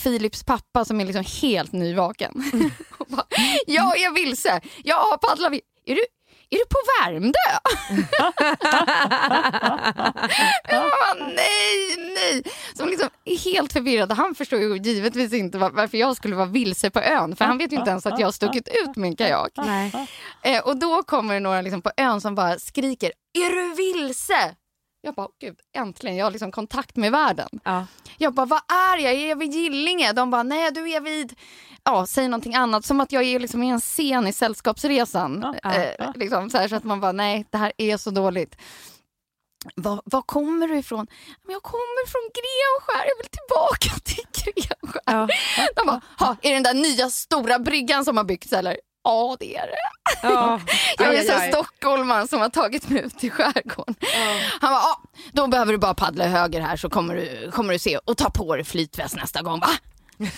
Philips 0.02 0.44
pappa 0.44 0.84
som 0.84 1.00
är 1.00 1.04
liksom 1.04 1.24
helt 1.42 1.72
nyvaken. 1.72 2.32
och 2.98 3.06
bara, 3.08 3.26
jag 3.66 4.00
är 4.00 4.14
vilse, 4.14 4.60
jag 4.84 5.18
vi- 5.50 5.62
är 5.86 5.94
du, 5.94 6.00
är 6.50 6.58
du 6.58 6.64
på 6.64 6.78
Värmdö? 7.02 7.38
jag 10.68 10.82
bara, 10.82 11.26
nej, 11.26 11.96
nej. 12.14 12.42
Som 12.74 12.88
liksom 12.88 13.08
är 13.24 13.36
helt 13.52 13.72
förvirrad. 13.72 14.12
Han 14.12 14.34
förstår 14.34 14.60
ju 14.60 14.76
givetvis 14.76 15.32
inte 15.32 15.58
var, 15.58 15.70
varför 15.70 15.98
jag 15.98 16.16
skulle 16.16 16.36
vara 16.36 16.46
vilse 16.46 16.90
på 16.90 17.00
ön. 17.00 17.36
För 17.36 17.44
han 17.44 17.58
vet 17.58 17.72
ju 17.72 17.76
inte 17.76 17.90
ens 17.90 18.06
att 18.06 18.18
jag 18.18 18.26
har 18.26 18.32
stuckit 18.32 18.68
ut 18.68 18.96
min 18.96 19.16
kajak. 19.16 19.52
Eh, 20.42 20.60
och 20.66 20.76
då 20.76 21.02
kommer 21.02 21.34
det 21.34 21.40
några 21.40 21.60
liksom 21.62 21.82
på 21.82 21.90
ön 21.96 22.20
som 22.20 22.34
bara 22.34 22.58
skriker, 22.58 23.12
är 23.34 23.50
du 23.50 23.74
vilse? 23.74 24.54
Jag 25.06 25.14
bara, 25.14 25.28
gud, 25.40 25.56
äntligen, 25.76 26.16
jag 26.16 26.26
har 26.26 26.30
liksom 26.30 26.52
kontakt 26.52 26.96
med 26.96 27.12
världen. 27.12 27.48
Ja. 27.64 27.86
Jag 28.18 28.34
bara, 28.34 28.46
vad 28.46 28.60
är 28.72 28.98
jag? 28.98 29.14
Är 29.14 29.28
jag 29.28 29.38
vid 29.38 29.52
Gillinge? 29.52 30.12
De 30.12 30.30
bara, 30.30 30.42
nej 30.42 30.70
du 30.70 30.90
är 30.90 31.00
vid, 31.00 31.34
ja 31.84 32.06
säg 32.06 32.28
någonting 32.28 32.54
annat. 32.54 32.84
Som 32.84 33.00
att 33.00 33.12
jag 33.12 33.22
är 33.22 33.40
liksom 33.40 33.62
i 33.62 33.68
en 33.68 33.80
scen 33.80 34.26
i 34.26 34.32
Sällskapsresan. 34.32 35.56
Ja, 35.62 35.74
eh, 35.74 36.10
liksom 36.14 36.50
så, 36.50 36.58
här, 36.58 36.68
så 36.68 36.76
att 36.76 36.84
man 36.84 37.00
bara, 37.00 37.12
nej 37.12 37.46
det 37.50 37.58
här 37.58 37.72
är 37.76 37.96
så 37.96 38.10
dåligt. 38.10 38.56
Var, 39.74 40.02
var 40.04 40.22
kommer 40.22 40.68
du 40.68 40.78
ifrån? 40.78 41.06
Men 41.44 41.52
jag 41.52 41.62
kommer 41.62 42.06
från 42.08 42.30
Grenskär, 42.34 43.08
jag 43.08 43.16
vill 43.16 43.30
tillbaka 43.30 44.00
till 44.04 44.42
Grenskär. 44.54 45.00
Ja. 45.04 45.28
De 45.76 45.86
bara, 45.86 46.00
ha, 46.18 46.36
är 46.42 46.48
det 46.48 46.54
den 46.56 46.62
där 46.62 46.74
nya 46.74 47.10
stora 47.10 47.58
bryggan 47.58 48.04
som 48.04 48.16
har 48.16 48.24
byggts 48.24 48.52
eller? 48.52 48.76
Ja 49.06 49.36
det 49.40 49.56
är 49.56 49.66
det. 49.66 49.76
Ja. 50.22 50.60
Jag 50.98 51.14
är 51.14 51.18
aj, 51.18 51.26
så 51.26 51.32
aj. 51.32 51.48
stockholmare 51.52 52.28
som 52.28 52.40
har 52.40 52.48
tagit 52.48 52.88
mig 52.88 53.02
ut 53.02 53.24
i 53.24 53.30
skärgården. 53.30 53.94
Han 54.60 54.70
bara, 54.72 54.80
ja, 54.80 55.00
då 55.32 55.46
behöver 55.46 55.72
du 55.72 55.78
bara 55.78 55.94
paddla 55.94 56.26
höger 56.26 56.60
här 56.60 56.76
så 56.76 56.88
kommer 56.90 57.14
du, 57.14 57.50
kommer 57.50 57.72
du 57.72 57.78
se 57.78 57.98
och 57.98 58.16
ta 58.16 58.30
på 58.30 58.56
dig 58.56 58.64
flytväst 58.64 59.16
nästa 59.16 59.42
gång. 59.42 59.60
Va? 59.60 59.68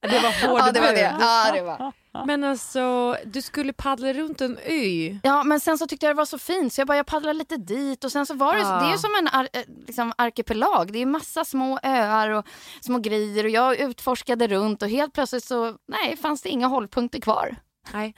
Det 0.00 0.18
var 0.18 0.48
hård 0.48 0.60
Ja 0.60 0.72
det 0.72 0.80
var 0.80 0.92
det. 0.92 1.16
Ja, 1.20 1.50
det 1.54 1.62
var. 1.62 1.92
Men 2.26 2.44
alltså, 2.44 3.16
du 3.24 3.42
skulle 3.42 3.72
paddla 3.72 4.12
runt 4.12 4.40
en 4.40 4.58
ö. 4.64 5.18
ja 5.22 5.42
men 5.44 5.60
sen 5.60 5.78
så 5.78 5.86
tyckte 5.86 6.06
jag 6.06 6.14
det 6.14 6.18
var 6.18 6.24
så 6.24 6.38
fint 6.38 6.72
så 6.72 6.80
jag 6.80 6.88
bara 6.88 6.96
jag 6.96 7.06
paddlar 7.06 7.34
lite 7.34 7.56
dit 7.56 8.04
och 8.04 8.12
sen 8.12 8.26
så 8.26 8.34
var 8.34 8.54
det, 8.54 8.60
Ja. 8.60 8.80
det 8.80 8.92
är 8.92 8.96
som 8.96 9.10
en 9.18 9.28
ar, 9.28 9.48
eh, 9.52 9.62
liksom 9.86 10.12
arkipelag. 10.18 10.92
Det 10.92 10.98
är 10.98 11.06
massa 11.06 11.44
små 11.44 11.78
öar 11.82 12.28
och 12.30 12.46
små 12.80 12.98
grejer 12.98 13.44
och 13.44 13.50
jag 13.50 13.76
utforskade 13.80 14.48
runt 14.48 14.82
och 14.82 14.88
helt 14.88 15.12
plötsligt 15.12 15.44
så 15.44 15.76
nej 15.88 16.16
fanns 16.16 16.42
det 16.42 16.48
inga 16.48 16.66
hållpunkter 16.66 17.20
kvar. 17.20 17.56
Nej. 17.92 18.14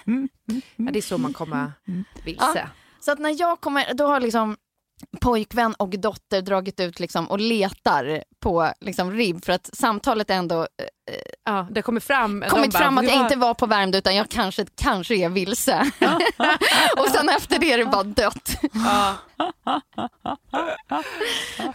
Ja, 0.77 0.91
det 0.93 0.99
är 0.99 1.03
så 1.03 1.19
man 1.19 1.33
kommer 1.33 1.73
vilse. 2.25 2.69
Så 3.01 3.13
att 3.13 3.19
när 3.19 3.41
jag 3.41 3.61
kommer, 3.61 3.95
då 3.95 4.07
har 4.07 4.21
liksom 4.21 4.57
pojkvän 5.21 5.75
och 5.79 5.89
dotter 5.99 6.43
dragit 6.43 6.81
ut 6.81 7.01
liksom 7.01 7.27
och 7.31 7.41
letar 7.41 8.25
på 8.41 8.73
liksom 8.81 9.13
ribb 9.13 9.45
för 9.45 9.53
att 9.53 9.71
samtalet 9.73 10.31
ändå 10.31 10.61
eh, 10.61 10.67
Ja, 11.45 11.67
det 11.71 11.83
kommer 11.83 12.01
fram. 12.01 12.41
de 12.41 12.49
kommit 12.49 12.73
bara, 12.73 12.79
fram 12.79 12.99
att 12.99 13.05
"Vi 13.05 13.09
jag 13.09 13.17
var- 13.17 13.25
inte 13.25 13.37
var 13.37 13.55
på 13.55 13.67
Värmdö 13.67 13.99
utan 13.99 14.15
jag 14.17 14.29
kanske, 14.29 14.67
kanske 14.75 15.15
är 15.15 15.29
vilse. 15.29 15.91
och 16.99 17.09
sen 17.09 17.29
efter 17.29 17.59
det 17.59 17.73
är 17.73 17.79
det 17.79 17.85
bara 17.87 18.03
dött. 18.03 18.57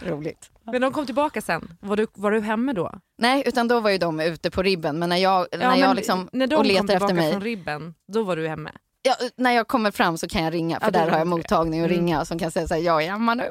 Roligt. 0.00 0.50
Men 0.72 0.80
de 0.80 0.92
kom 0.92 1.06
tillbaka 1.06 1.40
sen. 1.42 1.76
Var 1.80 1.96
du, 1.96 2.06
var 2.14 2.30
du 2.30 2.40
hemma 2.40 2.72
då? 2.72 2.92
Nej, 3.18 3.42
utan 3.46 3.68
då 3.68 3.80
var 3.80 3.90
ju 3.90 3.98
de 3.98 4.20
ute 4.20 4.50
på 4.50 4.62
ribben 4.62 4.98
men 4.98 5.08
när 5.08 5.16
jag, 5.16 5.46
när 5.52 5.64
Ja, 5.64 5.76
jag 5.76 5.86
men 5.88 5.96
liksom, 5.96 6.28
när 6.32 6.46
de 6.46 6.54
och 6.54 6.60
kom 6.62 6.66
letar 6.68 6.86
tillbaka 6.86 7.04
efter 7.04 7.14
mig. 7.14 7.32
från 7.32 7.40
ribben, 7.42 7.94
då 8.12 8.22
var 8.22 8.36
du 8.36 8.48
hemma. 8.48 8.70
Ja, 9.02 9.14
när 9.36 9.50
jag 9.50 9.68
kommer 9.68 9.90
fram 9.90 10.18
så 10.18 10.28
kan 10.28 10.44
jag 10.44 10.54
ringa 10.54 10.80
för 10.80 10.86
Ja, 10.86 10.90
där 10.90 11.10
har 11.10 11.18
jag 11.18 11.26
mottagning 11.26 11.82
och 11.82 11.88
ringa 11.88 12.24
som 12.24 12.38
kan 12.38 12.50
säga 12.50 12.68
så 12.68 12.74
här, 12.74 12.80
jag 12.80 13.02
är 13.04 13.10
hemma 13.10 13.34
nu. 13.34 13.50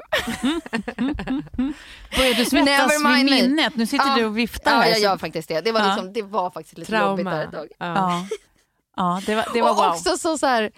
Börjar 2.16 2.34
du 2.34 2.44
svettas 2.44 2.92
vid 3.04 3.24
minnet? 3.24 3.76
Nu 3.76 3.86
sitter 3.86 4.06
Ja. 4.08 4.14
du 4.16 4.24
och 4.24 4.38
viftar 4.38 4.70
Ja, 4.76 4.86
jag 4.88 4.98
gör 4.98 5.16
faktiskt 5.16 5.48
det. 5.48 5.60
Det 5.60 5.72
var, 5.72 5.86
liksom, 5.86 6.12
det 6.12 6.22
var 6.22 6.50
faktiskt 6.50 6.78
lite 6.78 6.96
jobbigt 6.96 7.26
där 7.26 7.44
ett 7.44 7.50
Trauma. 7.50 7.66
tag. 7.68 7.96
Ja. 7.96 8.26
Ja. 8.96 9.22
det 9.26 9.34
var, 9.34 9.46
det 9.54 9.62
var 9.62 9.70
och 9.70 9.76
wow. 9.76 9.84
också 9.90 10.16
så, 10.18 10.38
så 10.38 10.46
här, 10.46 10.70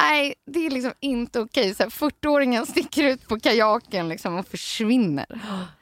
nej 0.00 0.34
det 0.46 0.66
är 0.66 0.70
liksom 0.70 0.92
inte 1.00 1.40
okej. 1.40 1.74
Så 1.74 1.82
här, 1.82 1.90
40-åringen 1.90 2.66
sticker 2.66 3.04
ut 3.04 3.28
på 3.28 3.40
kajaken 3.40 4.08
liksom 4.08 4.36
och 4.38 4.46
försvinner. 4.48 5.26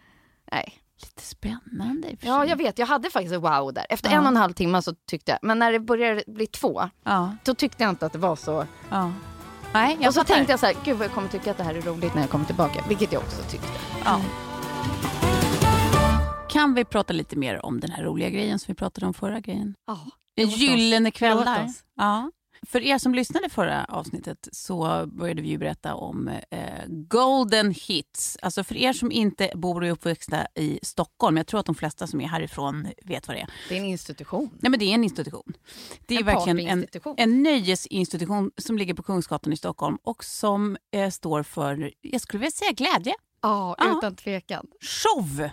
Nej. 0.53 0.82
Lite 1.03 1.23
spännande 1.23 2.09
Ja, 2.21 2.47
jag 2.47 2.57
vet. 2.57 2.79
Jag 2.79 2.87
hade 2.87 3.11
faktiskt 3.11 3.35
ett 3.35 3.43
wow 3.43 3.73
där. 3.73 3.87
Efter 3.89 4.11
Ja. 4.11 4.17
en 4.17 4.23
och 4.23 4.29
en 4.29 4.37
halv 4.37 4.53
timme 4.53 4.83
så 4.83 4.95
tyckte 5.11 5.31
jag, 5.33 5.39
men 5.43 5.59
när 5.59 5.73
det 5.73 5.81
började 5.81 6.23
bli 6.27 6.47
två, 6.47 6.91
Ja, 7.05 7.37
då 7.45 7.55
tyckte 7.55 7.83
jag 7.83 7.91
inte 7.91 8.07
att 8.07 8.13
det 8.13 8.19
var 8.19 8.37
så. 8.37 8.67
ja. 8.91 9.13
Nej, 9.75 9.97
jag 10.01 10.09
och 10.09 10.15
så 10.15 10.21
fattar. 10.21 10.35
tänkte 10.35 10.53
jag 10.53 10.61
så 10.61 10.67
här, 10.67 10.75
gud 10.85 10.97
vad 10.97 11.05
jag 11.07 11.15
kommer 11.15 11.29
tycka 11.29 11.51
att 11.51 11.57
det 11.57 11.65
här 11.65 11.75
är 11.75 11.81
roligt 11.83 12.15
när 12.15 12.21
jag 12.23 12.31
kommer 12.31 12.45
tillbaka. 12.45 12.85
Vilket 12.89 13.13
jag 13.13 13.23
också 13.23 13.43
tyckte. 13.51 13.69
Ja. 14.05 14.21
Kan 16.49 16.75
vi 16.75 16.85
prata 16.85 17.13
lite 17.13 17.37
mer 17.37 17.67
om 17.67 17.81
den 17.81 17.91
här 17.91 18.03
roliga 18.05 18.31
grejen 18.31 18.59
som 18.59 18.73
vi 18.73 18.75
pratade 18.75 19.07
om 19.07 19.15
förra 19.15 19.41
grejen? 19.41 19.75
Ja. 19.87 19.99
En 20.37 20.49
gyllene 20.49 21.11
kväll 21.11 21.37
där. 21.45 21.69
Ja. 21.97 22.31
För 22.67 22.81
er 22.83 22.99
som 22.99 23.15
lyssnade 23.15 23.49
förra 23.49 23.85
avsnittet 23.85 24.49
så 24.53 25.07
började 25.07 25.43
vi 25.43 25.49
ju 25.49 25.59
berätta 25.59 25.95
om 25.95 26.29
eh, 26.51 26.69
Golden 26.89 27.71
Hits. 27.71 28.39
Alltså 28.43 28.65
för 28.65 28.77
er 28.77 28.93
som 28.93 29.13
inte 29.13 29.51
bor 29.55 29.81
och 29.81 29.87
är 29.87 29.91
uppväxta 29.91 30.47
i 30.55 30.79
Stockholm, 30.83 31.37
jag 31.37 31.47
tror 31.47 31.61
att 31.61 31.67
de 31.67 31.75
flesta 31.75 32.07
som 32.07 32.21
är 32.21 32.27
härifrån 32.29 32.89
vet 33.05 33.29
vad 33.29 33.37
det 33.37 33.41
är. 33.41 33.49
Det 33.69 33.75
är 33.75 33.79
en 33.79 33.85
institution. 33.85 34.51
Nej 34.61 34.71
men 34.71 34.79
det 34.81 34.85
är 34.85 34.95
en 34.95 35.05
institution. 35.05 35.53
Det 36.07 36.15
är 36.15 36.19
En 36.21 36.27
verkligen 36.27 36.59
en, 36.61 36.87
en 37.17 37.43
nöjesinstitution 37.43 38.51
som 38.57 38.79
ligger 38.79 38.95
på 38.95 39.03
Kungsgatan 39.03 39.53
i 39.53 39.57
Stockholm 39.57 39.99
och 40.03 40.25
som 40.25 40.77
eh, 40.95 41.11
står 41.11 41.43
för, 41.43 41.93
jag 42.01 42.21
skulle 42.21 42.41
vilja 42.41 42.51
säga 42.51 42.73
glädje, 42.73 43.15
Ja, 43.43 43.75
Ja. 43.79 43.95
utan 43.99 44.17
tvekan. 44.17 44.67
show, 44.81 45.49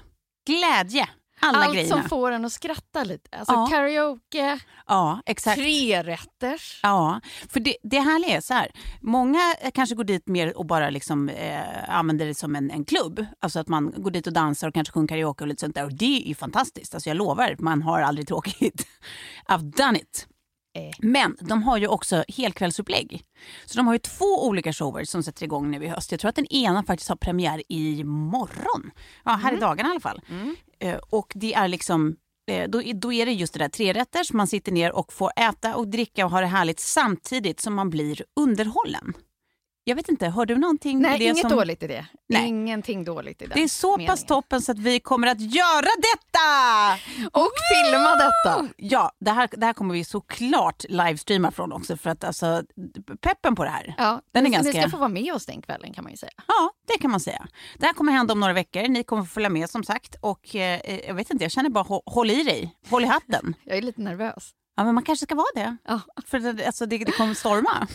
glädje, 0.48 1.10
alla 1.40 1.58
Allt 1.66 1.74
grejerna. 1.74 2.02
som 2.02 2.10
får 2.10 2.32
en 2.32 2.46
att 2.46 2.52
skratta 2.52 3.04
lite. 3.04 3.38
Alltså 3.38 3.54
Ja. 3.54 3.68
karaoke, 3.72 4.60
Ja, 4.88 5.22
exakt. 5.26 5.58
trerätters. 5.62 6.80
Ja, 6.84 7.22
för 7.50 7.60
det, 7.60 7.76
det 7.84 8.00
härliga 8.00 8.38
är 8.38 8.42
så 8.42 8.54
här. 8.54 8.72
Många 9.02 9.40
kanske 9.74 9.96
går 9.96 10.04
dit 10.04 10.28
mer 10.28 10.58
och 10.58 10.66
bara 10.66 10.90
liksom, 10.90 11.30
eh, 11.30 11.90
använder 11.90 12.26
det 12.26 12.36
som 12.36 12.56
en, 12.56 12.72
en 12.72 12.86
klubb. 12.86 13.26
Alltså 13.40 13.60
att 13.60 13.68
man 13.68 13.94
går 13.98 14.12
dit 14.12 14.28
och 14.28 14.34
dansar 14.34 14.68
och 14.68 14.74
kanske 14.74 14.92
sjunger 14.94 15.08
karaoke 15.08 15.44
och 15.44 15.48
lite 15.48 15.60
sånt 15.60 15.76
där. 15.76 15.84
Och 15.86 15.94
det 15.94 16.24
är 16.24 16.28
ju 16.28 16.36
fantastiskt. 16.36 16.94
Alltså 16.94 17.10
jag 17.10 17.18
lovar, 17.18 17.56
man 17.60 17.82
har 17.82 18.02
aldrig 18.02 18.28
tråkigt. 18.28 18.88
I've 19.48 19.72
done 19.86 20.00
it. 20.00 20.28
Eh. 20.76 20.96
Men 21.00 21.38
de 21.42 21.64
har 21.64 21.78
ju 21.78 21.88
också 21.88 22.24
helkvällsupplägg. 22.28 23.24
Så 23.66 23.78
de 23.78 23.88
har 23.88 23.94
ju 23.94 24.00
två 24.00 24.48
olika 24.48 24.74
shower 24.74 25.04
som 25.04 25.24
sätter 25.24 25.44
igång 25.44 25.72
nu 25.72 25.84
i 25.84 25.88
höst. 25.88 26.12
Jag 26.12 26.20
tror 26.20 26.30
att 26.30 26.36
den 26.36 26.54
ena 26.54 26.84
faktiskt 26.84 27.10
har 27.10 27.16
premiär 27.16 27.64
i 27.70 28.04
morgon. 28.04 28.92
Ja, 29.26 29.32
här 29.32 29.54
i 29.54 29.60
dagarna 29.60 29.90
i 29.90 29.92
alla 29.92 30.00
fall. 30.00 30.22
Eh, 30.80 30.98
och 31.10 31.32
det 31.36 31.54
är 31.54 31.68
liksom 31.68 32.16
eh, 32.52 32.70
då, 32.70 32.82
då 32.94 33.14
är 33.14 33.26
det 33.26 33.32
just 33.32 33.54
det 33.54 33.60
där 33.60 33.70
trerätters, 33.70 34.34
man 34.34 34.48
sitter 34.48 34.72
ner 34.72 34.92
och 34.92 35.14
får 35.14 35.32
äta 35.36 35.76
och 35.76 35.88
dricka 35.88 36.26
och 36.26 36.32
ha 36.32 36.42
det 36.42 36.48
härligt 36.48 36.80
samtidigt 36.80 37.60
som 37.60 37.76
man 37.76 37.90
blir 37.90 38.24
underhållen. 38.40 39.14
Jag 39.90 39.96
vet 39.96 40.10
inte, 40.10 40.26
hör 40.28 40.46
du 40.46 40.56
någonting? 40.56 41.00
Nej, 41.02 41.18
det 41.20 41.26
inget 41.26 41.38
som... 41.38 41.50
dåligt 41.50 41.84
i 41.84 41.88
det. 41.88 42.06
Nej. 42.30 42.48
Ingenting 42.48 43.04
dåligt 43.04 43.42
i 43.42 43.46
den 43.46 43.54
Det 43.56 43.64
är 43.64 43.68
så 43.68 43.92
meningen. 43.92 44.12
pass 44.12 44.24
toppen 44.26 44.62
så 44.62 44.72
att 44.72 44.80
vi 44.80 45.00
kommer 45.00 45.28
att 45.28 45.42
göra 45.42 45.88
detta! 46.02 46.94
Och 47.40 47.52
filma 47.74 48.16
detta. 48.16 48.68
Ja, 48.78 49.12
det 49.20 49.32
här, 49.32 49.50
det 49.52 49.66
här 49.66 49.74
kommer 49.74 49.94
vi 49.94 50.04
såklart 50.04 50.84
livestreama 50.90 51.52
från 51.52 51.72
också 51.72 51.98
för 51.98 52.10
att 52.10 52.24
alltså, 52.24 52.64
peppen 53.22 53.56
på 53.56 53.64
det 53.64 53.70
här. 53.70 53.96
Ja, 53.98 54.22
Den 54.32 54.46
är 54.46 54.50
ni, 54.50 54.56
ganska- 54.56 54.72
ni 54.74 54.82
ska 54.82 54.90
få 54.90 54.98
vara 54.98 55.10
med 55.10 55.34
oss 55.34 55.46
den 55.46 55.62
kvällen 55.62 55.94
kan 55.94 56.04
man 56.04 56.12
ju 56.14 56.18
säga. 56.18 56.32
Ja, 56.48 56.72
det 56.88 56.98
kan 57.02 57.12
man 57.12 57.20
säga. 57.20 57.48
Det 57.78 57.86
här 57.86 57.94
kommer 57.94 58.12
hända 58.12 58.34
om 58.34 58.40
några 58.40 58.54
veckor. 58.54 58.88
Ni 58.88 59.04
kommer 59.04 59.24
få 59.24 59.30
följa 59.30 59.50
med 59.50 59.70
som 59.70 59.84
sagt. 59.84 60.16
Och 60.22 60.56
eh, 60.56 61.00
jag 61.08 61.14
vet 61.14 61.30
inte, 61.30 61.44
jag 61.46 61.52
känner 61.52 61.70
bara 61.70 61.84
hå- 61.84 62.04
håll 62.06 62.32
i 62.32 62.44
dig. 62.44 62.76
Håll 62.90 63.04
i 63.04 63.08
hatten. 63.08 63.56
Jag 63.64 63.78
är 63.78 63.82
lite 63.82 64.02
nervös. 64.02 64.50
Ja, 64.80 64.86
men 64.86 64.96
man 64.96 65.04
kanske 65.04 65.26
ska 65.26 65.36
vara 65.36 65.48
det. 65.56 65.78
Ja. 65.88 66.00
För 66.26 66.40
det, 66.40 66.66
alltså, 66.66 66.86
det, 66.86 66.98
det 66.98 67.12
kommer 67.12 67.34
storma. 67.34 67.88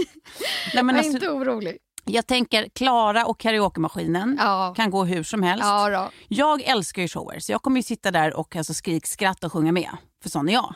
Nej, 0.74 0.82
men 0.84 0.96
alltså, 0.96 1.12
inte 1.12 1.28
orolig. 1.30 1.76
jag 2.04 2.26
tänker 2.26 2.68
Klara 2.74 3.26
och 3.26 3.40
karaokemaskinen 3.40 4.36
Ja. 4.40 4.74
kan 4.76 4.90
gå 4.90 5.04
hur 5.04 5.22
som 5.22 5.42
helst. 5.42 5.64
Ja. 5.64 6.10
Jag 6.28 6.62
älskar 6.62 7.02
ju 7.02 7.08
shower, 7.08 7.40
så 7.40 7.52
jag 7.52 7.62
kommer 7.62 7.76
ju 7.76 7.82
sitta 7.82 8.10
där 8.10 8.34
och 8.36 8.56
alltså, 8.56 8.74
skrik, 8.74 9.06
skratta 9.06 9.46
och 9.46 9.52
sjunga 9.52 9.72
med. 9.72 9.90
För 10.22 10.30
sån 10.30 10.48
är 10.48 10.52
jag. 10.52 10.74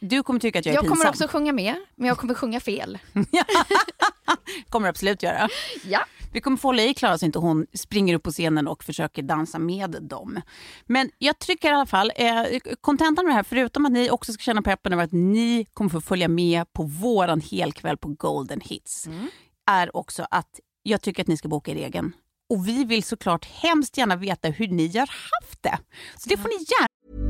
Du 0.00 0.22
kommer 0.22 0.40
tycka 0.40 0.58
att 0.58 0.66
jag 0.66 0.72
är 0.72 0.76
Jag 0.76 0.82
pinsam. 0.82 0.96
kommer 0.98 1.10
också 1.10 1.28
sjunga 1.28 1.52
med, 1.52 1.74
men 1.96 2.08
jag 2.08 2.18
kommer 2.18 2.34
sjunga 2.34 2.60
fel. 2.60 2.98
kommer 4.68 4.86
du 4.86 4.90
absolut 4.90 5.22
göra. 5.22 5.48
Ja. 5.84 6.00
Vi 6.32 6.40
kommer 6.40 6.56
få 6.56 6.68
hålla 6.68 6.82
i 6.82 6.94
Klara 6.94 7.18
så 7.18 7.26
inte 7.26 7.38
hon 7.38 7.66
springer 7.74 8.14
upp 8.14 8.22
på 8.22 8.30
scenen 8.30 8.68
och 8.68 8.84
försöker 8.84 9.22
dansa 9.22 9.58
med 9.58 9.96
dem. 10.02 10.40
Men 10.86 11.10
jag 11.18 11.38
tycker 11.38 11.68
i 11.68 11.72
alla 11.72 11.86
fall, 11.86 12.12
eh, 12.16 12.44
kontentan 12.80 13.24
med 13.24 13.32
det 13.32 13.36
här, 13.36 13.42
förutom 13.42 13.86
att 13.86 13.92
ni 13.92 14.10
också 14.10 14.32
ska 14.32 14.42
känna 14.42 14.62
peppen 14.62 14.92
över 14.92 15.04
att 15.04 15.12
ni 15.12 15.66
kommer 15.74 15.90
få 15.90 16.00
följa 16.00 16.28
med 16.28 16.72
på 16.72 16.82
våran 16.82 17.40
helkväll 17.40 17.96
på 17.96 18.08
Golden 18.08 18.60
Hits, 18.60 19.08
är 19.70 19.96
också 19.96 20.26
att 20.30 20.60
jag 20.82 21.02
tycker 21.02 21.22
att 21.22 21.28
ni 21.28 21.36
ska 21.36 21.48
boka 21.48 21.70
er 21.70 21.76
egen. 21.76 22.12
Och 22.50 22.68
vi 22.68 22.84
vill 22.84 23.02
såklart 23.02 23.44
hemskt 23.44 23.96
gärna 23.98 24.16
veta 24.16 24.48
hur 24.48 24.68
ni 24.68 24.98
har 24.98 25.10
haft 25.42 25.62
det. 25.62 25.78
Så 26.16 26.28
det 26.28 26.36
får 26.36 26.48
ni 26.48 26.54
gärna 26.54 27.29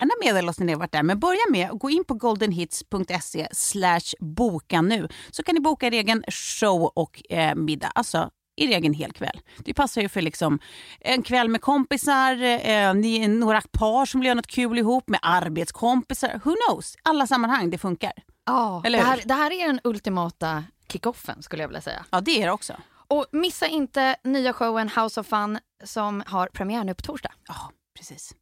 gärna 0.00 0.12
meddela 0.24 0.50
oss 0.50 0.58
när 0.58 0.66
ni 0.66 0.72
har 0.72 0.78
varit 0.78 0.92
där. 0.92 1.02
Men 1.02 1.18
börja 1.18 1.40
med 1.50 1.70
att 1.70 1.78
gå 1.78 1.90
in 1.90 2.04
på 2.04 2.14
goldenhits.se 2.14 3.48
slash 3.52 4.14
boka 4.20 4.82
nu. 4.82 5.08
Så 5.30 5.42
kan 5.42 5.54
ni 5.54 5.60
boka 5.60 5.86
er 5.86 5.92
egen 5.92 6.24
show 6.28 6.92
och 6.94 7.32
eh, 7.32 7.54
middag. 7.54 7.92
Alltså 7.94 8.30
er 8.56 8.68
egen 8.68 8.94
helkväll. 8.94 9.40
Det 9.58 9.74
passar 9.74 10.00
ju 10.00 10.08
för 10.08 10.22
liksom 10.22 10.58
en 11.00 11.22
kväll 11.22 11.48
med 11.48 11.60
kompisar, 11.60 12.32
eh, 12.42 12.94
ni 12.94 13.24
är 13.24 13.28
några 13.28 13.60
par 13.60 14.06
som 14.06 14.20
vill 14.20 14.26
göra 14.26 14.34
något 14.34 14.46
kul 14.46 14.78
ihop 14.78 15.08
med 15.08 15.20
arbetskompisar. 15.22 16.40
Who 16.44 16.54
knows? 16.66 16.96
Alla 17.02 17.26
sammanhang, 17.26 17.70
det 17.70 17.78
funkar. 17.78 18.12
Ja, 18.46 18.82
det 18.84 18.98
här, 18.98 19.22
det 19.24 19.34
här 19.34 19.52
är 19.52 19.66
den 19.66 19.80
ultimata 19.84 20.64
kickoffen 20.92 21.42
skulle 21.42 21.62
jag 21.62 21.68
vilja 21.68 21.80
säga. 21.80 22.04
Ja, 22.10 22.20
det 22.20 22.42
är 22.42 22.46
det 22.46 22.52
också. 22.52 22.72
Och 23.08 23.26
missa 23.32 23.66
inte 23.66 24.16
nya 24.24 24.52
showen 24.52 24.88
House 24.88 25.20
of 25.20 25.26
Fun 25.26 25.58
som 25.84 26.22
har 26.26 26.46
premiär 26.46 26.84
nu 26.84 26.94
på 26.94 27.02
torsdag. 27.02 27.32
Ja, 27.48 27.70
precis. 27.98 28.34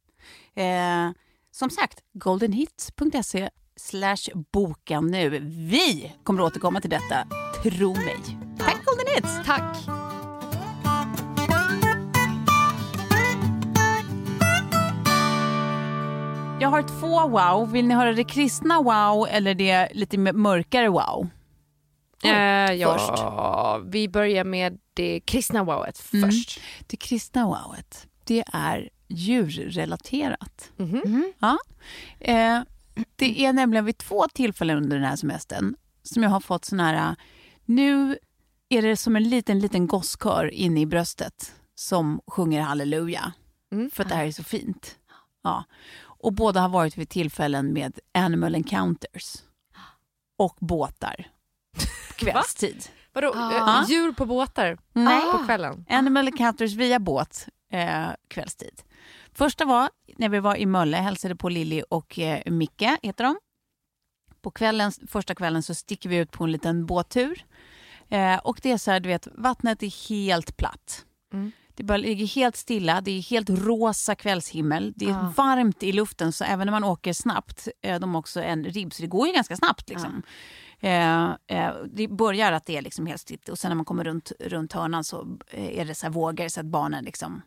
Eh, 0.55 1.09
som 1.55 1.69
sagt, 1.69 1.99
goldenhits.se 2.13 3.49
slash 3.75 4.29
boka 4.51 5.01
nu. 5.01 5.29
Vi 5.69 6.13
kommer 6.23 6.41
återkomma 6.41 6.81
till 6.81 6.89
detta, 6.89 7.27
tro 7.63 7.93
mig. 7.93 8.17
Tack 8.59 8.85
Golden 8.85 9.15
Hits! 9.15 9.45
Tack! 9.45 9.77
Jag 16.59 16.69
har 16.69 16.99
två 16.99 17.27
wow. 17.27 17.71
Vill 17.71 17.87
ni 17.87 17.93
höra 17.93 18.13
det 18.13 18.23
kristna 18.23 18.81
wow 18.81 19.27
eller 19.29 19.55
det 19.55 19.89
lite 19.93 20.17
mörkare 20.17 20.89
wow? 20.89 21.27
Eh, 22.23 22.73
ja, 22.73 23.81
vi 23.87 24.09
börjar 24.09 24.43
med 24.43 24.79
det 24.93 25.19
kristna 25.19 25.63
wowet 25.63 26.13
Mm. 26.13 26.29
först. 26.31 26.59
Det 26.87 26.97
kristna 26.97 27.45
wowet, 27.45 28.07
det 28.23 28.43
är 28.53 28.89
djurrelaterat. 29.07 30.71
Mhm. 30.77 31.33
Ja. 31.39 31.57
Eh, 32.19 32.61
det 33.15 33.45
är 33.45 33.53
nämligen 33.53 33.85
vid 33.85 33.97
två 33.97 34.25
tillfällen 34.33 34.77
under 34.77 34.95
den 34.97 35.05
här 35.05 35.15
semestern 35.15 35.75
som 36.03 36.23
jag 36.23 36.29
har 36.29 36.39
fått 36.39 36.65
sån 36.65 36.79
här... 36.79 37.15
Nu 37.65 38.17
är 38.69 38.81
det 38.81 38.97
som 38.97 39.15
en 39.15 39.29
liten, 39.29 39.59
liten 39.59 39.87
gosskör 39.87 40.53
inne 40.53 40.81
i 40.81 40.85
bröstet 40.85 41.53
som 41.75 42.21
sjunger 42.27 42.61
halleluja. 42.61 43.33
Mm. 43.71 43.89
För 43.91 44.03
att 44.03 44.09
det 44.09 44.15
här 44.15 44.25
är 44.25 44.31
så 44.31 44.43
fint. 44.43 44.95
Ja. 45.43 45.63
Och 46.03 46.33
båda 46.33 46.61
har 46.61 46.69
varit 46.69 46.97
vid 46.97 47.09
tillfällen 47.09 47.73
med 47.73 47.99
animal 48.13 48.55
encounters. 48.55 49.35
Och 50.37 50.57
båtar. 50.59 51.27
Kvällstid. 52.15 52.83
Vadå, 53.13 53.33
Ah. 53.35 53.81
eh, 53.83 53.89
djur 53.89 54.11
på 54.11 54.25
båtar 54.25 54.77
Nej. 54.93 55.31
på 55.31 55.45
kvällen? 55.45 55.85
Animal 55.89 56.27
encounters 56.27 56.73
via 56.73 56.99
båt 56.99 57.47
eh, 57.71 58.07
kvällstid. 58.27 58.81
Första 59.33 59.65
var 59.65 59.89
när 60.17 60.29
vi 60.29 60.39
var 60.39 60.55
i 60.55 60.65
Mölle, 60.65 60.97
hälsade 60.97 61.35
på 61.35 61.49
Lilly 61.49 61.81
och 61.89 62.19
eh, 62.19 62.51
Micke, 62.51 62.89
heter 63.03 63.23
de. 63.23 63.37
På 64.41 64.51
kvällen, 64.51 64.91
första 65.07 65.35
kvällen 65.35 65.63
så 65.63 65.75
sticker 65.75 66.09
vi 66.09 66.17
ut 66.17 66.31
på 66.31 66.43
en 66.43 66.51
liten 66.51 66.85
båttur. 66.85 67.45
Eh, 68.09 68.37
och 68.37 68.59
det 68.63 68.71
är 68.71 68.77
så 68.77 68.91
här, 68.91 68.99
du 68.99 69.09
vet, 69.09 69.27
vattnet 69.31 69.83
är 69.83 70.09
helt 70.09 70.57
platt. 70.57 71.05
Mm. 71.33 71.51
Det 71.77 71.83
bara 71.83 71.97
ligger 71.97 72.25
helt 72.25 72.55
stilla, 72.55 73.01
det 73.01 73.11
är 73.11 73.21
helt 73.21 73.49
rosa 73.49 74.15
kvällshimmel. 74.15 74.93
Det 74.95 75.05
är 75.05 75.09
Ja. 75.09 75.33
varmt 75.37 75.83
i 75.83 75.91
luften 75.91 76.31
så 76.31 76.43
även 76.43 76.65
när 76.67 76.71
man 76.71 76.83
åker 76.83 77.13
snabbt, 77.13 77.67
eh, 77.81 77.99
de 77.99 78.13
har 78.13 78.19
också 78.19 78.41
en 78.41 78.63
ribb 78.63 78.93
så 78.93 79.01
det 79.01 79.07
går 79.07 79.27
ju 79.27 79.33
ganska 79.33 79.55
snabbt. 79.55 79.89
Liksom. 79.89 80.21
Eh, 80.79 81.23
eh, 81.47 81.73
det 81.93 82.07
börjar 82.07 82.51
att 82.51 82.65
det 82.65 82.77
är 82.77 82.81
liksom 82.81 83.05
helt 83.05 83.21
stilt 83.21 83.49
och 83.49 83.59
sen 83.59 83.69
när 83.69 83.75
man 83.75 83.85
kommer 83.85 84.03
runt, 84.03 84.31
runt 84.39 84.73
hörnan 84.73 85.03
så 85.03 85.37
eh, 85.51 85.79
är 85.79 85.85
det 85.85 85.95
så 85.95 86.09
vågor 86.09 86.47
så 86.47 86.59
att 86.59 86.65
barnen 86.65 87.03
liksom 87.03 87.41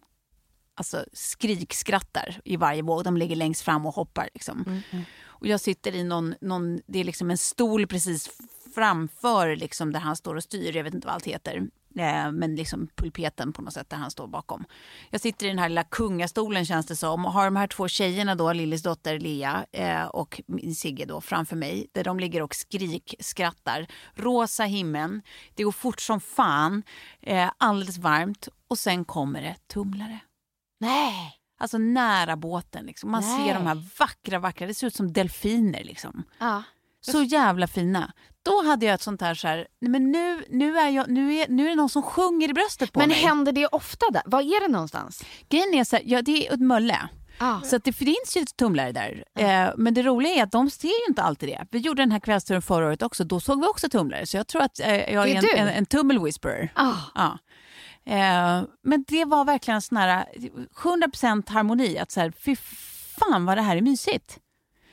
alltså 0.78 1.04
skrikskrattar 1.12 2.40
i 2.44 2.56
varje 2.56 2.82
våg. 2.82 3.04
De 3.04 3.16
ligger 3.16 3.36
längst 3.36 3.62
fram 3.62 3.86
och 3.86 3.94
hoppar. 3.94 4.28
Liksom. 4.34 4.82
Och 5.26 5.46
jag 5.46 5.60
sitter 5.60 5.94
i 5.94 6.04
någon, 6.04 6.34
någon, 6.40 6.80
det 6.86 6.98
är 6.98 7.04
liksom 7.04 7.30
en 7.30 7.38
stol 7.38 7.86
precis 7.86 8.30
framför 8.74 9.56
liksom, 9.56 9.92
där 9.92 10.00
han 10.00 10.16
står 10.16 10.34
och 10.34 10.42
styr. 10.42 10.76
Jag 10.76 10.84
vet 10.84 10.94
inte 10.94 11.06
vad 11.06 11.14
allt 11.14 11.26
heter. 11.26 11.68
Eh, 11.98 12.32
men 12.32 12.56
liksom 12.56 12.88
pulpeten 12.96 13.52
på 13.52 13.62
något 13.62 13.72
sätt 13.72 13.90
där 13.90 13.96
han 13.96 14.10
står 14.10 14.26
bakom. 14.26 14.64
Jag 15.10 15.20
sitter 15.20 15.46
i 15.46 15.48
den 15.48 15.58
här 15.58 15.68
lilla 15.68 15.84
kungastolen 15.84 16.66
känns 16.66 16.86
det 16.86 16.96
som 16.96 17.26
och 17.26 17.32
har 17.32 17.44
de 17.44 17.56
här 17.56 17.66
två 17.66 17.88
tjejerna 17.88 18.34
då, 18.34 18.52
Lillis 18.52 18.82
dotter 18.82 19.18
Lea 19.18 19.66
eh, 19.72 20.04
och 20.04 20.40
min 20.46 20.74
Sigge 20.74 21.04
då 21.04 21.20
framför 21.20 21.56
mig. 21.56 21.86
Där 21.92 22.04
de 22.04 22.20
ligger 22.20 22.42
och 22.42 22.54
skrikskrattar. 22.54 23.86
Rosa 24.14 24.64
himlen, 24.64 25.22
det 25.54 25.62
går 25.62 25.72
fort 25.72 26.00
som 26.00 26.20
fan, 26.20 26.82
eh, 27.20 27.50
alldeles 27.58 27.98
varmt 27.98 28.48
och 28.68 28.78
sen 28.78 29.04
kommer 29.04 29.42
det 29.42 29.56
tumlare. 29.66 30.20
Nej. 30.78 31.34
Alltså 31.60 31.78
nära 31.78 32.36
båten. 32.36 32.86
Liksom. 32.86 33.10
Man 33.10 33.22
Nej. 33.22 33.46
ser 33.48 33.54
de 33.54 33.66
här 33.66 33.82
vackra, 33.98 34.38
vackra, 34.38 34.66
det 34.66 34.74
ser 34.74 34.86
ut 34.86 34.94
som 34.94 35.12
delfiner. 35.12 35.84
Liksom. 35.84 36.24
Ja. 36.38 36.62
Så 37.00 37.22
jävla 37.22 37.66
fina. 37.66 38.12
Då 38.42 38.64
hade 38.64 38.86
jag 38.86 38.94
ett 38.94 39.02
sånt 39.02 39.20
här, 39.20 39.34
så 39.34 39.48
här 39.48 39.66
men 39.80 40.12
nu, 40.12 40.44
nu, 40.50 40.78
är 40.78 40.88
jag, 40.88 41.10
nu, 41.10 41.34
är, 41.34 41.48
nu 41.48 41.64
är 41.66 41.68
det 41.70 41.76
någon 41.76 41.88
som 41.88 42.02
sjunger 42.02 42.50
i 42.50 42.52
bröstet 42.52 42.92
på 42.92 43.00
Men 43.00 43.08
mig. 43.08 43.18
händer 43.18 43.52
det 43.52 43.66
ofta 43.66 44.06
där? 44.12 44.22
Var 44.26 44.40
är 44.40 44.60
det 44.60 44.72
någonstans? 44.72 45.24
Grejen 45.48 45.74
är 45.74 45.84
så 45.84 45.96
här, 45.96 46.02
ja, 46.06 46.22
det 46.22 46.48
är 46.48 46.54
ett 46.54 46.60
mölle. 46.60 47.08
Ah. 47.38 47.60
Så 47.60 47.78
det 47.78 47.92
finns 47.92 48.36
ju 48.36 48.44
tumlare 48.44 48.92
där. 48.92 49.24
Eh, 49.38 49.70
men 49.76 49.94
det 49.94 50.02
roliga 50.02 50.32
är 50.34 50.42
att 50.42 50.52
de 50.52 50.70
ser 50.70 50.88
ju 50.88 51.04
inte 51.08 51.22
alltid 51.22 51.48
det. 51.48 51.66
Vi 51.70 51.78
gjorde 51.78 52.02
den 52.02 52.12
här 52.12 52.20
kvällsturen 52.20 52.62
förra 52.62 52.86
året 52.86 53.02
också. 53.02 53.24
Då 53.24 53.40
såg 53.40 53.60
vi 53.60 53.66
också 53.66 53.88
tumlare. 53.88 54.26
Så 54.26 54.36
jag 54.36 54.46
tror 54.46 54.62
att 54.62 54.80
eh, 54.80 54.94
jag 54.94 55.28
är 55.28 55.36
är 55.36 55.58
en, 55.58 55.68
en, 55.68 55.74
en 55.74 55.86
tummel-whisperer. 55.86 56.68
Ah. 56.74 56.94
Ja. 57.14 57.38
Eh, 58.08 58.62
men 58.82 59.04
det 59.08 59.24
var 59.24 59.44
verkligen 59.44 59.82
sån 59.82 59.98
här 59.98 60.24
100% 60.82 61.50
harmoni. 61.50 61.98
Att 61.98 62.10
så 62.10 62.20
här, 62.20 62.30
fy 62.30 62.56
fan 62.56 63.44
vad 63.44 63.56
det 63.58 63.62
här 63.62 63.76
är 63.76 63.80
mysigt. 63.80 64.38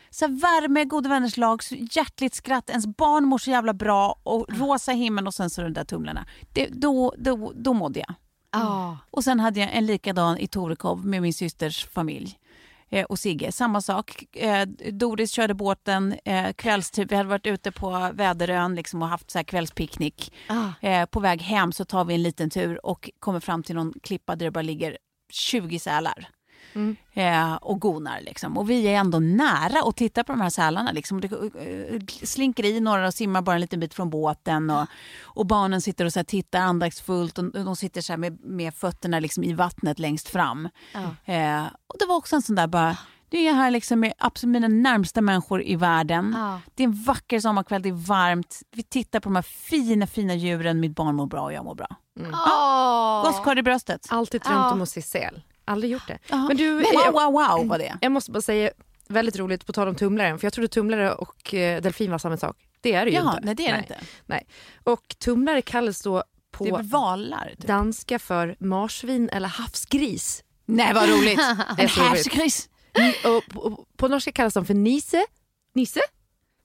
Så 0.09 0.25
här, 0.25 0.33
värme, 0.33 0.85
goda 0.85 1.09
vänners 1.09 1.37
lag, 1.37 1.61
hjärtligt 1.91 2.35
skratt, 2.35 2.69
ens 2.69 2.87
barn 2.87 3.25
mår 3.25 3.37
så 3.37 3.49
jävla 3.49 3.73
bra 3.73 4.19
och 4.23 4.45
rosa 4.49 4.91
himmel 4.91 5.27
och 5.27 5.33
sen 5.33 5.49
så 5.49 5.61
de 5.61 5.73
där 5.73 5.83
tumlarna. 5.83 6.25
Det, 6.53 6.67
då, 6.67 7.13
då, 7.17 7.53
då 7.55 7.73
mådde 7.73 7.99
jag. 7.99 8.13
Ah. 8.49 8.97
Och 9.11 9.23
sen 9.23 9.39
hade 9.39 9.59
jag 9.59 9.69
en 9.73 9.85
likadan 9.85 10.37
i 10.37 10.47
Torekov 10.47 11.05
med 11.05 11.21
min 11.21 11.33
systers 11.33 11.85
familj. 11.85 12.39
Eh, 12.89 13.05
och 13.05 13.19
Sigge, 13.19 13.51
samma 13.51 13.81
sak. 13.81 14.35
Eh, 14.35 14.67
Doris 14.91 15.31
körde 15.31 15.53
båten 15.53 16.15
eh, 16.25 16.53
kvällstid. 16.53 17.09
Vi 17.09 17.15
hade 17.15 17.29
varit 17.29 17.47
ute 17.47 17.71
på 17.71 18.09
Väderön 18.13 18.75
liksom, 18.75 19.01
och 19.01 19.07
haft 19.07 19.31
så 19.31 19.43
kvällspicknick. 19.43 20.33
Ah. 20.47 21.05
På 21.05 21.19
väg 21.19 21.41
hem 21.41 21.71
så 21.71 21.85
tar 21.85 22.05
vi 22.05 22.13
en 22.13 22.23
liten 22.23 22.49
tur 22.49 22.85
och 22.85 23.09
kommer 23.19 23.39
fram 23.39 23.63
till 23.63 23.75
någon 23.75 23.93
klippa 24.03 24.35
där 24.35 24.45
det 24.45 24.51
bara 24.51 24.61
ligger 24.61 24.97
20 25.31 25.79
sälar. 25.79 26.29
Mm. 26.75 26.95
Eh, 27.13 27.55
och 27.55 27.81
gonar. 27.81 28.21
Liksom. 28.21 28.57
Och 28.57 28.69
vi 28.69 28.87
är 28.87 28.95
ändå 28.99 29.19
nära 29.19 29.83
och 29.83 29.95
tittar 29.95 30.23
på 30.23 30.31
de 30.31 30.41
här 30.41 30.49
sälarna. 30.49 30.91
Liksom. 30.91 31.21
Det 31.21 31.27
eh, 31.27 32.01
slinker 32.23 32.65
i 32.65 32.79
några 32.79 33.07
och 33.07 33.13
simmar 33.13 33.41
bara 33.41 33.55
en 33.55 33.61
liten 33.61 33.79
bit 33.79 33.93
från 33.93 34.09
båten. 34.09 34.69
Och, 34.69 34.87
och 35.23 35.45
barnen 35.45 35.81
sitter 35.81 36.05
och 36.05 36.13
så 36.13 36.19
här 36.19 36.23
tittar 36.23 36.59
andaktsfullt. 36.59 37.37
Och 37.37 37.51
de 37.51 37.75
sitter 37.75 38.01
så 38.01 38.13
här 38.13 38.17
med, 38.17 38.39
med 38.45 38.73
fötterna 38.73 39.19
liksom 39.19 39.43
i 39.43 39.53
vattnet 39.53 39.99
längst 39.99 40.29
fram. 40.29 40.69
Ja. 40.93 41.33
Eh, 41.33 41.63
och 41.87 41.95
det 41.99 42.05
var 42.05 42.15
också 42.15 42.35
en 42.35 42.41
sån 42.41 42.55
där 42.55 42.67
bara... 42.67 42.97
Nu 43.31 43.39
är 43.41 43.45
jag 43.45 43.53
här 43.53 43.71
liksom 43.71 43.99
med 43.99 44.13
absolut 44.17 44.51
mina 44.53 44.67
närmsta 44.67 45.21
människor 45.21 45.63
i 45.63 45.75
världen. 45.75 46.33
Ja. 46.37 46.61
Det 46.75 46.83
är 46.83 46.87
en 46.87 47.03
vacker 47.03 47.39
sommarkväll, 47.39 47.81
det 47.81 47.89
är 47.89 48.07
varmt. 48.07 48.61
Vi 48.71 48.83
tittar 48.83 49.19
på 49.19 49.29
de 49.29 49.35
här 49.35 49.41
fina, 49.41 50.07
fina 50.07 50.35
djuren. 50.35 50.79
Mitt 50.79 50.95
barn 50.95 51.15
mår 51.15 51.25
bra 51.25 51.41
och 51.41 51.53
jag 51.53 51.65
mår 51.65 51.75
bra. 51.75 51.87
Oh. 52.19 53.23
Gosskar 53.25 53.57
i 53.57 53.63
bröstet. 53.63 54.07
Alltid 54.09 54.41
drömt 54.41 54.55
Ja. 54.55 54.71
om 54.71 54.81
att 54.81 54.89
se 54.89 55.01
säl. 55.01 55.41
Aldrig 55.65 55.91
gjort 55.91 56.07
det. 56.07 56.17
Ja. 56.27 56.47
Men 56.47 56.57
du, 56.57 56.73
wow, 56.75 56.83
jag, 56.93 57.11
wow, 57.11 57.31
wow 57.33 57.67
var 57.67 57.77
det. 57.77 57.97
jag 58.01 58.11
måste 58.11 58.31
bara 58.31 58.41
säga, 58.41 58.71
väldigt 59.07 59.35
roligt 59.37 59.65
på 59.65 59.73
tal 59.73 59.87
om 59.87 59.95
tumlaren, 59.95 60.39
för 60.39 60.45
jag 60.45 60.53
trodde 60.53 60.67
tumlare 60.67 61.13
och 61.13 61.53
eh, 61.53 61.81
delfin 61.81 62.11
var 62.11 62.17
samma 62.17 62.37
sak. 62.37 62.57
Det 62.81 62.93
är 62.93 63.05
det 63.05 63.11
ju 63.11 63.17
Ja, 63.17 63.31
inte. 63.33 63.45
nej 63.45 63.55
det 63.55 63.67
är 63.67 63.71
det 63.73 63.77
inte. 63.79 63.99
Nej. 64.25 64.47
Och 64.83 65.15
tumlare 65.19 65.61
kallas 65.61 66.01
då 66.01 66.23
på 66.51 66.79
valar? 66.83 67.49
Typ. 67.57 67.67
danska 67.67 68.19
för 68.19 68.55
marsvin 68.59 69.29
eller 69.29 69.47
havsgris. 69.47 70.43
Nej 70.65 70.93
vad 70.93 71.09
roligt. 71.09 71.39
En 71.77 71.87
härsgris. 71.89 72.69
Och 73.25 73.43
på, 73.97 74.07
norska 74.07 74.31
kallas 74.31 74.53
de 74.53 74.65
för 74.65 74.73
nise. 74.73 75.25
Nisse? 75.73 75.99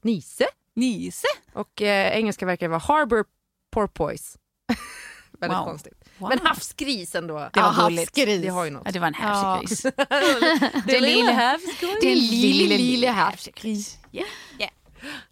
Nise? 0.02 0.46
Nise. 0.74 1.26
Och 1.52 1.82
eh, 1.82 2.16
engelska 2.16 2.46
verkar 2.46 2.66
det 2.66 2.70
vara 2.70 2.82
harbour 2.98 3.24
porpoise. 3.70 4.38
Väldigt 5.40 5.58
Wow. 5.58 5.64
konstigt. 5.64 5.99
Wow. 6.20 6.28
Men 6.28 6.38
havsgris 6.46 7.14
ändå. 7.14 7.34
Det 7.34 7.40
var 7.60 7.74
Ja, 7.78 7.84
gulligt. 7.84 8.16
havsgris. 8.18 8.42
Det 8.42 8.48
har 8.48 8.64
ju 8.64 8.70
något. 8.70 8.82
Ja, 8.84 8.90
det 8.92 8.98
var 8.98 9.06
en 9.06 9.14
härsgris. 9.14 9.82
Det 10.86 11.00
lilla 11.10 11.32
havsgris. 11.32 11.98
Det 12.00 12.14
lille, 12.14 12.76
lille 12.78 13.08
havsgris. 13.08 13.98
Ja, 14.10 14.24
ja. 14.58 14.66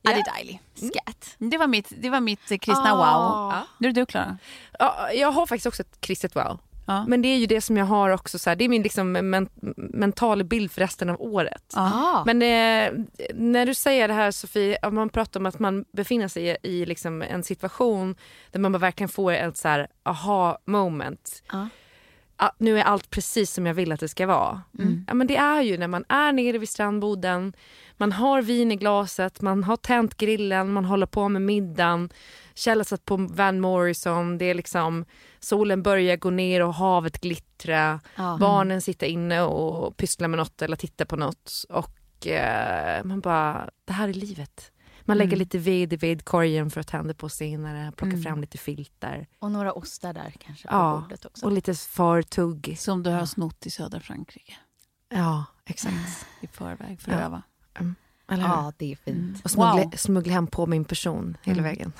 ja, 0.03 0.11
det 0.13 0.21
är 0.21 0.35
dejligt. 0.35 0.63
Skatt. 0.75 1.35
Det 1.39 1.59
var 1.59 1.67
mitt, 1.67 1.93
det 2.03 2.11
var 2.11 2.21
mitt 2.21 2.51
eh, 2.51 2.59
kristna 2.59 2.93
Ah. 2.93 3.51
wow. 3.53 3.63
Nu 3.79 3.89
är 3.89 3.93
det 3.93 4.01
du 4.01 4.07
Klara. 4.07 4.39
Ja, 4.79 5.13
jag 5.13 5.33
har 5.33 5.47
faktiskt 5.47 5.67
också 5.67 5.83
ett 5.83 6.01
kristet 6.01 6.37
wow. 6.37 6.59
Ja. 6.89 7.05
Men 7.07 7.23
det 7.23 7.29
är 7.29 7.37
ju 7.37 7.47
det 7.47 7.61
som 7.61 7.77
jag 7.77 7.85
har 7.85 8.11
också, 8.11 8.39
så 8.39 8.51
här, 8.51 8.57
det 8.57 8.65
är 8.65 8.69
min 8.69 8.83
liksom 8.83 9.13
men, 9.13 9.49
mentala 9.77 10.45
bild 10.45 10.71
för 10.71 10.81
resten 10.81 11.11
av 11.11 11.23
året. 11.23 11.73
Ah. 11.75 12.25
Men 12.27 12.43
eh, 12.43 13.05
när 13.35 13.67
du 13.67 13.75
säger 13.75 14.09
det 14.09 14.15
här 14.15 14.31
Sofie, 14.31 14.79
om 14.83 14.95
man 14.95 15.09
pratar 15.09 15.41
om 15.41 15.47
att 15.47 15.59
man 15.59 15.85
befinner 15.93 16.29
sig 16.29 16.45
i, 16.49 16.57
i 16.63 16.87
liksom 16.87 17.23
en 17.23 17.43
situation 17.43 18.17
där 18.51 18.61
man 18.61 18.73
bara 18.73 18.79
verkligen 18.79 19.09
får 19.09 19.33
ett 19.33 19.57
så 19.57 19.69
här 19.69 19.89
aha 20.03 20.59
moment. 20.65 21.43
Ja. 21.53 21.69
Ah, 22.41 22.51
nu 22.59 22.79
är 22.79 22.83
allt 22.83 23.11
precis 23.11 23.53
som 23.53 23.67
jag 23.67 23.75
vill 23.75 23.93
att 23.93 24.01
det 24.01 24.09
ska 24.09 24.27
vara. 24.27 24.63
Ja, 25.07 25.15
men 25.15 25.27
det 25.27 25.37
är 25.37 25.63
ju 25.63 25.79
när 25.79 25.89
man 25.89 26.05
är 26.09 26.33
nere 26.33 26.59
vid 26.59 26.69
strandboden, 26.69 27.53
man 27.97 28.13
har 28.13 28.43
vin 28.43 28.73
i 28.73 28.77
glaset, 28.77 29.41
man 29.41 29.65
har 29.65 29.77
tänt 29.77 30.17
grillen, 30.17 30.73
man 30.73 30.85
håller 30.85 31.07
på 31.07 31.29
med 31.29 31.43
middagen. 31.43 32.11
Kjell 32.59 32.85
satt 32.85 33.05
på 33.05 33.17
Van 33.17 33.61
Morrison, 33.61 34.39
det 34.39 34.45
är 34.45 34.55
liksom 34.55 35.05
solen 35.41 35.83
börjar 35.83 36.17
gå 36.17 36.31
ner 36.31 36.63
och 36.63 36.75
havet 36.75 37.21
glittra. 37.21 38.01
Ja. 38.17 38.37
Barnen 38.41 38.83
sitter 38.83 39.07
inne 39.07 39.43
och 39.43 39.97
pysslar 39.97 40.29
med 40.29 40.39
något 40.39 40.63
eller 40.63 40.77
tittar 40.77 41.05
på 41.05 41.17
något. 41.17 41.53
Och 41.69 42.27
eh, 42.27 43.05
man 43.05 43.21
bara, 43.21 43.71
det 43.85 43.93
här 43.93 44.09
är 44.09 44.13
livet. 44.13 44.73
Man 45.05 45.19
lägger 45.19 45.37
lite 45.37 45.59
ved 45.59 45.93
i 45.93 45.97
vedkorgen 45.97 46.71
för 46.71 46.81
att 46.81 46.89
tända 46.89 47.15
på 47.15 47.29
senare, 47.29 47.93
plockar 47.97 48.17
fram 48.17 48.41
lite 48.41 48.59
filtar. 48.59 49.27
Och 49.39 49.51
några 49.51 49.73
ostar 49.73 50.13
där 50.13 50.33
kanske 50.39 50.69
på 50.69 50.75
Ja, 50.75 51.01
bordet 51.03 51.25
också. 51.25 51.47
och 51.47 51.53
lite 51.53 51.75
fartugg. 51.75 52.77
Som 52.79 53.03
du 53.03 53.11
har 53.11 53.27
snott 53.27 53.67
i 53.67 53.71
södra 53.71 54.01
Frankrike 54.01 54.55
Ja, 55.09 55.45
exakt. 55.67 56.27
i 56.41 56.47
förväg 56.47 57.01
för 57.01 57.11
Ja. 57.13 57.17
att 57.19 57.25
öva. 57.25 57.43
Eller 58.31 58.43
hur? 58.43 58.49
Ja, 58.49 58.73
det 58.79 58.93
är 58.93 58.97
fint. 58.97 59.45
Och 59.45 59.51
smuggla, 59.51 59.73
Wow. 59.83 59.91
smuggla 59.97 60.33
hem 60.33 60.47
på 60.47 60.67
min 60.67 60.85
person 60.85 61.37
hela 61.43 61.63
vägen. 61.63 61.93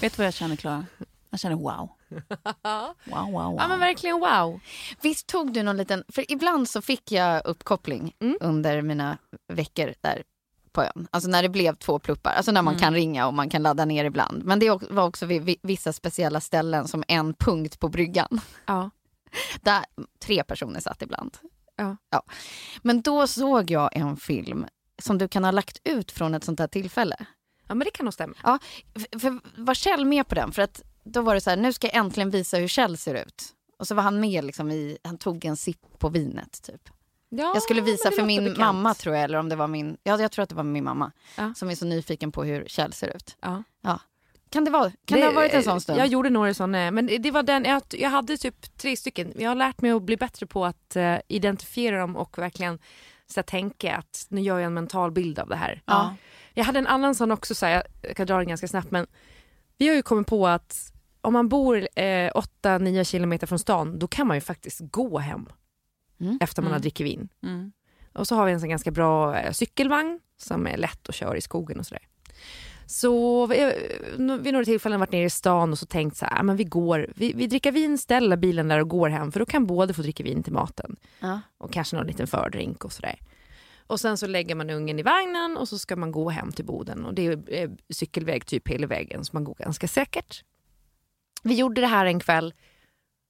Vet 0.00 0.12
du 0.12 0.16
vad 0.16 0.26
jag 0.26 0.34
känner 0.34 0.56
Klara? 0.56 0.86
Jag 1.30 1.40
känner 1.40 1.56
wow. 1.56 1.88
Wow, 2.08 2.94
wow, 3.04 3.32
wow. 3.32 3.56
Ja 3.58 3.68
men 3.68 3.78
verkligen 3.80 4.20
wow. 4.20 4.60
Visst 5.02 5.26
tog 5.26 5.52
du 5.52 5.62
någon 5.62 5.76
liten, 5.76 6.04
för 6.08 6.32
ibland 6.32 6.68
så 6.68 6.82
fick 6.82 7.12
jag 7.12 7.46
uppkoppling 7.46 8.14
Mm. 8.20 8.36
under 8.40 8.82
mina 8.82 9.18
veckor 9.48 9.94
där 10.00 10.22
på 10.72 10.82
ön. 10.82 11.08
Alltså 11.10 11.30
när 11.30 11.42
det 11.42 11.48
blev 11.48 11.74
två 11.76 11.98
pluppar, 11.98 12.30
alltså 12.32 12.52
när 12.52 12.62
man 12.62 12.74
Mm. 12.74 12.80
kan 12.80 12.94
ringa 12.94 13.26
och 13.26 13.34
man 13.34 13.50
kan 13.50 13.62
ladda 13.62 13.84
ner 13.84 14.04
ibland. 14.04 14.44
Men 14.44 14.58
det 14.58 14.70
var 14.90 15.04
också 15.06 15.26
vid 15.26 15.42
vi- 15.42 15.58
vissa 15.62 15.92
speciella 15.92 16.40
ställen 16.40 16.88
som 16.88 17.04
en 17.08 17.34
punkt 17.34 17.80
på 17.80 17.88
bryggan. 17.88 18.40
Ja. 18.66 18.90
Där 19.60 19.84
tre 20.24 20.44
personer 20.44 20.80
satt 20.80 21.02
ibland. 21.02 21.36
Ja. 21.76 21.96
Men 22.82 23.02
då 23.02 23.26
såg 23.26 23.70
jag 23.70 23.96
en 23.96 24.16
film 24.16 24.66
som 25.02 25.18
du 25.18 25.28
kan 25.28 25.44
ha 25.44 25.50
lagt 25.50 25.78
ut 25.84 26.12
från 26.12 26.34
ett 26.34 26.44
sånt 26.44 26.60
här 26.60 26.66
tillfälle. 26.66 27.16
Ja 27.66 27.74
men 27.74 27.84
det 27.84 27.90
kan 27.90 28.04
nog 28.04 28.14
stämma. 28.14 28.34
Ja, 28.42 28.58
för, 28.94 29.18
för 29.18 29.40
var 29.56 29.74
Kjell 29.74 30.04
med 30.04 30.28
på 30.28 30.34
den? 30.34 30.52
För 30.52 30.62
att 30.62 30.82
då 31.04 31.22
var 31.22 31.34
det 31.34 31.40
så 31.40 31.50
här, 31.50 31.56
nu 31.56 31.72
ska 31.72 31.86
jag 31.86 31.96
äntligen 31.96 32.30
visa 32.30 32.56
hur 32.56 32.68
Kjell 32.68 32.98
ser 32.98 33.14
ut. 33.14 33.44
Och 33.78 33.86
så 33.86 33.94
var 33.94 34.02
han 34.02 34.20
med 34.20 34.44
liksom 34.44 34.70
i, 34.70 34.98
han 35.04 35.18
tog 35.18 35.44
en 35.44 35.56
sipp 35.56 35.98
på 35.98 36.08
vinet 36.08 36.62
typ. 36.62 36.88
Ja, 37.28 37.52
jag 37.54 37.62
skulle 37.62 37.80
visa 37.80 38.10
det 38.10 38.16
för 38.16 38.22
min 38.22 38.44
bekant. 38.44 38.58
mamma 38.58 38.94
tror 38.94 39.14
jag, 39.14 39.24
eller 39.24 39.38
om 39.38 39.48
det 39.48 39.56
var 39.56 39.66
min, 39.66 39.96
ja 40.02 40.20
jag 40.20 40.32
tror 40.32 40.42
att 40.42 40.48
det 40.48 40.54
var 40.54 40.62
min 40.62 40.84
mamma. 40.84 41.12
Ja. 41.36 41.54
Som 41.56 41.70
är 41.70 41.74
så 41.74 41.84
nyfiken 41.84 42.32
på 42.32 42.44
hur 42.44 42.64
Kjell 42.64 42.92
ser 42.92 43.16
ut. 43.16 43.36
Ja. 43.40 43.62
Kan 44.50 44.64
det, 44.64 44.70
vara, 44.70 44.92
kan 45.04 45.20
det, 45.20 45.26
ha 45.26 45.32
varit 45.32 45.54
en 45.54 45.62
sån 45.62 45.80
stund? 45.80 45.98
Jag 45.98 46.06
gjorde 46.06 46.30
några 46.30 46.54
sådana, 46.54 46.90
men 46.90 47.06
det 47.06 47.30
var 47.30 47.42
den, 47.42 47.64
jag, 47.64 47.82
jag 47.90 48.10
hade 48.10 48.36
typ 48.36 48.76
tre 48.76 48.96
stycken. 48.96 49.32
Jag 49.36 49.50
har 49.50 49.54
lärt 49.54 49.80
mig 49.80 49.90
att 49.90 50.02
bli 50.02 50.16
bättre 50.16 50.46
på 50.46 50.64
att 50.64 50.96
eh, 50.96 51.16
identifiera 51.28 51.98
dem 51.98 52.16
och 52.16 52.38
verkligen 52.38 52.78
så 53.26 53.42
tänka 53.42 53.96
att 53.96 54.26
nu 54.28 54.40
gör 54.40 54.58
jag 54.58 54.66
en 54.66 54.74
mental 54.74 55.12
bild 55.12 55.38
av 55.38 55.48
det 55.48 55.56
här. 55.56 55.82
Ja. 55.84 56.16
Jag 56.58 56.64
hade 56.64 56.78
en 56.78 56.86
annan 56.86 57.14
sån 57.14 57.30
också, 57.30 57.54
så 57.54 57.66
här, 57.66 57.82
jag 58.02 58.16
kan 58.16 58.26
dra 58.26 58.36
den 58.38 58.48
ganska 58.48 58.68
snabbt, 58.68 58.90
men 58.90 59.06
vi 59.78 59.88
har 59.88 59.94
ju 59.94 60.02
kommit 60.02 60.26
på 60.26 60.46
att 60.48 60.92
om 61.20 61.32
man 61.32 61.48
bor 61.48 61.76
eh, 61.94 62.30
8-9 62.62 63.04
kilometer 63.04 63.46
från 63.46 63.58
stan, 63.58 63.98
då 63.98 64.06
kan 64.06 64.26
man 64.26 64.36
ju 64.36 64.40
faktiskt 64.40 64.80
gå 64.90 65.18
hem 65.18 65.48
Mm. 66.20 66.38
efter 66.40 66.62
man 66.62 66.70
har 66.72 66.76
Mm. 66.76 66.82
druckit 66.82 67.06
vin. 67.06 67.28
Mm. 67.42 67.72
Och 68.12 68.26
så 68.28 68.34
har 68.36 68.46
vi 68.46 68.52
en 68.52 68.60
sån 68.60 68.68
ganska 68.68 68.90
bra 68.90 69.38
eh, 69.38 69.52
cykelvagn 69.52 70.20
som 70.36 70.66
är 70.66 70.76
lätt 70.76 71.08
att 71.08 71.14
köra 71.14 71.36
i 71.36 71.40
skogen 71.40 71.78
och 71.78 71.86
sådär. 71.86 72.02
Så 72.86 73.46
vi, 73.46 73.72
vid 74.40 74.52
några 74.52 74.64
tillfällen 74.64 75.00
varit 75.00 75.12
nere 75.12 75.24
i 75.24 75.30
stan 75.30 75.72
och 75.72 75.78
så 75.78 75.86
tänkt 75.86 76.16
så 76.16 76.24
här, 76.26 76.40
"Ah, 76.40 76.42
men 76.42 76.56
vi 76.56 76.64
går, 76.64 77.12
vi, 77.14 77.32
vi 77.32 77.46
dricker 77.46 77.72
vin, 77.72 77.98
ställer 77.98 78.36
bilen 78.36 78.68
där 78.68 78.80
och 78.80 78.88
går 78.88 79.08
hem 79.08 79.32
för 79.32 79.40
då 79.40 79.46
kan 79.46 79.66
båda 79.66 79.94
få 79.94 80.02
dricka 80.02 80.22
vin 80.24 80.42
till 80.42 80.52
maten. 80.52 80.96
Ja. 81.20 81.40
Och 81.58 81.72
kanske 81.72 81.96
någon 81.96 82.06
liten 82.06 82.26
fördrink 82.26 82.84
och 82.84 82.92
sådär. 82.92 83.18
Och 83.86 84.00
sen 84.00 84.18
så 84.18 84.26
lägger 84.26 84.54
man 84.54 84.70
ungen 84.70 84.98
i 84.98 85.02
vagnen 85.02 85.56
och 85.56 85.68
så 85.68 85.78
ska 85.78 85.96
man 85.96 86.12
gå 86.12 86.30
hem 86.30 86.52
till 86.52 86.64
Boden 86.64 87.04
och 87.04 87.14
det 87.14 87.26
är 87.26 87.42
eh, 87.46 87.70
cykelväg 87.90 88.46
typ 88.46 88.68
hela 88.68 88.86
vägen 88.86 89.24
så 89.24 89.30
man 89.32 89.44
går 89.44 89.54
ganska 89.54 89.88
säkert. 89.88 90.44
Vi 91.42 91.54
gjorde 91.54 91.80
det 91.80 91.86
här 91.86 92.06
en 92.06 92.20
kväll 92.20 92.54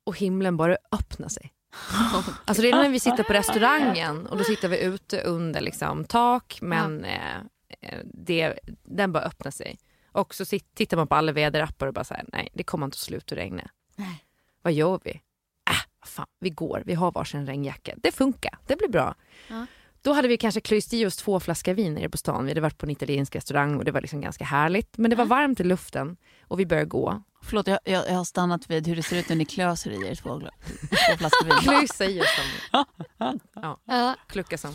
och 0.05 0.19
himlen 0.19 0.57
bara 0.57 0.77
öppnade 0.93 1.31
sig. 1.31 1.53
Alltså 2.45 2.63
redan 2.63 2.83
när 2.83 2.91
vi 2.91 3.01
sitter 3.01 3.23
på 3.23 3.33
restaurangen 3.33 4.27
och 4.27 4.39
då 4.39 4.45
sitter 4.45 4.69
vi 4.69 4.83
ute 4.83 5.21
under 5.21 5.61
liksom, 5.61 6.05
tak 6.05 6.59
men 6.63 7.05
eh, 7.05 7.37
eh, 7.81 7.99
det, 8.05 8.59
den 8.85 9.13
bara 9.13 9.23
öppnar 9.23 9.51
sig. 9.51 9.79
Och 10.13 10.35
så 10.35 10.45
sit, 10.45 10.75
tittar 10.75 10.97
man 10.97 11.09
på 11.09 11.15
alla 11.15 11.33
väderappar 11.33 11.87
och 11.87 11.95
bara 11.95 12.05
här, 12.11 12.25
nej 12.33 12.49
det 12.55 12.63
kommer 12.63 12.85
inte 12.85 12.95
att 12.95 12.99
sluta 12.99 13.37
regna. 13.37 13.71
Nej. 13.97 14.25
Vad 14.63 14.73
gör 14.73 15.01
vi? 15.05 15.11
Äh, 15.71 16.07
fan, 16.07 16.27
vi 16.41 16.51
går, 16.51 16.83
vi 16.87 16.95
har 16.95 17.13
varsin 17.13 17.47
regnjacka. 17.47 17.95
Det 17.97 18.13
funkar, 18.13 18.59
det 18.67 18.77
blir 18.77 18.89
bra. 18.89 19.15
Ja. 19.49 19.67
Då 20.07 20.13
hade 20.13 20.29
vi 20.29 20.37
kanske 20.37 20.61
klyst 20.61 20.93
i 20.95 21.07
oss 21.07 21.17
två 21.17 21.41
flaskor 21.41 21.75
vin 21.75 21.95
nere 21.95 22.09
på 22.09 22.17
stan. 22.17 22.45
Vi 22.45 22.51
hade 22.51 22.61
varit 22.61 22.79
på 22.79 22.87
en 22.87 22.91
italiensk 22.91 23.37
restaurang 23.37 23.77
och 23.77 23.85
det 23.85 23.91
var 23.91 24.01
liksom 24.01 24.21
ganska 24.21 24.45
härligt. 24.45 24.99
Men 24.99 25.11
det 25.11 25.17
var 25.17 25.25
varmt 25.25 25.61
i 25.61 25.65
luften 25.65 26.17
och 26.49 26.61
vi 26.61 26.67
började 26.67 26.89
gå. 26.89 27.23
Förlåt, 27.43 27.67
jag, 27.67 27.79
jag, 27.85 28.09
jag 28.09 28.15
har 28.15 28.25
stannat 28.25 28.71
vid 28.71 28.87
hur 28.87 28.97
det 28.97 29.03
ser 29.03 29.17
ut 29.17 29.29
när 29.29 29.37
ni 29.37 29.45
klöser 29.45 29.91
i 29.91 30.09
er 30.11 30.15
två, 30.15 30.41
två 30.41 31.17
flaskor 31.19 31.45
vin. 31.45 31.55
Klösa 31.55 32.05
i 32.05 32.21
oss 32.21 32.27
som, 32.37 32.45
ja, 33.55 33.79
Ja. 33.85 34.17
klucka 34.29 34.59
som, 34.59 34.73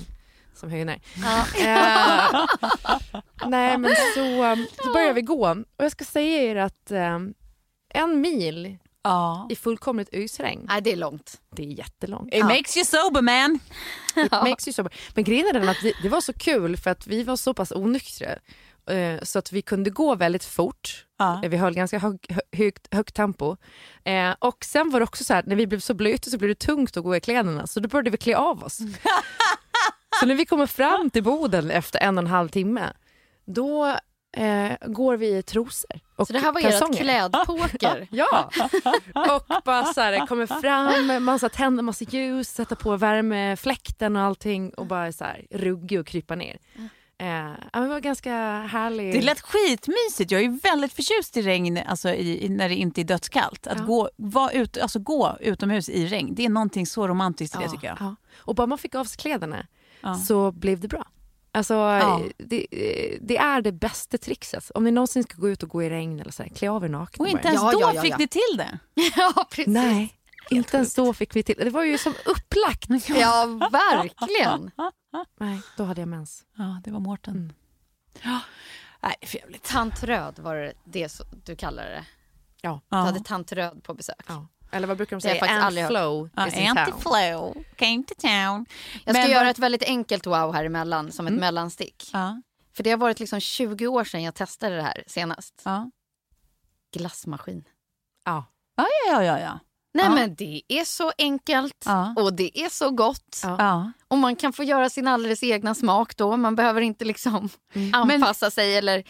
som 0.56 0.70
höjner. 0.70 1.02
Ja. 1.24 1.46
Eh, 1.60 2.46
nej 3.48 3.78
men 3.78 3.92
så, 4.16 4.56
så 4.84 4.94
började 4.94 5.14
vi 5.14 5.22
gå 5.22 5.50
och 5.78 5.84
jag 5.86 5.92
ska 5.92 6.06
säga 6.06 6.42
er 6.44 6.56
att 6.56 6.92
eh, 6.92 7.20
en 7.90 8.22
mil 8.22 8.78
Ja. 9.04 9.48
i 9.50 9.56
fullkomligt 9.56 10.10
ösregn, 10.14 10.66
Nej, 10.70 10.82
det 10.82 10.92
är 10.92 10.96
långt. 10.96 11.42
det 11.56 11.64
är 11.64 11.68
jättelångt. 11.68 12.34
It 12.34 12.44
makes 12.44 12.78
you 12.78 12.86
sober 12.86 13.22
man. 13.22 13.60
It 14.26 14.32
makes 14.32 14.68
you 14.68 14.74
sober. 14.74 14.94
Men 15.16 15.24
grejen 15.24 15.48
är 15.48 15.54
den 15.54 15.70
att 15.70 15.78
det, 15.84 15.94
det 16.04 16.10
var 16.10 16.22
så 16.22 16.34
kul 16.34 16.78
för 16.78 16.90
att 16.90 17.08
vi 17.08 17.24
var 17.24 17.36
så 17.36 17.54
pass 17.54 17.72
onyktra 17.72 18.30
eh, 18.90 19.22
så 19.24 19.40
att 19.40 19.52
vi 19.52 19.62
kunde 19.62 19.90
gå 19.90 20.16
väldigt 20.16 20.44
fort. 20.46 21.06
Ja. 21.18 21.44
Eh, 21.44 21.50
Vi 21.50 21.58
höll 21.58 21.74
ganska 21.74 22.00
hög, 22.00 22.26
hö- 22.30 22.42
högt, 22.58 22.94
högt 22.94 23.16
tempo. 23.16 23.58
Eh, 24.04 24.32
och 24.40 24.66
sen 24.66 24.90
var 24.90 25.00
det 25.00 25.04
också 25.04 25.24
så 25.24 25.34
här, 25.34 25.44
när 25.48 25.56
vi 25.56 25.68
blev 25.68 25.80
så 25.80 25.94
blöta 25.94 26.30
så 26.30 26.38
blev 26.38 26.50
det 26.50 26.60
tungt 26.60 26.98
att 26.98 27.04
gå 27.04 27.16
i 27.16 27.20
kläderna 27.20 27.68
så 27.68 27.80
då 27.80 27.90
började 27.90 28.10
vi 28.10 28.18
klä 28.18 28.36
av 28.38 28.64
oss. 28.64 28.78
så 30.20 30.26
när 30.26 30.36
vi 30.36 30.46
kommer 30.46 30.68
fram 30.68 31.10
till 31.10 31.24
Boden 31.24 31.72
efter 31.72 32.00
en 32.00 32.18
och 32.18 32.22
en 32.24 32.28
halv 32.30 32.50
timme 32.50 32.94
då 33.46 33.98
eh, 34.38 34.72
går 34.88 35.18
vi 35.18 35.38
i 35.38 35.44
trosor 35.44 36.00
och 36.16 36.28
Så 36.28 36.34
det 36.34 36.40
här 36.40 36.52
var 36.52 36.62
ert 36.62 36.98
klädpoker. 36.98 38.08
Ja, 38.12 38.50
och 39.14 39.62
bara 39.66 39.86
så 39.86 40.02
här, 40.02 40.28
kommer 40.28 40.46
fram, 40.62 41.24
man 41.24 41.40
så 41.40 41.46
här, 41.46 41.50
tänder 41.50 41.84
massa 41.84 42.06
ljus, 42.06 42.50
sätter 42.50 42.76
på 42.76 42.98
värmefläkten 42.98 44.16
och 44.16 44.22
allting 44.22 44.70
och 44.74 44.86
bara 44.86 45.12
så 45.12 45.24
här, 45.24 45.46
ruggig 45.52 46.00
och 46.00 46.08
krypa 46.08 46.36
ner. 46.36 46.58
Eh, 47.18 47.82
det 47.82 47.88
var 47.88 48.00
ganska 48.00 48.32
härligt. 48.72 49.14
Det 49.14 49.22
lät 49.22 49.42
skitmysigt. 49.42 50.32
Jag 50.32 50.42
är 50.42 50.60
väldigt 50.64 50.94
förtjust 50.94 51.38
i 51.38 51.42
regn 51.42 51.80
alltså 51.88 52.10
i, 52.10 52.46
i, 52.46 52.50
när 52.50 52.70
det 52.70 52.76
inte 52.76 53.02
är 53.02 53.06
dödskallt. 53.06 53.68
Att 53.68 53.78
Ja. 53.80 53.86
gå, 53.86 54.10
vara 54.16 54.52
ut, 54.52 54.78
alltså 54.78 55.00
gå 55.00 55.38
utomhus 55.40 55.90
i 55.90 56.06
regn, 56.08 56.36
det 56.36 56.46
är 56.46 56.50
någonting 56.50 56.86
så 56.88 57.08
romantiskt 57.08 57.56
i 57.56 57.58
det 57.58 57.64
Ja. 57.64 57.72
tycker 57.72 57.88
jag. 57.88 57.98
Ja. 58.00 58.16
Och 58.38 58.56
bara 58.56 58.68
man 58.68 58.78
fick 58.78 58.96
av 58.96 59.06
sig 59.06 59.18
kläderna 59.18 59.68
Ja. 60.02 60.16
så 60.16 60.52
blev 60.52 60.80
det 60.80 60.88
bra. 60.88 61.06
Alltså, 61.54 61.74
Ja. 61.74 62.22
det, 62.38 62.68
det 63.22 63.38
är 63.38 63.62
det 63.62 63.72
bästa 63.72 64.18
trixet. 64.18 64.72
Om 64.76 64.84
ni 64.84 64.92
någonsin 64.92 65.24
ska 65.24 65.36
gå 65.38 65.50
ut 65.50 65.64
och 65.64 65.70
gå 65.70 65.84
i 65.84 65.90
regn 65.90 66.20
eller 66.20 66.32
så 66.32 66.44
här, 66.44 66.50
klä 66.50 66.70
av 66.70 66.84
er 66.86 66.90
nakna. 66.90 67.24
Och 67.24 67.30
inte 67.30 67.48
ens 67.48 67.62
Ja, 67.62 67.72
då 67.72 67.82
ja, 67.82 67.94
ja, 67.94 68.02
fick 68.02 68.12
ja. 68.14 68.18
ni 68.18 68.28
till 68.28 68.58
det. 68.58 68.80
ja, 69.16 69.46
precis. 69.50 69.68
Nej, 69.68 70.14
inte 70.50 70.78
ens 70.78 70.96
då 70.96 71.14
fick 71.14 71.36
vi 71.36 71.44
till 71.44 71.56
det. 71.58 71.70
var 71.70 71.84
ju 71.84 71.98
som 71.98 72.14
upplagt. 72.26 72.90
Ja, 73.10 73.46
verkligen. 73.72 74.72
Nej, 75.40 75.62
då 75.78 75.84
hade 75.84 76.02
jag 76.02 76.08
mens. 76.08 76.44
Ja, 76.58 76.82
det 76.84 76.92
var 76.92 77.00
Mårten. 77.00 77.34
Mm. 77.36 77.54
Ja. 78.24 78.40
Nej, 79.04 79.16
för 79.26 79.38
jävligt. 79.38 79.64
Tant 79.64 80.04
Röd 80.04 80.40
var 80.40 80.56
det, 80.56 80.74
det 80.84 81.22
du 81.46 81.56
kallade 81.56 81.90
det. 81.90 82.06
Ja. 82.62 82.82
Du 82.90 82.98
Ja. 82.98 83.02
hade 83.04 83.20
Tant 83.20 83.52
Röd 83.52 83.84
på 83.84 83.94
besök. 83.94 84.26
ja. 84.28 84.48
Eller 84.72 84.88
vad 84.88 84.98
brukar 84.98 85.16
de 85.16 85.22
säga? 85.22 85.34
faktiskt 85.40 85.52
Ann 85.58 85.64
aldrig 85.64 85.84
hört. 85.84 85.92
Flow 85.92 86.30
Ja, 86.36 86.48
is 86.48 86.54
in 86.58 86.68
Auntie 86.68 86.86
town. 86.86 87.02
Flo 87.02 87.64
came 87.76 88.04
to 88.08 88.14
town. 88.18 88.66
Jag 89.06 89.16
ska 89.16 89.22
Men 89.24 89.32
göra 89.32 89.50
ett 89.50 89.60
väldigt 89.60 89.84
enkelt 89.84 90.26
wow 90.26 90.54
här 90.54 90.66
emellan 90.66 91.12
som 91.12 91.28
ett 91.28 91.34
mellanstick. 91.34 92.10
Ja, 92.14 92.42
För 92.76 92.84
det 92.84 92.90
har 92.92 92.98
varit 92.98 93.20
liksom 93.20 93.40
20 93.40 93.88
år 93.88 94.04
sedan 94.04 94.24
jag 94.24 94.36
testade 94.36 94.76
det 94.76 94.82
här 94.82 95.04
senast. 95.08 95.62
ja. 95.66 95.92
Glassmaskin. 96.94 97.64
Ja. 98.26 98.46
Ja, 98.76 98.88
ja, 99.08 99.24
ja, 99.24 99.40
ja. 99.40 99.60
Nej 99.94 100.06
Ja. 100.06 100.16
men 100.16 100.36
det 100.36 100.62
är 100.68 100.84
så 100.86 101.12
enkelt 101.18 101.84
Ja. 101.86 102.14
och 102.18 102.34
det 102.34 102.60
är 102.60 102.70
så 102.70 102.90
gott. 102.92 103.40
Ja. 103.44 103.92
Och 104.08 104.18
man 104.18 104.36
kan 104.36 104.54
få 104.54 104.64
göra 104.64 104.90
sin 104.90 105.08
alldeles 105.08 105.44
egna 105.44 105.76
smak 105.76 106.18
då. 106.18 106.38
Man 106.38 106.56
behöver 106.56 106.82
inte 106.82 107.06
liksom 107.06 107.50
anpassa 107.94 108.52
sig 108.52 108.78
eller... 108.78 109.04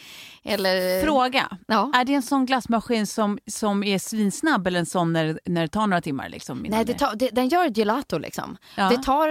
eller 0.44 1.02
Fråga. 1.02 1.58
Ja. 1.66 1.90
Är 1.94 2.04
det 2.04 2.14
en 2.14 2.22
sån 2.22 2.46
glassmaskin 2.46 3.06
som, 3.06 3.38
som 3.46 3.84
är 3.84 3.98
svinsnabb 3.98 4.66
eller 4.66 4.78
en 4.80 4.86
sån 4.86 5.12
när, 5.12 5.40
när 5.44 5.62
det 5.62 5.68
tar 5.68 5.86
några 5.86 6.00
timmar? 6.00 6.28
Liksom, 6.28 6.58
Nej, 6.68 6.84
det 6.84 6.94
tar, 6.98 7.14
det, 7.16 7.28
den 7.28 7.48
gör 7.48 7.68
gelato 7.78 8.18
liksom. 8.18 8.56
Ja. 8.76 8.88
Det 8.88 9.02
tar... 9.02 9.28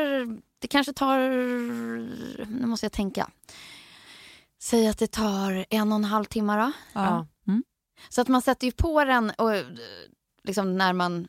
Det 0.60 0.68
kanske 0.68 0.94
tar... 0.94 1.20
Nu 2.60 2.66
måste 2.66 2.86
jag 2.86 2.92
tänka. 2.94 3.30
Säg 4.62 4.88
att 4.88 4.98
det 4.98 5.12
tar 5.12 5.66
en 5.70 5.92
och 5.92 5.96
en 5.96 6.04
halv 6.06 6.26
timme 6.26 6.56
då. 6.56 6.72
Ja. 6.94 7.28
Mm. 7.48 7.64
Så 8.10 8.22
att 8.22 8.28
man 8.28 8.42
sätter 8.42 8.66
ju 8.68 8.72
på 8.72 9.04
den 9.04 9.30
och 9.30 9.52
liksom 10.44 10.78
när 10.78 10.94
man 10.94 11.28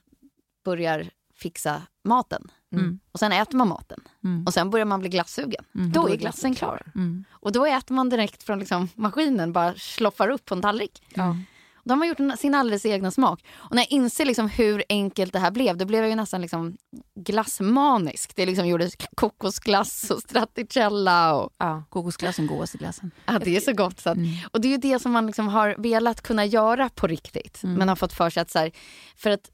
börjar 0.64 1.10
fixa 1.34 1.82
maten. 2.04 2.50
Mm. 2.74 3.00
Och 3.12 3.18
sen 3.18 3.32
äter 3.32 3.56
man 3.58 3.68
maten. 3.68 4.00
Mm. 4.24 4.46
Och 4.46 4.54
sen 4.54 4.70
börjar 4.70 4.86
man 4.86 5.00
bli 5.00 5.08
glassugen. 5.08 5.64
Mm. 5.74 5.92
Då 5.92 6.08
är 6.08 6.16
glassen 6.16 6.54
klar. 6.54 6.82
Mm. 6.94 7.24
Och 7.30 7.52
då 7.52 7.66
äter 7.66 7.94
man 7.94 8.08
direkt 8.08 8.42
från 8.42 8.58
liksom 8.58 8.88
maskinen, 8.94 9.52
bara 9.52 9.74
sloffar 9.74 10.28
upp 10.28 10.44
på 10.44 10.54
en 10.54 10.62
tallrik. 10.62 11.02
Ja. 11.14 11.36
Då 11.84 11.92
har 11.92 11.96
man 11.96 12.08
gjort 12.08 12.20
en- 12.20 12.36
sin 12.36 12.54
alldeles 12.54 12.86
egna 12.86 13.10
smak. 13.10 13.44
Och 13.52 13.74
när 13.74 13.82
jag 13.82 13.90
inser 13.92 14.24
liksom 14.24 14.48
hur 14.48 14.84
enkelt 14.88 15.32
det 15.32 15.38
här 15.38 15.50
blev, 15.50 15.76
då 15.76 15.84
blev 15.84 16.00
jag 16.00 16.10
ju 16.10 16.16
nästan 16.16 16.40
liksom 16.40 16.76
glassmanisk. 17.14 18.36
Det 18.36 18.46
liksom 18.46 18.66
gjordes 18.66 18.94
kokosglass 19.14 20.10
och 20.10 20.20
stracciatella 20.20 21.34
och 21.34 21.52
Ja. 21.58 21.84
Kokosglassen, 21.90 22.46
godaste 22.46 22.78
glassen. 22.78 23.10
ja, 23.26 23.38
det 23.38 23.56
är 23.56 23.60
så 23.60 23.72
gott. 23.72 24.00
Så 24.00 24.10
att, 24.10 24.16
Mm. 24.16 24.28
Och 24.52 24.60
det 24.60 24.68
är 24.68 24.70
ju 24.72 24.76
det 24.76 24.98
som 24.98 25.12
man 25.12 25.26
liksom 25.26 25.48
har 25.48 25.74
velat 25.78 26.20
kunna 26.22 26.44
göra 26.44 26.88
på 26.88 27.06
riktigt. 27.06 27.62
Mm. 27.62 27.76
Men 27.76 27.88
har 27.88 27.96
fått 27.96 28.12
för 28.12 28.30
sig 28.30 28.40
att 28.40 28.50
så 28.50 28.58
här, 28.58 28.70
för 29.16 29.30
att 29.30 29.50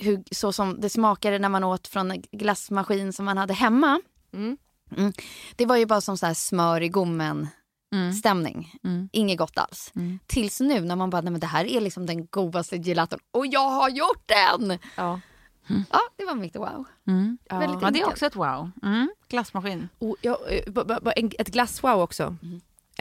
hur, 0.00 0.22
så 0.30 0.52
som 0.52 0.80
det 0.80 0.90
smakade 0.90 1.38
när 1.38 1.48
man 1.48 1.64
åt 1.64 1.88
från 1.88 2.10
en 2.10 2.22
glassmaskin 2.32 3.12
som 3.12 3.24
man 3.24 3.38
hade 3.38 3.54
hemma. 3.54 4.00
Mm. 4.32 4.56
Det 5.56 5.66
var 5.66 5.76
ju 5.76 5.86
bara 5.86 6.00
som 6.00 6.18
så 6.18 6.26
här 6.26 6.34
smör 6.34 6.80
i 6.80 6.88
gommen 6.88 7.48
stämning. 8.18 8.74
Mm. 8.84 9.08
Inget 9.12 9.38
gott 9.38 9.58
alls. 9.58 9.92
Tills 10.26 10.60
nu 10.60 10.80
när 10.80 10.96
man 10.96 11.10
bara, 11.10 11.20
nej 11.20 11.30
men 11.30 11.40
det 11.40 11.46
här 11.46 11.64
är 11.64 11.80
liksom 11.80 12.06
den 12.06 12.26
godaste 12.26 12.76
gelaton 12.76 13.18
och 13.30 13.46
jag 13.46 13.70
har 13.70 13.88
gjort 13.88 14.22
den! 14.26 14.78
Ja. 14.96 15.20
Ja, 15.90 16.00
det 16.16 16.24
var 16.24 16.34
mitt 16.34 16.56
wow. 16.56 16.84
Mm. 17.06 17.38
Väldigt 17.50 17.82
Ja, 17.82 17.90
det 17.90 18.00
är 18.00 18.06
också 18.06 18.26
ett 18.26 18.36
wow. 18.36 18.70
Mm. 18.82 19.10
Glassmaskin. 19.28 19.88
Och 19.98 20.16
jag, 20.20 20.36
eh, 20.48 21.24
ett 21.38 21.48
glasswow 21.48 22.00
också. 22.00 22.36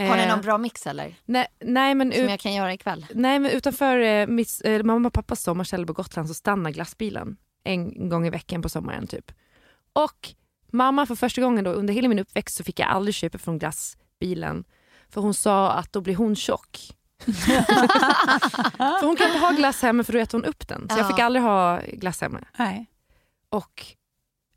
Har 0.07 0.17
ni 0.17 0.23
Eh, 0.23 0.29
någon 0.29 0.41
bra 0.41 0.57
mix 0.57 0.87
eller? 0.87 1.15
Nej, 1.25 1.47
nej, 1.59 1.95
men 1.95 2.11
Som 2.11 2.23
ut, 2.23 2.29
jag 2.29 2.39
kan 2.39 2.53
göra 2.53 2.73
ikväll? 2.73 3.05
nej 3.13 3.39
men 3.39 3.51
utanför 3.51 3.99
eh, 3.99 4.27
mitt, 4.27 4.61
eh, 4.63 4.83
mamma 4.83 5.07
och 5.07 5.13
pappas 5.13 5.43
sommarställe 5.43 5.85
på 5.85 5.93
Gotland 5.93 6.27
så 6.27 6.33
stannar 6.33 6.71
glassbilen 6.71 7.37
en 7.63 8.09
gång 8.09 8.27
i 8.27 8.29
veckan 8.29 8.61
på 8.61 8.69
sommaren 8.69 9.07
typ. 9.07 9.31
Och 9.93 10.29
mamma 10.71 11.05
för 11.05 11.15
första 11.15 11.41
gången 11.41 11.63
då 11.63 11.71
under 11.71 11.93
hela 11.93 12.07
min 12.07 12.19
uppväxt 12.19 12.57
så 12.57 12.63
fick 12.63 12.79
jag 12.79 12.89
aldrig 12.89 13.15
köpa 13.15 13.37
från 13.37 13.59
glassbilen 13.59 14.63
för 15.09 15.21
hon 15.21 15.33
sa 15.33 15.71
att 15.71 15.93
då 15.93 16.01
blir 16.01 16.15
hon 16.15 16.35
tjock. 16.35 16.77
för 18.99 19.05
hon 19.05 19.15
kan 19.15 19.27
inte 19.27 19.39
ha 19.39 19.51
glass 19.51 19.81
hemma 19.81 20.03
för 20.03 20.13
då 20.13 20.19
äter 20.19 20.37
hon 20.37 20.45
upp 20.45 20.67
den. 20.67 20.87
Så 20.89 20.97
jag 20.97 21.05
Ja. 21.05 21.07
fick 21.07 21.19
aldrig 21.19 21.43
ha 21.43 21.79
glass 21.93 22.21
hemma. 22.21 22.39
Nej. 22.57 22.85
Och 23.49 23.85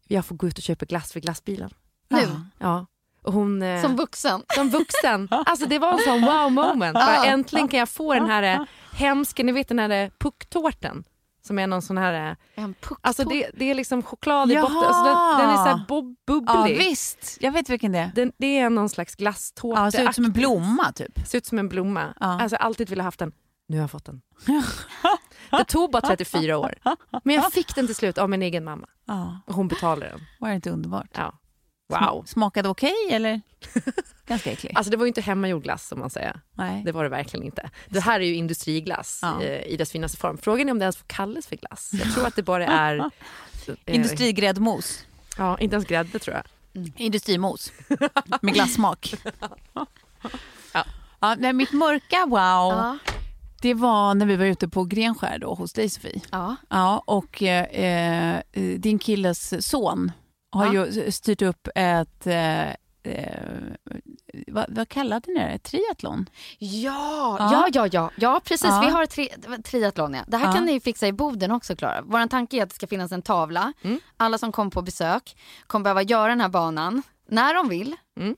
jag 0.09 0.27
får 0.27 0.37
gå 0.37 0.49
ut 0.49 0.59
och 0.59 0.63
köpa 0.65 0.85
glass 0.85 1.13
för 1.13 1.21
glassbilen. 1.21 1.71
Nu? 2.09 2.19
Ja. 2.59 2.87
Ja. 3.25 3.31
Hon, 3.31 3.63
eh, 3.63 3.83
Som 3.83 3.97
vuxen? 3.97 4.43
som 4.55 4.69
vuxen. 4.71 5.29
Alltså 5.47 5.67
det 5.67 5.79
var 5.79 5.93
en 5.93 5.99
sån 5.99 6.21
wow 6.21 6.53
moment. 6.53 6.95
Bara, 6.95 7.25
äntligen 7.25 7.69
kan 7.69 7.79
jag 7.79 7.89
få 7.89 8.15
den 8.15 8.27
här 8.31 8.43
eh, 8.43 8.63
hemska, 8.93 9.43
ni 9.43 9.53
vet 9.53 9.69
den 9.69 9.79
här 9.79 9.91
eh, 9.91 10.11
pucktårten. 10.19 11.05
Som 11.45 11.59
är 11.59 11.67
någon 11.67 11.83
sån 11.83 11.99
här, 11.99 12.37
En 12.55 12.75
alltså 13.01 13.25
det, 13.25 13.51
det 13.55 13.65
är 13.71 13.75
liksom 13.75 14.03
choklad 14.03 14.51
i 14.51 14.55
Jaha. 14.55 14.63
botten. 14.63 14.79
Alltså 14.89 15.05
den, 15.05 15.39
den 15.39 15.51
är 15.51 15.57
så 15.57 15.77
här 15.77 15.85
bob, 15.89 16.17
Ja, 16.27 16.33
bubblig. 16.35 16.79
visst. 16.79 17.37
Jag 17.41 17.53
vet 17.53 17.69
vilken 17.71 17.93
det 17.93 17.99
är. 17.99 18.11
den, 18.15 18.33
det 18.39 18.59
är 18.59 18.71
någon 18.71 18.89
slags 18.89 19.15
glasstårta. 19.15 19.81
Ja, 19.85 19.91
ser 19.91 20.09
ut 20.09 20.15
som 20.15 20.25
en 20.25 20.33
blomma 20.33 20.93
typ. 20.93 21.19
Ser 21.27 21.39
ut 21.39 21.47
som 21.47 21.59
en 21.59 21.69
blomma. 21.69 22.15
Ja. 22.21 22.27
Alltså 22.41 22.57
alltid 22.57 22.91
velat 22.91 23.05
haft 23.05 23.19
den. 23.19 23.33
Nu 23.69 23.77
har 23.77 23.83
jag 23.83 23.91
fått 23.91 24.05
den. 24.05 24.21
Det 25.51 25.65
tog 25.65 25.91
bara 25.91 26.03
34 26.03 26.59
år. 26.59 26.75
Men 27.25 27.35
jag 27.35 27.53
fick 27.53 27.75
den 27.75 27.87
till 27.87 27.95
slut 27.97 28.19
av 28.19 28.31
min 28.31 28.43
egen 28.43 28.65
mamma. 28.65 28.87
Ja, 29.07 29.41
Och 29.47 29.55
hon 29.55 29.69
betalade 29.69 30.11
den. 30.11 30.21
var 30.41 30.49
det 30.49 30.55
inte 30.55 30.71
underbart? 30.71 31.11
Ja. 31.15 31.33
Wow. 32.01 32.25
Smakade 32.27 32.69
okej 32.69 32.95
eller? 33.11 33.41
Ganska 34.27 34.53
äcklig. 34.53 34.73
Alltså 34.75 34.91
det 34.91 34.97
var 34.97 35.05
ju 35.05 35.09
inte 35.09 35.21
hemmagjord 35.21 35.63
glass 35.63 35.89
som 35.89 35.99
man 35.99 36.11
säger. 36.11 36.41
Nej. 36.55 36.83
Det 36.85 36.93
var 36.93 37.03
det 37.05 37.09
verkligen 37.11 37.47
inte. 37.47 37.71
Det 37.89 38.01
här 38.01 38.21
är 38.21 38.25
ju 38.25 38.35
industriglass 38.35 39.19
Ja. 39.23 39.43
eh, 39.43 39.63
i 39.67 39.77
dess 39.77 39.91
finaste 39.91 40.19
form. 40.19 40.39
Frågan 40.39 40.69
är 40.69 40.73
om 40.73 40.79
det 40.79 40.83
ens 40.85 40.97
får 40.97 41.07
kallas 41.07 41.47
för 41.47 41.57
glass. 41.57 41.91
Jag 41.93 42.15
tror 42.15 42.27
att 42.27 42.37
det 42.37 42.43
bara 42.43 42.67
är... 42.67 42.97
eh, 43.87 43.95
Industrigräddmos. 43.95 45.05
Ja, 45.39 45.59
inte 45.59 45.75
ens 45.77 45.87
grädde 45.89 46.19
tror 46.19 46.37
jag. 46.37 46.45
Industrimos. 46.97 47.73
Med 48.41 48.55
glassmak. 48.55 49.15
Ja. 49.75 49.87
Ja, 51.21 51.35
nej, 51.39 51.53
mitt 51.53 51.73
mörka 51.73 52.27
wow, 52.27 52.39
Ja. 52.39 52.99
det 53.61 53.75
var 53.75 54.15
när 54.15 54.27
vi 54.27 54.37
var 54.37 54.45
ute 54.45 54.69
på 54.69 54.85
Grenskär 54.85 55.39
då, 55.39 55.55
hos 55.55 55.73
dig 55.73 55.89
Sofie. 55.89 56.21
ja. 56.31 56.57
Ja, 56.71 57.03
och 57.07 57.43
eh, 57.43 57.65
eh, 57.65 58.41
din 58.79 58.99
killes 58.99 59.67
son 59.69 60.13
har 60.53 60.75
Ja. 60.75 60.87
ju 60.87 61.11
styrt 61.13 61.43
upp 61.43 61.69
ett, 61.75 62.27
eh, 62.27 62.69
eh, 62.71 62.75
vad, 64.47 64.65
vad 64.69 64.89
kallade 64.89 65.33
ni 65.33 65.39
det? 65.41 65.59
Triathlon? 65.59 66.29
Ja, 66.59 67.37
Ja. 67.39 67.51
ja, 67.53 67.69
ja, 67.73 67.89
ja, 67.93 68.11
ja 68.17 68.41
precis. 68.45 68.69
Ja. 68.71 68.81
Vi 68.87 68.91
har 68.91 69.07
tri 69.07 69.29
triathlon. 69.65 70.15
Ja. 70.15 70.23
Det 70.27 70.37
här 70.37 70.47
Ja. 70.47 70.53
kan 70.53 70.65
ni 70.65 70.81
fixa 70.81 71.07
i 71.07 71.13
Boden 71.13 71.51
också 71.53 71.77
Klara. 71.77 72.03
Vår 72.05 72.27
tanke 72.27 72.57
är 72.57 72.63
att 72.63 72.69
det 72.69 72.75
ska 72.75 72.87
finnas 72.87 73.13
en 73.13 73.23
tavla. 73.23 73.73
Mm. 73.83 74.01
Alla 74.17 74.39
som 74.39 74.53
kommer 74.53 74.71
på 74.71 74.83
besök 74.83 75.37
kommer 75.67 75.83
behöva 75.85 76.03
göra 76.03 76.29
den 76.29 76.41
här 76.41 76.49
banan 76.49 77.03
när 77.29 77.55
de 77.55 77.69
vill. 77.69 77.97
Mm. 78.21 78.37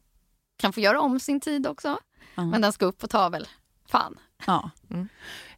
Kan 0.57 0.73
få 0.73 0.81
göra 0.81 1.01
om 1.01 1.21
sin 1.21 1.41
tid 1.41 1.67
också. 1.67 1.99
Ja. 2.35 2.45
Men 2.45 2.61
den 2.61 2.73
ska 2.73 2.87
upp 2.87 2.99
på 2.99 3.07
tavel. 3.09 3.49
Fan. 3.89 4.19
Ja. 4.47 4.71
Mm. 4.91 5.09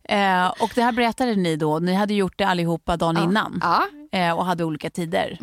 Eh, 0.05 0.63
och 0.63 0.71
det 0.75 0.83
här 0.83 0.93
berättade 0.93 1.35
ni 1.37 1.57
då, 1.57 1.79
ni 1.79 1.95
hade 1.95 2.15
gjort 2.15 2.39
det 2.39 2.45
allihopa 2.47 2.97
dagen 2.97 3.17
Ja. 3.17 3.23
innan 3.25 3.61
Ja. 3.63 3.87
eh, 4.19 4.33
och 4.39 4.45
hade 4.47 4.65
olika 4.65 4.91
tider. 4.91 5.39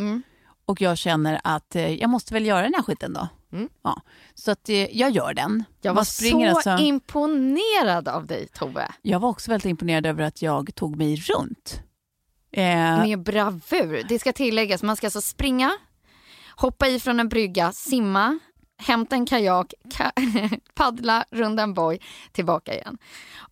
Och 0.65 0.81
jag 0.81 0.97
känner 0.97 1.41
att 1.43 1.75
eh, 1.75 1.93
jag 1.93 2.09
måste 2.09 2.33
väl 2.33 2.45
göra 2.45 2.61
den 2.61 2.73
här 2.73 2.83
skiten 2.83 3.13
då. 3.13 3.27
Mm. 3.51 3.69
Ja. 3.83 4.01
Så 4.33 4.51
att 4.51 4.69
eh, 4.69 4.97
jag 4.97 5.11
gör 5.11 5.33
den. 5.33 5.63
Jag 5.81 5.93
var 5.93 6.03
så 6.03 6.47
alltså- 6.49 6.77
imponerad 6.83 8.07
av 8.07 8.25
dig 8.27 8.47
Tove. 8.47 8.91
Jag 9.01 9.19
var 9.19 9.29
också 9.29 9.51
väldigt 9.51 9.65
imponerad 9.69 10.05
över 10.05 10.23
att 10.23 10.41
jag 10.41 10.75
tog 10.75 10.95
mig 10.95 11.15
runt. 11.15 11.79
Eh, 12.51 12.63
Med 13.03 13.23
bravur. 13.23 14.05
Det 14.09 14.19
ska 14.19 14.33
tilläggas, 14.33 14.83
man 14.83 14.95
ska 14.95 15.07
alltså 15.07 15.21
springa, 15.21 15.71
hoppa 16.55 16.87
i 16.87 16.99
från 16.99 17.19
en 17.19 17.29
brygga, 17.29 17.71
simma, 17.71 18.39
hämta 18.77 19.15
en 19.15 19.25
kajak, 19.25 19.73
ka- 19.85 20.59
paddla 20.73 21.25
runt 21.31 21.59
en 21.59 21.73
boj, 21.73 21.99
tillbaka 22.31 22.73
igen. 22.73 22.97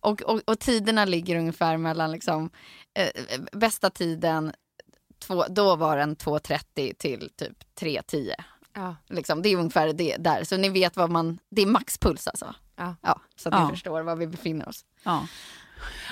Och, 0.00 0.22
och, 0.22 0.40
och 0.46 0.58
tiderna 0.58 1.04
ligger 1.04 1.36
ungefär 1.38 1.76
mellan 1.76 2.10
liksom, 2.12 2.50
eh, 2.94 3.40
bästa 3.52 3.90
tiden, 3.90 4.52
två, 5.22 5.44
då 5.48 5.76
var 5.76 5.96
den 5.96 6.16
2.30 6.16 6.94
till 6.94 7.30
typ 7.36 7.58
3.10. 7.80 8.32
Ja. 8.74 8.96
Liksom, 9.08 9.42
det 9.42 9.48
är 9.48 9.56
ungefär 9.56 9.92
det 9.92 10.16
där, 10.16 10.44
så 10.44 10.56
ni 10.56 10.68
vet 10.68 10.96
vad 10.96 11.10
man, 11.10 11.38
det 11.50 11.62
är 11.62 11.66
maxpuls 11.66 12.26
alltså. 12.28 12.54
Ja. 12.76 12.96
Ja, 13.02 13.20
så 13.36 13.48
att 13.48 13.54
Ja. 13.54 13.64
ni 13.66 13.70
förstår 13.72 14.02
var 14.02 14.16
vi 14.16 14.26
befinner 14.26 14.68
oss. 14.68 14.84
Ja. 15.02 15.26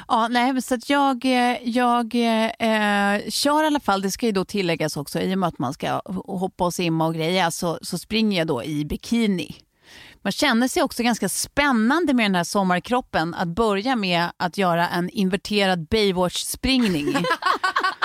Ja, 0.08 0.28
nej, 0.28 0.52
men 0.52 0.62
så 0.62 0.74
att 0.74 0.90
jag, 0.90 1.24
jag 1.62 2.14
eh, 2.14 3.20
kör 3.28 3.62
i 3.62 3.66
alla 3.66 3.80
fall, 3.80 4.02
det 4.02 4.10
ska 4.10 4.26
ju 4.26 4.32
då 4.32 4.44
tilläggas 4.44 4.96
också, 4.96 5.20
i 5.20 5.34
och 5.34 5.38
med 5.38 5.46
att 5.48 5.58
man 5.58 5.72
ska 5.72 6.00
hoppa 6.26 6.64
och 6.64 6.74
simma 6.74 7.06
och 7.06 7.14
grejer, 7.14 7.50
så, 7.50 7.78
så 7.82 7.98
springer 7.98 8.38
jag 8.38 8.46
då 8.46 8.64
i 8.64 8.84
bikini. 8.84 9.56
Man 10.22 10.32
känner 10.32 10.68
sig 10.68 10.82
också 10.82 11.02
ganska 11.02 11.28
spännande 11.28 12.14
med 12.14 12.24
den 12.24 12.34
här 12.34 12.44
sommarkroppen, 12.44 13.34
att 13.34 13.48
börja 13.48 13.96
med 13.96 14.28
att 14.36 14.58
göra 14.58 14.88
en 14.88 15.10
inverterad 15.10 15.86
Baywatch-springning. 15.88 17.14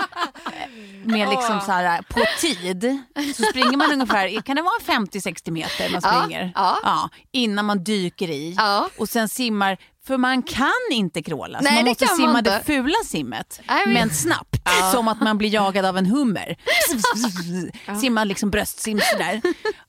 med 1.04 1.30
liksom 1.30 1.62
så 1.62 1.72
här 1.72 2.02
på 2.02 2.20
tid. 2.42 3.00
Så 3.36 3.44
springer 3.44 3.78
man 3.78 3.92
ungefär, 3.94 4.42
kan 4.42 4.56
det 4.56 4.62
vara 4.62 4.98
50-60 5.06 5.52
meter 5.52 5.90
man 5.92 6.02
Ja, 6.04 6.22
springer? 6.24 6.52
ja. 6.56 7.10
innan 7.32 7.66
man 7.66 7.84
dyker 7.84 8.30
i 8.30 8.54
Ja. 8.58 8.90
och 8.98 9.10
sen 9.10 9.30
simmar, 9.30 9.78
för 10.08 10.18
man 10.18 10.44
kan 10.44 10.72
inte 10.92 11.24
kråla. 11.24 11.58
Så 11.58 11.64
Nej, 11.64 11.74
man 11.76 11.84
det 11.84 11.90
måste 11.90 12.06
man 12.06 12.16
simma 12.18 12.40
inte. 12.40 12.58
det 12.58 12.64
fula 12.64 12.96
simmet, 13.06 13.62
men- 13.86 14.10
snabbt. 14.10 14.56
Som 14.92 15.08
att 15.08 15.22
man 15.22 15.38
blir 15.38 15.54
jagad 15.54 15.86
av 15.86 15.98
en 15.98 16.06
hummer. 16.06 16.58
Simma 18.02 18.24
liksom 18.24 18.52
bröstsim 18.52 19.00
sådär. 19.12 19.42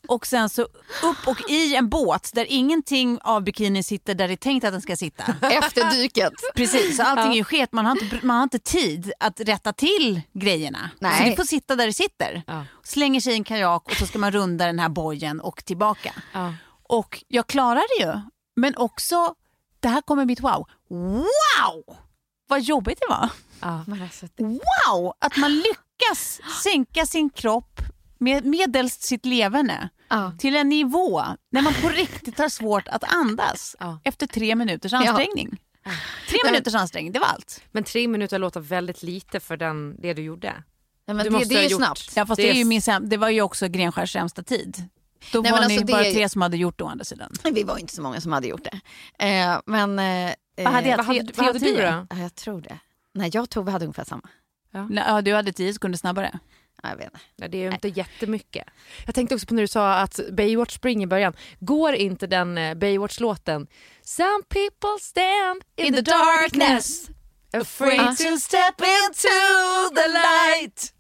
Och 0.09 0.27
sen 0.27 0.49
så 0.49 0.63
upp 1.03 1.27
och 1.27 1.51
i 1.51 1.77
en 1.77 1.89
båt 1.89 2.31
där 2.35 2.47
ingenting 2.49 3.19
av 3.23 3.43
bikinin 3.45 3.85
sitter 3.85 4.15
där 4.15 4.29
det 4.29 4.35
är 4.35 4.37
tänkt 4.37 4.65
att 4.65 4.73
den 4.73 4.83
ska 4.83 4.97
sitta. 4.97 5.25
Efter 5.43 5.91
dyket. 5.91 6.33
Precis, 6.55 6.97
så 6.97 7.03
allting 7.03 7.33
är 7.33 7.37
ju 7.37 7.45
sket. 7.45 7.73
Man 7.73 7.87
har, 7.87 8.03
inte, 8.03 8.27
man 8.27 8.37
har 8.37 8.43
inte 8.43 8.59
tid 8.59 9.13
att 9.21 9.41
rätta 9.41 9.73
till 9.73 10.21
grejerna. 10.33 10.91
Nej. 10.99 11.19
Så 11.19 11.31
det 11.31 11.37
får 11.37 11.45
sitta 11.45 11.77
där 11.77 11.87
det 11.87 11.93
sitter. 11.93 12.43
Ja. 12.47 12.65
Slänger 12.85 13.21
sig 13.21 13.33
i 13.33 13.37
en 13.37 13.45
kajak 13.45 13.87
och 13.87 13.97
så 13.97 14.07
ska 14.07 14.19
man 14.19 14.33
runda 14.33 14.67
den 14.67 14.79
här 14.79 14.89
bojen 14.89 15.41
och 15.41 15.65
tillbaka. 15.65 16.13
Ja. 16.33 16.55
Och 16.89 17.25
jag 17.29 17.47
klarar 17.47 17.99
det 17.99 18.05
ju. 18.07 18.21
Men 18.57 18.77
också, 18.77 19.35
det 19.87 19.91
här 19.91 20.01
kommer 20.03 20.25
mitt 20.25 20.41
wow. 20.41 20.67
Wow! 20.89 21.97
Vad 22.49 22.61
jobbigt 22.61 22.99
det 23.01 23.07
var. 23.15 23.29
Ja. 23.61 23.85
Alltså, 24.03 24.27
Wow! 24.39 25.13
Att 25.19 25.37
man 25.37 25.55
lyckas 25.55 26.41
sänka 26.63 27.07
sin 27.07 27.31
kropp 27.31 27.81
med, 28.19 28.45
medelst 28.45 29.03
sitt 29.03 29.25
leverne 29.27 29.89
ja. 30.09 30.33
till 30.39 30.57
en 30.57 30.69
nivå 30.69 31.23
när 31.51 31.63
man 31.63 31.75
på 31.83 31.89
riktigt 31.89 32.39
har 32.39 32.49
svårt 32.49 32.89
att 32.89 33.05
andas 33.15 33.77
Ja. 33.81 33.99
efter 34.05 34.27
tre 34.27 34.55
minuters 34.55 34.93
ansträngning. 34.93 35.61
Tre 36.29 36.39
men- 36.45 36.53
minuters 36.53 36.75
ansträngning, 36.75 37.13
det 37.13 37.19
var 37.19 37.27
allt. 37.27 37.61
Men 37.73 37.85
tre 37.85 38.09
minuter 38.09 38.39
låter 38.39 38.61
väldigt 38.61 39.03
lite 39.03 39.41
för 39.41 39.57
den, 39.57 40.01
det 40.01 40.15
du 40.15 40.23
gjorde. 40.23 40.63
Nej, 41.07 41.17
det, 41.31 41.45
det 41.45 41.55
är 41.55 41.63
ju 41.63 41.69
gjort- 41.69 41.79
snabbt. 41.81 42.13
Ja, 42.17 42.27
fast 42.27 42.37
Det 42.37 42.43
det, 42.43 42.49
är 42.49 42.55
är 42.55 42.59
ju 42.59 42.65
min, 42.65 42.81
det 43.09 43.17
var 43.17 43.29
ju 43.29 43.43
också 43.43 43.69
Grenskärs 43.69 44.13
sämsta 44.13 44.43
tid. 44.43 44.89
Då 45.33 45.41
Nej, 45.41 45.53
var 45.53 45.59
men 45.61 45.69
ni 45.69 45.75
alltså, 45.79 45.93
bara 45.93 46.03
det- 46.03 46.13
tre 46.13 46.29
som 46.29 46.43
hade 46.43 46.57
gjort 46.57 46.79
det 46.79 46.85
å 46.85 46.89
andra 46.89 47.05
sidan. 47.05 47.33
Vi 47.53 47.63
var 47.63 47.79
inte 47.79 47.95
så 47.95 48.03
många 48.03 48.21
som 48.21 48.33
hade 48.33 48.47
gjort 48.47 48.65
det. 48.65 48.81
Eh, 49.27 49.61
men... 49.67 49.99
Eh, 49.99 50.35
Vad 50.65 50.73
hade 50.73 50.89
jag? 50.89 50.97
Vad 50.97 51.07
Tre- 51.07 51.19
hade, 51.19 51.33
vad 51.37 51.47
hade 51.47 51.59
du 51.59 51.75
då? 51.77 52.07
Ja, 52.11 52.17
jag 52.19 52.35
tror 52.35 52.61
det. 52.61 52.79
Nej, 53.15 53.31
jag 53.33 53.43
och 53.43 53.51
Tove 53.51 53.71
hade 53.71 53.85
ungefär 53.85 54.05
samma. 54.05 54.29
Ja, 55.07 55.21
du 55.23 55.35
hade 55.35 55.53
tio 55.53 55.73
sekunder 55.73 55.99
snabbare. 55.99 56.39
Ja, 56.83 56.89
jag 56.89 56.97
vet 56.97 57.05
inte. 57.07 57.19
Nej, 57.37 57.49
det 57.49 57.59
är 57.59 57.63
ju 57.63 57.71
inte 57.73 57.89
jättemycket. 57.89 58.65
Jag 59.07 59.15
tänkte 59.15 59.35
också 59.35 59.47
på 59.47 59.55
när 59.55 59.63
du 59.63 59.69
sa 59.69 59.95
att 59.95 60.21
Baywatch 60.33 60.75
spring 60.75 61.03
i 61.03 61.07
början. 61.07 61.33
Går 61.61 61.95
inte 61.95 62.27
den 62.27 62.59
eh, 62.59 62.75
Baywatch-låten 62.75 63.67
Some 64.03 64.43
people 64.49 64.99
stand 65.01 65.63
in, 65.77 65.95
the 65.95 66.01
darkness 66.01 67.09
afraid 67.53 68.17
to 68.19 68.39
step 68.41 68.75
into 68.81 69.29
the 69.95 70.09
light. 70.09 70.93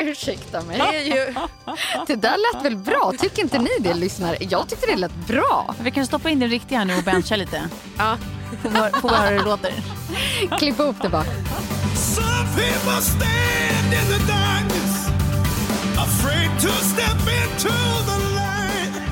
Ursäkta 0.00 0.62
mig. 0.62 0.78
Det 0.78 0.96
är 0.96 1.02
ju... 1.02 1.34
Det 2.06 2.16
där 2.16 2.36
lät 2.54 2.64
väl 2.64 2.76
bra? 2.76 3.12
Tycker 3.18 3.42
inte 3.42 3.58
ni 3.58 3.70
det 3.80 3.94
lyssnare? 3.94 4.36
Jag 4.40 4.68
tyckte 4.68 4.86
det 4.86 4.96
lät 4.96 5.14
bra. 5.14 5.74
Vi 5.80 5.90
kan 5.90 6.06
stoppa 6.06 6.30
in 6.30 6.38
den 6.38 6.48
riktiga 6.50 6.78
här 6.78 6.84
nu 6.84 6.96
och 6.96 7.02
bencha 7.02 7.36
lite. 7.36 7.68
Ja. 7.98 8.16
Får 8.62 9.08
vi 9.08 9.14
höra- 9.14 9.28
hur 9.28 9.38
det 9.38 9.44
låter. 9.44 9.72
Klippa 10.58 10.82
ihop 10.82 10.96
det 11.02 11.08
bara. 11.08 11.24
Some 11.94 12.48
people 12.56 13.02
stand 13.02 13.92
in 13.92 14.06
the 14.18 14.32
darkness, 14.32 15.08
afraid 15.98 16.50
to 16.60 16.68
step 16.68 17.18
into 17.20 17.74
the 18.06 18.34
light. 18.34 19.02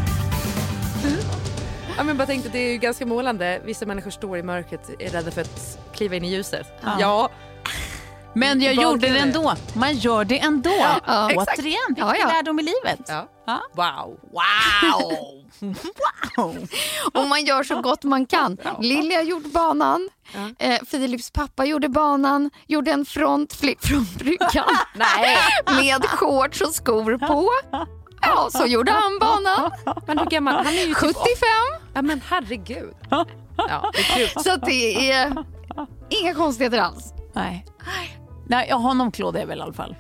Ja, 1.97 2.03
men 2.05 2.16
bara 2.16 2.27
tänkte, 2.27 2.49
det 2.49 2.59
är 2.59 2.73
ju 2.73 2.79
ganska 2.79 3.07
målande. 3.07 3.61
Vissa 3.64 3.87
människor 3.87 4.11
står 4.11 4.39
i 4.39 4.43
mörkret 4.43 4.91
är 4.99 5.11
rädda 5.11 5.31
för 5.31 5.41
att 5.41 5.79
kliva 5.95 6.16
in 6.16 6.25
i 6.25 6.31
ljuset. 6.31 6.66
Ja. 7.01 7.29
Men 8.39 8.61
jag 8.62 8.74
gjorde 8.74 9.09
det 9.09 9.18
ändå. 9.18 9.55
Man 9.74 9.95
gör 9.95 10.24
det 10.24 10.39
ändå. 10.39 10.70
Ja, 11.07 11.30
exakt. 11.30 11.59
Återigen, 11.59 11.78
vilken 11.89 12.07
Ja, 12.07 12.16
ja. 12.20 12.26
lärdom 12.28 12.59
i 12.59 12.62
livet. 12.62 13.01
Ja. 13.09 13.28
Ja. 13.47 13.61
Wow. 13.74 14.20
Wow! 14.32 15.45
wow! 16.36 16.68
Och 17.14 17.28
man 17.28 17.45
gör 17.45 17.62
så 17.62 17.80
gott 17.80 18.05
man 18.05 18.26
kan. 18.26 18.57
Lilja 18.80 19.18
har 19.18 19.24
gjort 19.24 19.53
banan. 19.53 20.09
Eh, 20.59 20.78
Philips 20.91 21.30
pappa 21.30 21.64
gjorde 21.64 21.89
banan. 21.89 22.51
Gjorde 22.66 22.91
en 22.91 23.05
frontflip 23.05 23.84
från 23.86 24.07
bryggan. 24.18 24.64
Nej. 24.95 25.36
Med 25.66 26.05
shorts 26.05 26.61
och 26.61 26.74
skor 26.74 27.18
på. 27.18 27.51
Ja, 28.22 28.49
så 28.53 28.66
gjorde 28.66 28.93
han 28.93 29.18
banan. 29.18 29.70
Men 30.07 30.18
hur 30.18 30.26
gammal? 30.26 30.55
Han 30.64 30.74
är 30.74 30.86
ju 30.86 30.95
75. 30.95 31.14
typ... 31.24 31.39
Ja 31.95 32.03
men 32.03 32.22
herregud. 32.28 32.95
Ja, 33.68 33.91
det 33.95 33.99
är 34.01 34.16
kul. 34.16 34.43
Så 34.43 34.57
det 34.57 35.11
är 35.11 35.45
inga 36.09 36.34
konstigheter 36.34 36.78
alls. 36.78 37.12
Nej. 37.34 37.66
Nej, 38.49 38.70
honom 38.72 39.12
klådde 39.12 39.40
jag 39.40 39.46
väl 39.46 39.59
i 39.59 39.62
alla 39.62 39.72
fall. 39.72 39.96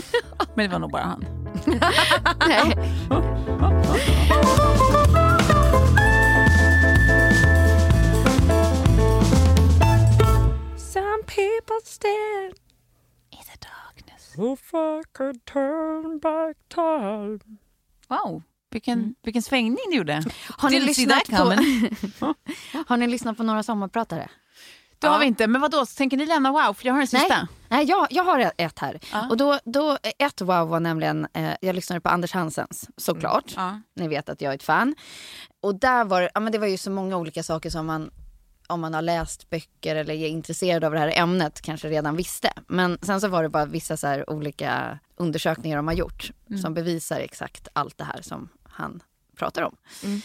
Men 0.54 0.68
det 0.68 0.72
var 0.72 0.78
nog 0.78 0.90
bara 0.90 1.02
han. 1.02 1.24
Nej. 2.48 2.76
Some 10.76 11.22
people 11.26 11.80
stand 11.84 12.54
In 13.30 13.38
the 13.44 13.58
darkness. 13.58 14.34
If 14.38 14.74
I 14.74 15.02
could 15.12 15.44
turn 15.44 16.18
back 16.18 16.56
time 16.68 17.38
Wow, 18.08 18.42
vilken, 18.70 19.14
vilken 19.22 19.42
svängning 19.42 19.78
du 19.90 19.96
gjorde. 19.96 20.22
Har 20.48 20.70
ni, 20.70 20.80
lyssnat 20.80 21.26
på, 21.26 21.34
har 22.86 22.96
ni 22.96 23.06
lyssnat 23.06 23.36
på 23.36 23.42
några 23.42 23.62
sommarpratare? 23.62 24.28
Det 25.02 25.12
har 25.12 25.18
vi 25.18 25.26
inte. 25.26 25.46
Men 25.46 25.60
vad 25.60 25.70
då? 25.70 25.86
tänker 25.86 26.16
ni 26.16 26.26
lämna 26.26 26.52
wow? 26.52 26.74
För 26.74 26.86
jag 26.86 26.94
har 26.94 27.00
en 27.00 27.06
sista. 27.06 27.36
Nej, 27.36 27.46
nej 27.68 27.84
jag, 27.84 28.06
jag 28.10 28.24
har 28.24 28.52
ett 28.56 28.78
här. 28.78 29.00
Ja. 29.12 29.28
Och 29.30 29.36
då, 29.36 29.58
då, 29.64 29.98
ett 30.18 30.40
wow 30.40 30.68
var 30.68 30.80
nämligen, 30.80 31.26
eh, 31.34 31.50
jag 31.60 31.74
lyssnade 31.74 32.00
på 32.00 32.08
Anders 32.08 32.32
Hansens 32.32 32.88
såklart. 32.96 33.52
Ja. 33.56 33.80
Ni 33.96 34.08
vet 34.08 34.28
att 34.28 34.40
jag 34.40 34.50
är 34.50 34.54
ett 34.54 34.62
fan. 34.62 34.94
Och 35.60 35.74
där 35.74 36.04
var, 36.04 36.30
ja, 36.34 36.40
men 36.40 36.52
det 36.52 36.58
var 36.58 36.66
ju 36.66 36.76
så 36.76 36.90
många 36.90 37.16
olika 37.16 37.42
saker 37.42 37.70
som 37.70 37.86
man, 37.86 38.10
om 38.66 38.80
man 38.80 38.94
har 38.94 39.02
läst 39.02 39.50
böcker 39.50 39.96
eller 39.96 40.14
är 40.14 40.28
intresserad 40.28 40.84
av 40.84 40.92
det 40.92 40.98
här 40.98 41.12
ämnet, 41.16 41.60
kanske 41.60 41.88
redan 41.88 42.16
visste. 42.16 42.52
Men 42.66 42.98
sen 43.02 43.20
så 43.20 43.28
var 43.28 43.42
det 43.42 43.48
bara 43.48 43.66
vissa 43.66 43.96
så 43.96 44.24
olika 44.26 44.98
undersökningar 45.16 45.76
de 45.76 45.86
har 45.86 45.94
gjort 45.94 46.30
som 46.62 46.74
bevisar 46.74 47.20
exakt 47.20 47.68
allt 47.72 47.98
det 47.98 48.04
här 48.04 48.22
som 48.22 48.48
han 48.64 49.02
pratar 49.36 49.62
om. 49.62 49.76
Eh, 50.02 50.18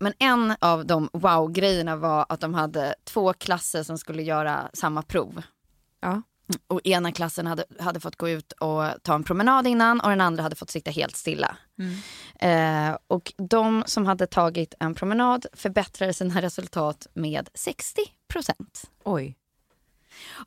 men 0.00 0.12
en 0.18 0.54
av 0.60 0.86
de 0.86 1.08
wow-grejerna 1.12 1.96
var 1.96 2.26
att 2.28 2.40
de 2.40 2.54
hade 2.54 2.94
två 3.04 3.32
klasser 3.32 3.82
som 3.82 3.98
skulle 3.98 4.22
göra 4.22 4.70
samma 4.72 5.02
prov. 5.02 5.42
Ja. 6.00 6.22
Och 6.66 6.80
ena 6.84 7.12
klassen 7.12 7.46
hade, 7.46 7.64
hade 7.78 8.00
fått 8.00 8.16
gå 8.16 8.28
ut 8.28 8.52
och 8.52 8.84
ta 9.02 9.14
en 9.14 9.24
promenad 9.24 9.66
innan 9.66 10.00
och 10.00 10.10
den 10.10 10.20
andra 10.20 10.42
hade 10.42 10.56
fått 10.56 10.70
sitta 10.70 10.90
helt 10.90 11.16
stilla. 11.16 11.56
Eh, 12.40 12.96
och 13.06 13.32
de 13.36 13.84
som 13.86 14.06
hade 14.06 14.26
tagit 14.26 14.74
en 14.80 14.94
promenad 14.94 15.46
förbättrade 15.52 16.12
sina 16.12 16.42
resultat 16.42 17.06
med 17.14 17.48
60 17.54 18.00
procent. 18.28 18.90
Oj. 19.04 19.36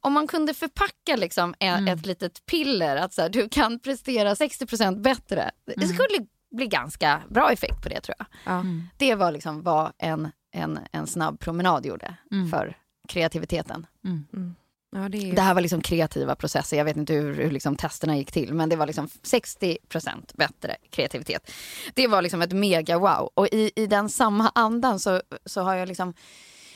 Om 0.01 0.13
man 0.13 0.27
kunde 0.27 0.53
förpacka 0.53 1.15
liksom 1.15 1.55
e- 1.59 1.85
ett 1.89 2.05
litet 2.05 2.45
piller 2.45 2.95
att 2.95 3.13
så 3.13 3.21
här, 3.21 3.29
du 3.29 3.49
kan 3.49 3.79
prestera 3.79 4.35
60 4.35 4.65
procent 4.65 4.99
bättre. 5.03 5.51
Det 5.65 5.87
skulle 5.87 6.27
bli 6.51 6.67
ganska 6.67 7.21
bra 7.29 7.51
effekt 7.51 7.83
på 7.83 7.89
det 7.89 8.01
tror 8.01 8.15
jag. 8.17 8.27
Ja. 8.43 8.63
Det 8.97 9.15
var 9.15 9.31
liksom 9.31 9.61
vad 9.61 9.91
en, 9.97 10.31
en, 10.51 10.79
en 10.91 11.07
snabb 11.07 11.39
promenad 11.39 11.85
gjorde 11.85 12.15
för 12.51 12.77
kreativiteten. 13.07 13.87
Ja, 14.91 15.09
det 15.09 15.17
är... 15.17 15.35
Det 15.35 15.41
här 15.41 15.53
var 15.53 15.61
liksom 15.61 15.81
kreativa 15.81 16.35
processer. 16.35 16.77
Jag 16.77 16.85
vet 16.85 16.97
inte 16.97 17.13
hur, 17.13 17.35
hur 17.35 17.51
liksom 17.51 17.75
testerna 17.75 18.17
gick 18.17 18.31
till. 18.31 18.53
Men 18.53 18.69
det 18.69 18.75
var 18.75 18.85
liksom 18.87 19.07
60% 19.07 19.77
bättre 20.33 20.75
kreativitet. 20.89 21.51
Det 21.93 22.07
var 22.07 22.21
liksom 22.21 22.41
ett 22.41 22.51
mega 22.51 22.97
wow. 22.97 23.29
Och 23.33 23.47
i, 23.47 23.71
i 23.75 23.87
den 23.87 24.09
samma 24.09 24.51
andan 24.55 24.99
så, 24.99 25.21
så 25.45 25.61
har 25.61 25.75
jag 25.75 25.87
liksom... 25.87 26.13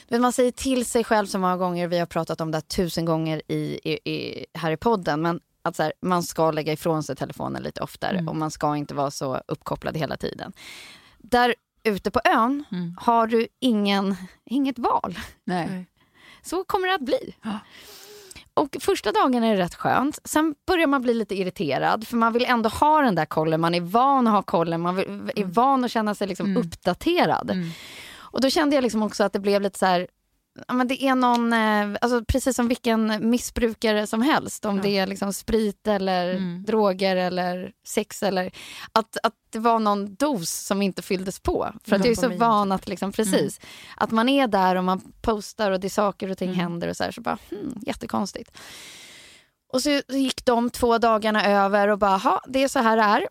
man 0.09 0.33
säger 0.33 0.51
till 0.51 0.85
sig 0.85 1.03
själv 1.03 1.27
så 1.27 1.39
många 1.39 1.57
gånger. 1.57 1.87
Vi 1.87 1.99
har 1.99 2.05
pratat 2.05 2.41
om 2.41 2.51
det 2.51 2.55
här 2.55 2.61
tusen 2.61 3.05
gånger 3.05 3.41
i, 3.47 3.79
i, 3.83 4.11
i, 4.11 4.45
här 4.53 4.71
i 4.71 4.77
podden. 4.77 5.21
Men 5.21 5.39
att 5.61 5.75
så 5.75 5.83
här, 5.83 5.93
man 6.01 6.23
ska 6.23 6.51
lägga 6.51 6.73
ifrån 6.73 7.03
sig 7.03 7.15
telefonen 7.15 7.63
lite 7.63 7.81
oftare. 7.81 8.23
Och 8.27 8.35
man 8.35 8.51
ska 8.51 8.77
inte 8.77 8.93
vara 8.93 9.11
så 9.11 9.41
uppkopplad 9.47 9.97
hela 9.97 10.17
tiden. 10.17 10.53
Där 11.17 11.55
ute 11.83 12.11
på 12.11 12.21
ön 12.23 12.63
har 12.97 13.27
du 13.27 13.47
ingen, 13.59 14.15
inget 14.45 14.79
val. 14.79 15.19
Nej. 15.43 15.85
Så 16.41 16.63
kommer 16.63 16.87
det 16.87 16.95
att 16.95 17.01
bli. 17.05 17.35
Och 18.53 18.77
första 18.79 19.11
dagen 19.11 19.43
är 19.43 19.55
det 19.55 19.61
rätt 19.61 19.75
skönt. 19.75 20.19
Sen 20.23 20.55
börjar 20.67 20.87
man 20.87 21.01
bli 21.01 21.13
lite 21.13 21.35
irriterad 21.35 22.07
för 22.07 22.17
man 22.17 22.33
vill 22.33 22.45
ändå 22.45 22.69
ha 22.69 23.01
den 23.01 23.15
där 23.15 23.25
kollen. 23.25 23.61
Man 23.61 23.75
är 23.75 23.81
van 23.81 24.27
att 24.27 24.33
ha 24.33 24.41
kollen, 24.41 24.81
man 24.81 24.95
vill, 24.95 25.31
är 25.35 25.45
van 25.45 25.83
att 25.83 25.91
känna 25.91 26.15
sig 26.15 26.27
liksom 26.27 26.57
uppdaterad. 26.57 27.51
Och 28.17 28.41
då 28.41 28.49
kände 28.49 28.75
jag 28.75 28.81
liksom 28.81 29.03
också 29.03 29.23
att 29.23 29.33
det 29.33 29.39
blev 29.39 29.61
lite 29.61 29.79
så 29.79 29.85
här 29.85 30.07
Ja, 30.67 30.73
men 30.73 30.87
det 30.87 31.03
är 31.03 31.15
någon, 31.15 31.53
eh, 31.53 31.97
alltså 32.01 32.25
precis 32.25 32.55
som 32.55 32.67
vilken 32.67 33.29
missbrukare 33.29 34.07
som 34.07 34.21
helst, 34.21 34.65
om 34.65 34.81
det 34.81 34.97
är 34.97 35.07
liksom 35.07 35.33
sprit 35.33 35.87
eller 35.87 36.33
droger 36.65 37.15
eller 37.15 37.71
sex 37.87 38.23
eller 38.23 38.51
att, 38.91 39.17
att 39.23 39.33
det 39.49 39.59
var 39.59 39.79
någon 39.79 40.15
dos 40.15 40.49
som 40.49 40.81
inte 40.81 41.01
fylldes 41.01 41.39
på. 41.39 41.73
För 41.83 41.95
att 41.95 42.05
jag 42.05 42.11
är 42.11 42.15
så 42.15 42.29
van 42.37 42.71
att 42.71 42.87
liksom, 42.87 43.11
precis, 43.11 43.59
att 43.97 44.11
man 44.11 44.29
är 44.29 44.47
där 44.47 44.75
och 44.75 44.83
man 44.83 45.01
postar 45.21 45.71
och 45.71 45.79
det 45.79 45.87
är 45.87 45.89
saker 45.89 46.31
och 46.31 46.37
ting 46.37 46.53
händer 46.53 46.87
och 46.87 46.97
så 46.97 47.03
här, 47.03 47.11
så 47.11 47.21
bara, 47.21 47.37
hmm, 47.49 47.73
jättekonstigt. 47.85 48.57
Och 49.73 49.81
så 49.81 50.01
gick 50.09 50.45
de 50.45 50.69
två 50.69 50.97
dagarna 50.97 51.45
över 51.45 51.87
och 51.87 51.97
bara, 51.99 52.17
ha 52.17 52.41
det 52.47 52.63
är 52.63 52.67
så 52.67 52.79
här 52.79 52.97
det 52.97 53.03
är. 53.03 53.27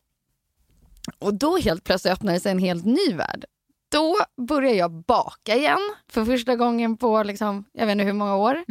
Och 1.18 1.34
då 1.34 1.56
helt 1.58 1.84
plötsligt 1.84 2.12
öppnade 2.12 2.40
sig 2.40 2.52
en 2.52 2.58
helt 2.58 2.84
ny 2.84 3.14
värld. 3.14 3.44
Då 3.90 4.16
började 4.46 4.76
jag 4.76 4.90
baka 4.90 5.56
igen 5.56 5.94
för 6.08 6.24
första 6.24 6.56
gången 6.56 6.96
på 6.96 7.22
liksom, 7.22 7.64
jag 7.72 7.86
vet 7.86 7.92
inte 7.92 8.04
hur 8.04 8.12
många 8.12 8.36
år. 8.36 8.64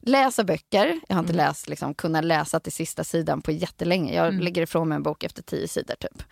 Läsa 0.00 0.44
böcker. 0.44 1.00
Jag 1.08 1.16
har 1.16 1.20
inte 1.22 1.32
läst, 1.32 1.68
liksom, 1.68 1.94
kunnat 1.94 2.24
läsa 2.24 2.60
till 2.60 2.72
sista 2.72 3.04
sidan 3.04 3.40
på 3.42 3.52
jättelänge. 3.52 4.14
Jag 4.14 4.34
lägger 4.34 4.62
ifrån 4.62 4.88
mig 4.88 4.96
en 4.96 5.02
bok 5.02 5.24
efter 5.24 5.42
tio 5.42 5.68
sidor 5.68 5.94
typ. 5.94 6.22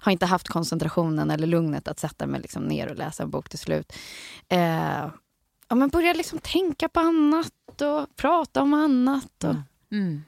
Har 0.00 0.12
inte 0.12 0.26
haft 0.26 0.48
koncentrationen 0.48 1.30
eller 1.30 1.46
lugnet 1.46 1.88
att 1.88 1.98
sätta 1.98 2.26
mig 2.26 2.40
liksom 2.40 2.62
ner 2.64 2.90
och 2.90 2.96
läsa 2.96 3.22
en 3.22 3.30
bok 3.30 3.48
till 3.48 3.58
slut. 3.58 3.92
Eh, 4.48 5.08
ja, 5.68 5.74
men 5.74 5.88
börja 5.88 6.12
liksom 6.12 6.38
tänka 6.38 6.88
på 6.88 7.00
annat 7.00 7.80
och 7.82 8.16
prata 8.16 8.62
om 8.62 8.74
annat. 8.74 9.44
Och, 9.44 9.54
Mm. 9.90 10.24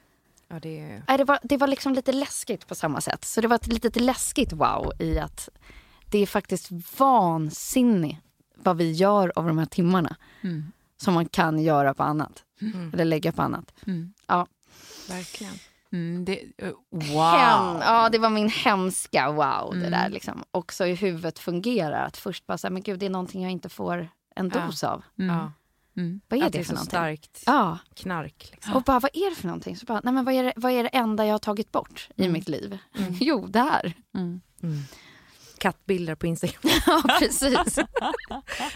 Ja, 0.49 0.59
det. 0.59 1.01
Nej, 1.07 1.17
det, 1.17 1.23
var, 1.23 1.39
det 1.43 1.57
var 1.57 1.67
liksom 1.67 1.93
lite 1.93 2.11
läskigt 2.11 2.67
på 2.67 2.75
samma 2.75 3.01
sätt. 3.01 3.25
Så 3.25 3.41
det 3.41 3.47
var 3.47 3.55
ett 3.55 3.67
litet 3.67 3.95
läskigt 3.95 4.53
wow 4.53 4.91
i 4.99 5.19
att 5.19 5.49
det 6.09 6.17
är 6.19 6.25
faktiskt 6.25 6.69
vansinnigt 6.99 8.19
vad 8.55 8.77
vi 8.77 8.91
gör 8.91 9.31
av 9.35 9.47
de 9.47 9.57
här 9.57 9.65
timmarna. 9.65 10.15
Som 10.97 11.13
man 11.13 11.25
kan 11.25 11.59
göra 11.59 11.93
på 11.93 12.03
annat. 12.03 12.43
Eller 12.93 13.05
lägga 13.05 13.31
på 13.31 13.41
annat. 13.41 13.73
Ja. 14.27 14.47
Verkligen. 15.09 15.53
Mm, 15.91 16.25
det, 16.25 16.39
eh, 16.57 16.69
wow. 16.89 17.21
Hem, 17.37 17.77
ja, 17.81 18.09
det 18.09 18.17
var 18.17 18.29
min 18.29 18.49
hemska 18.49 19.31
wow. 19.31 19.71
Det 19.73 19.89
där 19.89 20.09
liksom. 20.09 20.43
Också 20.51 20.85
hur 20.85 20.95
huvudet 20.95 21.39
fungerar. 21.39 22.05
Att 22.05 22.17
först 22.17 22.45
bara 22.47 22.57
säga, 22.57 22.71
men 22.71 22.81
gud 22.83 22.99
det 22.99 23.05
är 23.05 23.09
någonting 23.09 23.43
jag 23.43 23.51
inte 23.51 23.69
får 23.69 24.09
en 24.35 24.51
Ja. 24.53 24.65
dos 24.65 24.83
av. 24.83 25.03
Ja. 25.15 25.51
Vad 26.29 26.39
är 26.39 26.45
Att 26.45 26.51
det 26.51 26.57
det 26.57 26.61
är 26.61 26.63
för 26.63 26.67
så 26.69 26.73
någonting? 26.73 26.89
starkt 26.89 27.43
Ja, 27.45 27.77
knark. 27.95 28.49
Liksom. 28.51 28.73
och 28.73 28.83
bara 28.83 28.99
vad 28.99 29.11
är 29.13 29.29
det 29.29 29.35
för 29.35 29.47
någonting? 29.47 29.77
Så 29.77 29.85
bara, 29.85 30.01
nej 30.03 30.13
men 30.13 30.25
vad 30.25 30.33
är 30.33 30.43
det, 30.43 30.53
vad 30.55 30.71
är 30.71 30.83
det 30.83 30.89
enda 30.89 31.25
jag 31.25 31.33
har 31.33 31.39
tagit 31.39 31.71
bort 31.71 32.09
i 32.15 32.29
mitt 32.29 32.49
liv? 32.49 32.77
Jo, 33.19 33.47
det 33.47 33.59
här. 33.59 33.93
Kattbilder 35.57 36.15
på 36.15 36.27
Instagram. 36.27 36.61
Ja, 36.85 37.03
precis. 37.19 37.77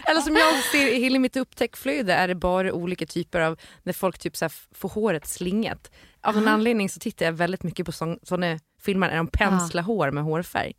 Eller 0.06 0.20
som 0.20 0.36
jag 0.36 0.64
ser 0.64 0.94
i 0.94 1.02
hela 1.02 1.18
mitt 1.18 1.36
upptäckflöde 1.36 2.14
är 2.14 2.28
det 2.28 2.34
bara 2.34 2.72
olika 2.72 3.06
typer 3.06 3.40
av 3.40 3.58
när 3.82 3.92
folk 3.92 4.18
typ 4.18 4.36
så 4.36 4.48
får 4.74 4.88
håret 4.88 5.26
slingat. 5.28 5.90
Av 6.20 6.34
någon 6.34 6.48
anledning 6.48 6.88
så 6.88 7.00
tittar 7.00 7.26
jag 7.26 7.32
väldigt 7.32 7.62
mycket 7.62 7.86
på 7.86 7.92
sådana 7.92 8.58
filmer 8.80 9.08
där 9.08 9.16
de 9.16 9.26
penslar 9.26 9.82
hår 9.82 10.10
med 10.10 10.24
hårfärg. 10.24 10.72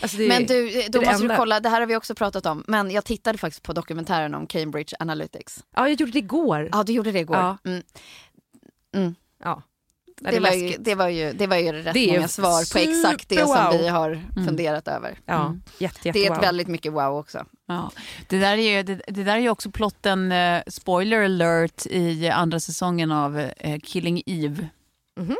Alltså 0.00 0.16
det, 0.16 0.28
Men 0.28 0.46
du, 0.46 0.82
då 0.88 1.02
är 1.02 1.06
måste 1.06 1.28
du 1.28 1.36
kolla, 1.36 1.60
det 1.60 1.68
här 1.68 1.80
har 1.80 1.86
vi 1.86 1.96
också 1.96 2.14
pratat 2.14 2.46
om, 2.46 2.64
men 2.66 2.90
jag 2.90 3.04
tittade 3.04 3.38
faktiskt 3.38 3.62
på 3.62 3.72
dokumentären 3.72 4.34
om 4.34 4.46
Cambridge 4.46 4.96
Analytics. 5.00 5.64
Ja, 5.76 5.88
jag 5.88 6.00
gjorde 6.00 6.12
det 6.12 6.18
igår. 6.18 6.68
Ja, 6.72 6.82
du 6.82 6.92
gjorde 6.92 7.12
det 7.12 7.18
igår. 7.18 7.36
Ja. 7.36 7.58
Mm. 7.64 7.82
Ja. 8.92 9.12
Ja, 9.44 9.62
Det, 10.20 10.36
är 10.36 10.40
var 10.40 10.52
ju, 10.52 10.76
det, 10.78 10.94
var 10.94 11.08
ju, 11.08 11.32
det 11.32 11.46
var 11.46 11.56
ju 11.56 11.72
rätt 11.72 11.94
Det 11.94 12.12
många 12.12 12.28
svar 12.28 12.72
på 12.72 12.78
exakt 12.78 13.28
det 13.28 13.36
som 13.36 13.46
super-wow. 13.48 13.78
vi 13.78 13.88
har 13.88 14.22
funderat 14.46 14.88
över. 14.88 15.18
Ja, 15.24 15.56
jätte, 15.78 16.08
jätte, 16.08 16.18
Det 16.18 16.26
är 16.26 16.30
wow. 16.30 16.40
väldigt 16.40 16.68
mycket 16.68 16.92
wow 16.92 17.18
också. 17.18 17.44
Ja. 17.66 17.90
Det, 18.28 18.38
där 18.38 18.58
är 18.58 18.76
ju, 18.76 18.82
det, 18.82 19.00
det 19.08 19.24
där 19.24 19.36
är 19.36 19.40
ju 19.40 19.50
också 19.50 19.70
plotten, 19.70 20.32
eh, 20.32 20.62
spoiler 20.66 21.24
alert, 21.24 21.86
i 21.86 22.28
andra 22.28 22.60
säsongen 22.60 23.12
av 23.12 23.38
eh, 23.38 23.80
Killing 23.80 24.22
Eve. 24.26 24.68
Mhm. 25.16 25.36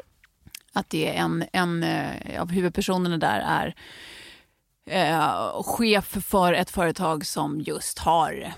Att 0.72 0.90
det 0.90 1.08
är 1.08 1.14
en, 1.14 1.44
en 1.52 1.82
eh, 1.82 2.42
av 2.42 2.50
huvudpersonerna 2.50 3.18
där 3.18 3.44
är 3.46 3.74
eh, 4.90 5.62
chef 5.62 6.16
för 6.24 6.52
ett 6.52 6.70
företag 6.70 7.26
som 7.26 7.60
just 7.60 7.98
har 7.98 8.54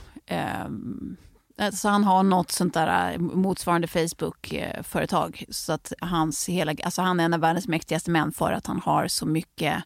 Alltså 1.58 1.88
han 1.88 2.04
har 2.04 2.22
något 2.22 2.50
sånt 2.50 2.74
där 2.74 3.12
eh, 3.12 3.18
motsvarande 3.18 3.86
Facebook-företag. 3.86 5.44
Eh, 5.48 5.52
så 5.52 5.72
att 5.72 5.92
hans 6.00 6.48
hela, 6.48 6.74
alltså 6.82 7.02
han 7.02 7.20
är 7.20 7.24
en 7.24 7.34
av 7.34 7.40
världens 7.40 7.68
mäktigaste 7.68 8.10
män 8.10 8.32
för 8.32 8.52
att 8.52 8.66
han 8.66 8.80
har 8.84 9.08
så 9.08 9.26
mycket 9.26 9.82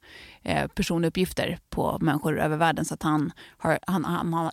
personuppgifter 0.75 1.59
på 1.70 1.99
människor 2.01 2.41
över 2.41 2.57
världen. 2.57 2.85
Så 2.85 2.95
att 2.95 3.03
han 3.03 3.33
har, 3.59 3.79
han, 3.87 4.05
han 4.05 4.35
har 4.35 4.53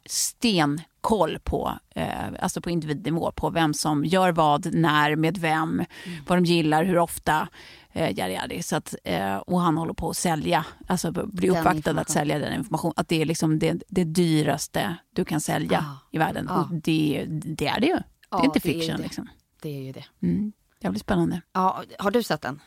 stenkoll 0.99 1.39
på, 1.39 1.79
eh, 1.95 2.27
alltså 2.39 2.61
på 2.61 2.69
individnivå 2.69 3.31
på 3.31 3.49
vem 3.49 3.73
som 3.73 4.05
gör 4.05 4.31
vad, 4.31 4.73
när, 4.73 5.15
med 5.15 5.37
vem, 5.37 5.69
mm. 5.69 6.23
vad 6.27 6.37
de 6.37 6.45
gillar, 6.45 6.83
hur 6.83 6.97
ofta 6.97 7.47
eh, 7.93 8.19
yadi, 8.19 8.33
yadi. 8.33 8.63
Så 8.63 8.75
att, 8.75 8.95
eh, 9.03 9.35
och 9.35 9.61
han 9.61 9.77
håller 9.77 9.93
på 9.93 10.09
att 10.09 10.17
sälja, 10.17 10.65
alltså 10.87 11.11
bli 11.11 11.49
uppvaktad 11.49 11.99
att 11.99 12.09
sälja 12.09 12.39
den 12.39 12.53
information. 12.53 12.93
Att 12.95 13.07
det 13.07 13.21
är 13.21 13.25
liksom 13.25 13.59
det, 13.59 13.83
det 13.87 14.03
dyraste 14.03 14.97
du 15.15 15.25
kan 15.25 15.41
sälja 15.41 15.79
ah. 15.79 16.07
i 16.11 16.17
världen. 16.17 16.49
Ah. 16.49 16.61
Och 16.61 16.67
det, 16.71 17.25
det, 17.29 17.67
är 17.67 17.79
det 17.79 17.87
ju. 17.87 17.97
Det 18.31 18.37
är 18.37 18.45
inte 18.45 18.59
fiction. 18.59 18.97
Det 18.97 19.01
är, 19.01 19.03
liksom. 19.03 19.29
det 19.61 19.69
är 19.69 19.83
ju 19.83 19.91
det. 19.91 20.05
Mm. 20.21 20.51
Det 20.81 20.89
blir 20.89 20.99
spännande. 20.99 21.41
Ja, 21.53 21.83
har 21.99 22.11
du 22.11 22.23
sett 22.23 22.41
den? 22.41 22.61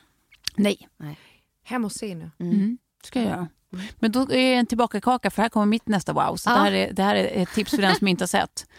Nej. 0.57 0.89
Nej. 0.97 1.19
Hem 1.65 1.85
och 1.85 1.93
se 1.93 2.15
nu. 2.15 2.31
Mm. 2.39 2.55
Mm. 2.55 2.79
ska 3.03 3.21
jag 3.21 3.29
göra. 3.29 3.49
Mm. 3.73 3.87
Men 3.99 4.13
då 4.13 4.23
är 4.23 4.27
det 4.27 4.55
en 4.55 4.67
tillbakakaka 4.67 5.31
för 5.31 5.43
här 5.43 5.49
kommer 5.49 5.67
mitt 5.67 5.89
nästa 5.89 6.13
wow. 6.13 6.37
Så 6.37 6.51
ah. 6.51 6.55
det, 6.55 6.61
här 6.61 6.73
är, 6.73 6.93
det 6.93 7.03
här 7.03 7.15
är 7.15 7.43
ett 7.43 7.53
tips 7.55 7.71
för 7.71 7.83
den 7.83 7.97
som 7.97 8.09
inte 8.09 8.23
har 8.23 8.29
sett. 8.29 8.67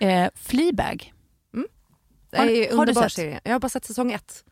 Eh, 0.00 0.28
Fleabag. 0.34 1.12
Mm. 1.54 1.66
Det 2.30 2.36
är 2.36 2.70
har, 2.70 2.78
har 2.78 2.86
du 2.86 2.94
sett? 2.94 3.12
serie. 3.12 3.40
Jag 3.44 3.52
har 3.52 3.58
bara 3.58 3.68
sett 3.68 3.84
säsong 3.84 4.12
ett. 4.12 4.44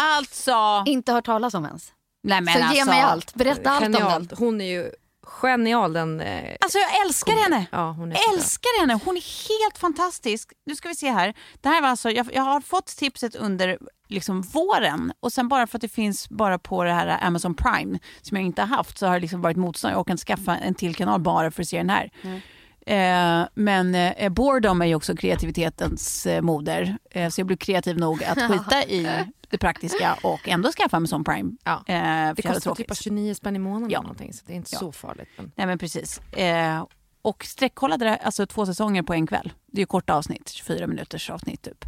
Alltså... 0.00 0.84
Inte 0.86 1.12
hört 1.12 1.26
talas 1.26 1.54
om 1.54 1.64
ens. 1.64 1.92
Nej, 2.22 2.40
men 2.40 2.54
så 2.54 2.60
alltså... 2.60 2.76
ge 2.76 2.84
mig 2.84 3.00
allt, 3.00 3.34
berätta 3.34 3.70
allt 3.70 3.84
om 3.84 3.92
den. 3.92 4.28
Hon 4.38 4.60
är 4.60 4.64
ju 4.64 4.92
genial 5.22 5.92
den... 5.92 6.20
Eh, 6.20 6.56
alltså 6.60 6.78
jag 6.78 7.06
älskar 7.06 7.32
hon, 7.32 7.42
henne! 7.42 7.66
Ja, 7.72 7.90
hon 7.90 8.12
älskar 8.32 8.80
henne! 8.80 9.00
Hon 9.04 9.16
är 9.16 9.48
helt 9.48 9.78
fantastisk. 9.78 10.52
Nu 10.66 10.76
ska 10.76 10.88
vi 10.88 10.94
se 10.94 11.10
här. 11.10 11.34
Det 11.60 11.68
här 11.68 11.82
var 11.82 11.88
alltså, 11.88 12.10
jag, 12.10 12.30
jag 12.32 12.42
har 12.42 12.60
fått 12.60 12.86
tipset 12.86 13.34
under 13.34 13.78
liksom 14.08 14.42
våren 14.42 15.12
och 15.20 15.32
sen 15.32 15.48
bara 15.48 15.66
för 15.66 15.78
att 15.78 15.82
det 15.82 15.88
finns 15.88 16.28
bara 16.28 16.58
på 16.58 16.84
det 16.84 16.92
här 16.92 17.18
Amazon 17.26 17.54
Prime 17.54 17.98
som 18.22 18.36
jag 18.36 18.46
inte 18.46 18.62
har 18.62 18.76
haft 18.76 18.98
så 18.98 19.06
har 19.06 19.14
det 19.14 19.20
liksom 19.20 19.40
varit 19.40 19.56
motstånd. 19.56 19.94
Jag 19.94 20.06
kan 20.06 20.14
inte 20.14 20.24
skaffa 20.24 20.56
en 20.56 20.74
till 20.74 20.94
kanal 20.94 21.20
bara 21.20 21.50
för 21.50 21.62
att 21.62 21.68
se 21.68 21.78
den 21.78 21.90
här. 21.90 22.10
Mm. 22.22 22.40
Eh, 22.86 23.48
men 23.54 23.94
eh, 23.94 24.28
boredom 24.28 24.82
är 24.82 24.86
ju 24.86 24.94
också 24.94 25.16
kreativitetens 25.16 26.26
eh, 26.26 26.42
moder. 26.42 26.96
Eh, 27.10 27.28
så 27.28 27.40
jag 27.40 27.46
blev 27.46 27.56
kreativ 27.56 27.98
nog 27.98 28.24
att 28.24 28.50
skita 28.50 28.84
i 28.84 29.08
det 29.52 29.58
praktiska 29.58 30.18
och 30.22 30.48
ändå 30.48 30.72
skaffa 30.72 30.96
Amazon 30.96 31.24
Prime. 31.24 31.52
Ja. 31.64 31.84
Eh, 31.86 32.34
det 32.34 32.42
kostar 32.42 32.74
typ 32.74 32.96
29 32.96 33.34
spänn 33.34 33.56
i 33.56 33.58
månaden 33.58 33.90
ja. 33.90 34.02
någonting, 34.02 34.32
så 34.32 34.44
det 34.46 34.52
är 34.52 34.56
inte 34.56 34.70
ja. 34.72 34.78
så 34.78 34.92
farligt. 34.92 35.28
Men... 35.36 35.52
Nej 35.56 35.66
men 35.66 35.78
precis. 35.78 36.18
Eh, 36.18 36.86
och 37.22 37.44
sträckkollade 37.44 38.16
alltså 38.16 38.46
två 38.46 38.66
säsonger 38.66 39.02
på 39.02 39.14
en 39.14 39.26
kväll. 39.26 39.52
Det 39.66 39.78
är 39.78 39.82
ju 39.82 39.86
korta 39.86 40.14
avsnitt, 40.14 40.48
24 40.48 40.86
minuters 40.86 41.30
avsnitt 41.30 41.62
typ. 41.62 41.84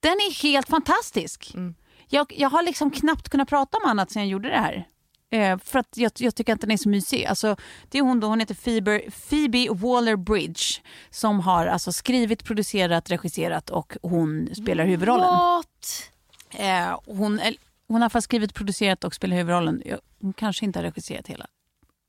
Den 0.00 0.12
är 0.12 0.42
helt 0.42 0.68
fantastisk. 0.68 1.54
Mm. 1.54 1.74
Jag, 2.08 2.32
jag 2.36 2.50
har 2.50 2.62
liksom 2.62 2.90
knappt 2.90 3.28
kunnat 3.28 3.48
prata 3.48 3.78
om 3.78 3.90
annat 3.90 4.10
sen 4.10 4.22
jag 4.22 4.28
gjorde 4.28 4.48
det 4.48 4.58
här. 4.58 4.88
Eh, 5.30 5.58
för 5.58 5.78
att 5.78 5.96
jag, 5.96 6.12
jag, 6.18 6.34
tycker 6.34 6.52
att 6.52 6.60
den 6.60 6.70
är 6.70 6.76
så 6.76 6.88
mysig. 6.88 7.24
Alltså, 7.24 7.56
det 7.88 7.98
är 7.98 8.02
hon, 8.02 8.20
då, 8.20 8.26
hon 8.26 8.40
heter 8.40 8.54
Phoebe, 8.54 9.00
Phoebe 9.28 9.68
Waller-Bridge 9.68 10.80
som 11.10 11.40
har 11.40 11.66
alltså, 11.66 11.92
skrivit, 11.92 12.44
producerat, 12.44 13.10
regisserat 13.10 13.70
och 13.70 13.96
hon 14.02 14.48
spelar 14.54 14.84
huvudrollen. 14.84 15.26
What? 15.26 16.10
Eh, 16.50 16.98
hon, 17.06 17.40
hon 17.88 18.02
har 18.02 18.08
fall 18.08 18.22
skrivit, 18.22 18.54
producerat 18.54 19.04
och 19.04 19.14
spelar 19.14 19.36
huvudrollen. 19.36 19.82
Hon 20.20 20.32
kanske 20.32 20.64
inte 20.64 20.78
har 20.78 20.84
regisserat 20.84 21.26
hela. 21.26 21.46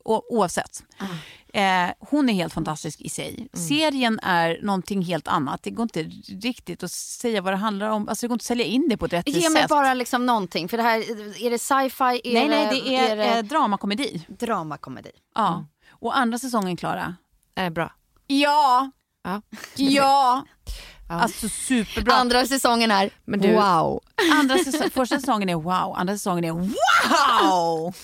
O, 0.06 0.22
oavsett. 0.30 0.84
Mm. 1.00 1.16
Eh, 1.54 1.94
hon 2.00 2.30
är 2.30 2.34
helt 2.34 2.54
fantastisk 2.54 3.02
i 3.02 3.10
sig. 3.10 3.36
Mm. 3.36 3.68
Serien 3.68 4.20
är 4.24 4.60
någonting 4.62 5.02
helt 5.02 5.28
annat. 5.28 5.64
Det 5.64 5.70
går 5.70 5.84
inte 5.84 6.04
riktigt 6.48 6.84
att 6.84 6.92
säga 6.92 7.42
vad 7.42 7.54
det 7.54 7.58
handlar 7.58 7.90
om. 7.90 8.10
Alltså, 8.10 8.24
det 8.24 8.28
går 8.28 8.36
inte 8.36 8.44
att 8.44 8.46
sälja 8.46 8.66
in 8.66 8.88
det 8.90 8.98
på 8.98 9.06
ett 9.06 9.14
rättvist 9.14 9.38
sätt. 9.38 9.44
Ge 9.44 9.50
mig 9.50 9.66
bara 9.70 9.94
liksom 9.94 10.26
någonting. 10.26 10.70
För 10.70 10.78
det 10.78 10.84
här, 10.84 11.00
är 11.46 11.50
det 11.50 11.60
sci-fi? 11.60 12.34
Nej, 12.34 12.50
nej, 12.50 12.68
det 12.72 12.96
är, 12.96 13.12
är 13.12 13.16
det... 13.16 13.38
Eh, 13.38 13.44
dramakomedi. 13.44 14.26
Dramakomedi. 14.28 15.12
Ja. 15.36 15.54
Mm. 15.54 15.66
Och 15.90 16.18
andra 16.18 16.38
säsongen, 16.38 16.78
Klara? 16.78 17.16
Är 17.56 17.70
bra? 17.70 17.94
Ja! 18.28 18.92
Ja. 19.24 19.42
ja. 19.76 20.46
Alltså 21.12 21.50
superbra. 21.50 22.14
Andra 22.14 22.46
säsongen 22.46 22.92
är 22.92 23.10
Men 23.26 23.40
du, 23.40 23.54
wow. 23.54 24.04
Andra 24.34 24.58
säsong, 24.58 24.90
första 24.90 25.20
säsongen 25.20 25.50
är 25.50 25.56
wow, 25.56 25.94
andra 25.98 26.14
säsongen 26.14 26.44
är 26.44 26.52
wow! 26.52 27.96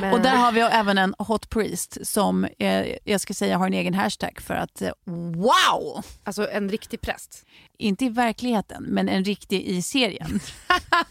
Men... 0.00 0.12
Och 0.12 0.20
där 0.20 0.36
har 0.36 0.52
vi 0.52 0.60
även 0.60 0.98
en 0.98 1.14
hot 1.18 1.50
priest 1.50 1.98
som 2.02 2.44
eh, 2.58 2.96
jag 3.04 3.20
ska 3.20 3.34
säga 3.34 3.58
har 3.58 3.66
en 3.66 3.74
egen 3.74 3.94
hashtag 3.94 4.40
för 4.40 4.54
att 4.54 4.82
eh, 4.82 4.90
wow! 5.34 6.04
Alltså 6.24 6.50
en 6.50 6.68
riktig 6.68 7.00
präst? 7.00 7.46
Inte 7.78 8.04
i 8.04 8.08
verkligheten, 8.08 8.84
men 8.88 9.08
en 9.08 9.24
riktig 9.24 9.62
i 9.62 9.82
serien. 9.82 10.40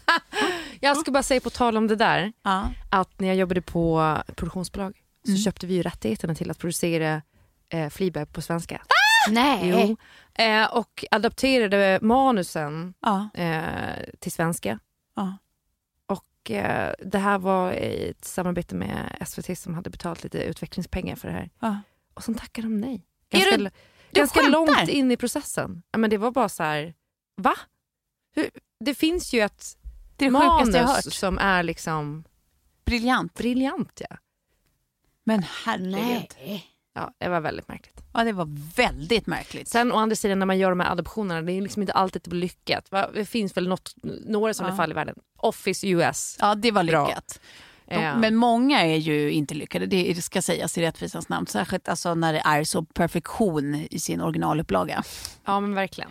jag 0.80 0.96
ska 0.96 1.10
bara 1.10 1.22
säga 1.22 1.40
på 1.40 1.50
tal 1.50 1.76
om 1.76 1.86
det 1.86 1.96
där, 1.96 2.32
ja. 2.42 2.68
att 2.90 3.20
när 3.20 3.28
jag 3.28 3.36
jobbade 3.36 3.62
på 3.62 4.16
produktionsbolag 4.36 4.96
så 5.24 5.30
mm. 5.30 5.42
köpte 5.42 5.66
vi 5.66 5.74
ju 5.74 5.82
rättigheterna 5.82 6.34
till 6.34 6.50
att 6.50 6.58
producera 6.58 7.22
eh, 7.72 7.88
Fleabag 7.88 8.32
på 8.32 8.42
svenska. 8.42 8.80
Nej! 9.28 9.96
Eh, 10.34 10.76
och 10.76 11.04
adapterade 11.10 11.98
manusen 12.02 12.94
ja. 13.00 13.28
eh, 13.34 14.04
till 14.18 14.32
svenska. 14.32 14.78
Ja. 15.14 15.36
Och 16.06 16.50
eh, 16.50 16.94
det 16.98 17.18
här 17.18 17.38
var 17.38 17.72
i 17.72 18.10
ett 18.10 18.24
samarbete 18.24 18.74
med 18.74 19.26
SVT 19.26 19.58
som 19.58 19.74
hade 19.74 19.90
betalat 19.90 20.22
lite 20.22 20.42
utvecklingspengar 20.42 21.16
för 21.16 21.28
det 21.28 21.34
här. 21.34 21.50
Ja. 21.58 21.80
Och 22.14 22.24
sen 22.24 22.34
tackade 22.34 22.66
de 22.66 22.80
nej. 22.80 23.06
Ganska, 23.30 23.56
du, 23.56 23.64
du 23.64 23.70
ganska 24.12 24.42
långt 24.42 24.88
in 24.88 25.10
i 25.10 25.16
processen. 25.16 25.82
Ja, 25.90 25.98
men 25.98 26.10
det 26.10 26.18
var 26.18 26.30
bara 26.30 26.48
så 26.48 26.62
här, 26.62 26.94
va? 27.36 27.54
Hur? 28.34 28.50
Det 28.80 28.94
finns 28.94 29.32
ju 29.32 29.40
ett 29.40 29.78
det 30.16 30.30
manus 30.30 31.14
som 31.14 31.38
är 31.38 31.62
liksom... 31.62 32.24
Briljant. 32.84 33.34
Briljant, 33.34 34.00
ja. 34.10 34.16
Men 35.24 35.42
herregud. 35.64 36.34
Nej. 36.38 36.69
Ja, 36.94 37.12
det 37.18 37.28
var 37.28 37.40
väldigt 37.40 37.68
märkligt. 37.68 38.00
Ja, 38.12 38.24
det 38.24 38.32
var 38.32 38.48
väldigt 38.76 39.26
märkligt. 39.26 39.68
Sen 39.68 39.92
å 39.92 39.96
andra 39.96 40.16
sidan 40.16 40.38
när 40.38 40.46
man 40.46 40.58
gör 40.58 40.70
de 40.70 40.80
här 40.80 40.92
adoptionerna, 40.92 41.42
det 41.42 41.52
är 41.52 41.62
liksom 41.62 41.82
inte 41.82 41.92
alltid 41.92 42.32
lyckat. 42.32 42.90
Det 43.14 43.24
finns 43.24 43.56
väl 43.56 43.68
något, 43.68 43.94
några 44.26 44.54
sådana 44.54 44.72
ja. 44.72 44.76
fall 44.76 44.90
i 44.90 44.94
världen. 44.94 45.14
Office 45.36 45.88
US. 45.88 46.36
Ja, 46.40 46.54
det 46.54 46.70
var 46.70 46.82
lyckat. 46.82 47.40
De, 47.86 47.94
ja. 47.94 48.16
Men 48.16 48.36
många 48.36 48.80
är 48.80 48.96
ju 48.96 49.30
inte 49.30 49.54
lyckade, 49.54 49.86
det 49.86 50.22
ska 50.22 50.42
sägas 50.42 50.78
i 50.78 50.82
rättvisans 50.82 51.28
namn. 51.28 51.46
Särskilt 51.46 51.88
alltså 51.88 52.14
när 52.14 52.32
det 52.32 52.42
är 52.44 52.64
så 52.64 52.82
perfektion 52.82 53.86
i 53.90 53.98
sin 54.00 54.20
originalupplaga. 54.20 55.02
Ja 55.44 55.60
men 55.60 55.74
verkligen. 55.74 56.10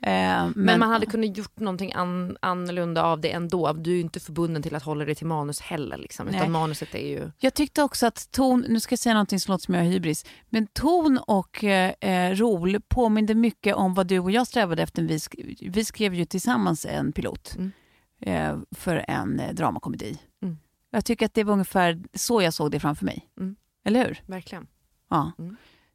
Eh, 0.00 0.10
men, 0.10 0.52
men, 0.54 0.80
man 0.80 0.90
hade 0.90 1.06
kunnat 1.06 1.36
gjort 1.36 1.58
någonting 1.60 1.92
an, 1.92 2.36
annorlunda 2.40 3.04
av 3.04 3.20
det 3.20 3.32
ändå. 3.32 3.72
Du 3.72 3.90
är 3.90 3.94
ju 3.94 4.00
inte 4.00 4.20
förbunden 4.20 4.62
till 4.62 4.74
att 4.74 4.82
hålla 4.82 5.04
dig 5.04 5.14
till 5.14 5.26
manus 5.26 5.60
heller. 5.60 5.96
Liksom, 5.96 6.28
utan 6.28 6.52
manuset 6.52 6.94
är 6.94 7.08
ju... 7.08 7.30
Jag 7.38 7.54
tyckte 7.54 7.82
också 7.82 8.06
att 8.06 8.28
ton, 8.30 8.64
nu 8.68 8.80
ska 8.80 8.92
jag 8.92 8.98
säga 8.98 9.14
någonting 9.14 9.40
som 9.40 9.52
låter 9.52 9.64
som 9.64 9.74
jag 9.74 9.82
har 9.82 9.90
hybris, 9.90 10.26
men 10.48 10.66
ton 10.66 11.18
och 11.26 11.64
eh, 11.64 12.34
rol 12.34 12.80
påminde 12.88 13.34
mycket 13.34 13.74
om 13.74 13.94
vad 13.94 14.06
du 14.06 14.18
och 14.18 14.30
jag 14.30 14.46
strävade 14.46 14.82
efter. 14.82 15.02
Vi, 15.02 15.20
sk 15.20 15.34
vi 15.60 15.84
skrev 15.84 16.14
ju 16.14 16.24
tillsammans 16.24 16.86
en 16.86 17.12
pilot 17.12 17.56
mm. 17.56 17.72
eh, 18.20 18.58
för 18.70 19.04
en 19.08 19.40
eh, 19.40 19.54
dramakomedi. 19.54 20.18
Mm. 20.42 20.58
Jag 20.90 21.04
tycker 21.04 21.26
att 21.26 21.34
det 21.34 21.44
var 21.44 21.52
ungefär 21.52 22.02
så 22.14 22.42
jag 22.42 22.54
såg 22.54 22.70
det 22.70 22.80
framför 22.80 23.04
mig. 23.04 23.30
Mm. 23.40 23.56
Eller 23.84 24.04
hur? 24.04 24.22
Verkligen. 24.26 24.66
Ja. 25.10 25.32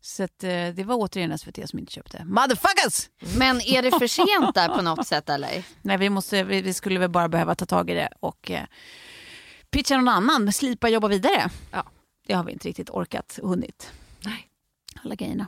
Så 0.05 0.23
att, 0.23 0.43
eh, 0.43 0.49
det 0.49 0.83
var 0.83 0.95
återigen 0.95 1.37
SVT 1.37 1.69
som 1.69 1.79
inte 1.79 1.91
köpte. 1.91 2.25
Motherfuckers! 2.25 3.09
Men 3.37 3.61
är 3.61 3.81
det 3.81 3.91
för 3.91 4.07
sent 4.07 4.55
där 4.55 4.69
på 4.69 4.81
något 4.81 5.07
sätt 5.07 5.29
eller? 5.29 5.63
Nej, 5.81 5.97
vi, 5.97 6.09
måste, 6.09 6.43
vi, 6.43 6.61
vi 6.61 6.73
skulle 6.73 6.99
väl 6.99 7.09
bara 7.09 7.29
behöva 7.29 7.55
ta 7.55 7.65
tag 7.65 7.89
i 7.89 7.93
det 7.93 8.09
och 8.19 8.51
eh, 8.51 8.63
pitcha 9.69 9.97
någon 9.97 10.07
annan, 10.07 10.53
slipa 10.53 10.89
jobba 10.89 11.07
vidare. 11.07 11.49
Ja. 11.71 11.83
Det 12.27 12.33
har 12.33 12.43
vi 12.43 12.51
inte 12.51 12.67
riktigt 12.67 12.89
orkat 12.89 13.39
och 13.41 13.49
hunnit. 13.49 13.91
Nej. 14.25 14.47
Alla 15.03 15.15
grejerna. 15.15 15.47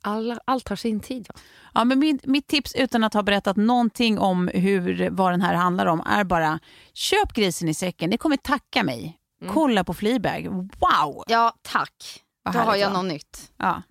Alla, 0.00 0.38
allt 0.44 0.68
har 0.68 0.76
sin 0.76 1.00
tid. 1.00 1.26
Va? 1.28 1.40
Ja, 1.74 1.84
men 1.84 1.98
min, 1.98 2.20
mitt 2.24 2.46
tips 2.46 2.74
utan 2.74 3.04
att 3.04 3.14
ha 3.14 3.22
berättat 3.22 3.56
någonting 3.56 4.18
om 4.18 4.48
hur, 4.54 5.10
vad 5.10 5.32
den 5.32 5.42
här 5.42 5.54
handlar 5.54 5.86
om 5.86 6.02
är 6.06 6.24
bara 6.24 6.60
köp 6.92 7.32
grisen 7.32 7.68
i 7.68 7.74
säcken. 7.74 8.10
Det 8.10 8.18
kommer 8.18 8.36
tacka 8.36 8.82
mig. 8.82 9.18
Mm. 9.42 9.54
Kolla 9.54 9.84
på 9.84 9.94
Fleabag. 9.94 10.46
Wow! 10.78 11.24
Ja, 11.26 11.54
tack. 11.62 12.22
Då 12.52 12.58
har 12.58 12.76
jag 12.76 12.92
något 12.92 13.04
nytt. 13.04 13.52
Ja. 13.56 13.82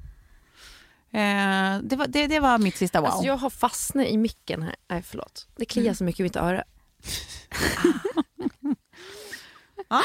Eh, 1.12 1.80
det, 1.84 1.96
var, 1.96 2.08
det, 2.08 2.28
det, 2.28 2.40
var 2.40 2.58
mitt 2.58 2.78
sista 2.78 3.02
wow. 3.02 3.10
Alltså 3.10 3.26
jag 3.26 3.38
har 3.38 3.50
fastnat 3.50 4.08
i 4.08 4.18
micken 4.18 4.64
här. 4.64 4.76
Nej, 4.90 5.04
förlåt. 5.04 5.48
Det 5.56 5.66
kliar 5.66 5.86
mm. 5.86 5.96
så 5.96 6.04
mycket 6.04 6.20
i 6.20 6.24
mitt 6.24 6.36
öra. 6.36 6.64
ah. 9.88 10.02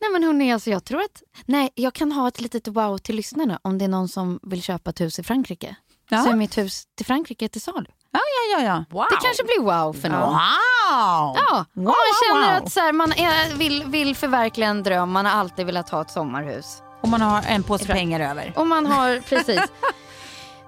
Nej 0.00 0.10
men 0.12 0.24
hörni, 0.24 0.52
alltså 0.52 0.70
jag 0.70 0.84
tror 0.84 1.00
att 1.00 1.22
nej, 1.46 1.70
jag 1.74 1.94
kan 1.94 2.12
ha 2.12 2.28
ett 2.28 2.40
litet 2.40 2.68
wow 2.68 2.98
till 2.98 3.16
lyssnarna 3.16 3.60
om 3.62 3.78
det 3.78 3.84
är 3.84 3.88
någon 3.88 4.08
som 4.08 4.40
vill 4.42 4.62
köpa 4.62 4.90
ett 4.90 5.00
hus 5.00 5.18
i 5.18 5.22
Frankrike. 5.22 5.76
Ja. 6.08 6.22
Så 6.22 6.30
är 6.30 6.36
mitt 6.36 6.58
hus 6.58 6.84
till 6.94 7.06
Frankrike 7.06 7.48
till 7.48 7.60
salu. 7.60 7.90
Ja, 8.10 8.20
ja, 8.20 8.60
ja. 8.60 8.64
ja. 8.64 8.84
Wow. 8.90 9.06
Det 9.10 9.16
kanske 9.22 9.44
blir 9.44 9.60
wow 9.62 9.92
för 9.92 10.08
någon. 10.08 10.20
Wow! 10.20 11.36
Ja, 11.36 11.64
wow, 11.72 11.84
man 11.84 11.94
känner 12.28 12.54
wow. 12.54 12.64
att 12.64 12.72
så 12.72 12.80
här, 12.80 12.92
man 12.92 13.12
är, 13.12 13.56
vill, 13.56 13.84
vill 13.84 14.16
förverkliga 14.16 14.68
en 14.68 14.82
dröm, 14.82 15.10
man 15.10 15.26
har 15.26 15.32
alltid 15.32 15.66
velat 15.66 15.90
ha 15.90 16.02
ett 16.02 16.10
sommarhus. 16.10 16.82
Och 17.00 17.08
man 17.08 17.20
har 17.20 17.42
en 17.48 17.62
påse 17.62 17.86
pengar 17.86 18.20
över. 18.20 18.52
Och 18.56 18.66
man 18.66 18.86
har, 18.86 19.20
precis. 19.28 19.60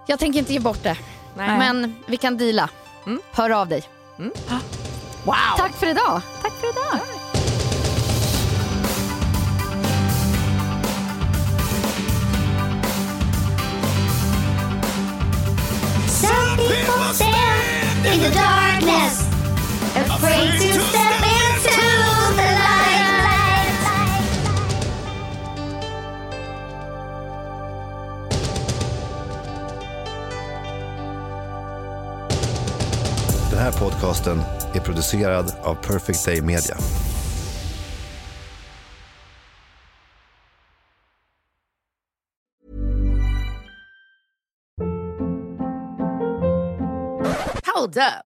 Jag 0.06 0.18
tänker 0.18 0.38
inte 0.38 0.52
ge 0.52 0.58
bort 0.60 0.82
det, 0.82 0.96
Nej. 1.36 1.58
men 1.58 1.94
vi 2.06 2.16
kan 2.16 2.36
deala. 2.36 2.68
Hör 3.32 3.50
av 3.50 3.68
dig. 3.68 3.82
Wow! 5.24 5.34
Tack 5.56 5.72
för 5.72 5.86
idag. 5.86 6.20
Tack 6.42 6.52
för 6.52 6.70
idag. 6.70 7.00
Some 16.06 16.56
people 16.56 17.14
stand 17.14 18.06
in 18.06 18.20
the 18.20 18.30
darkness, 18.30 19.26
afraid 19.96 20.60
to 20.60 20.80
step 20.80 21.29
här 33.60 33.72
podcasten 33.72 34.38
är 34.74 34.80
producerad 34.80 35.52
av 35.62 35.74
Perfect 35.74 36.24
Day 36.24 36.42
Media. 36.42 36.76
Hold 47.74 47.96
up. 47.96 48.29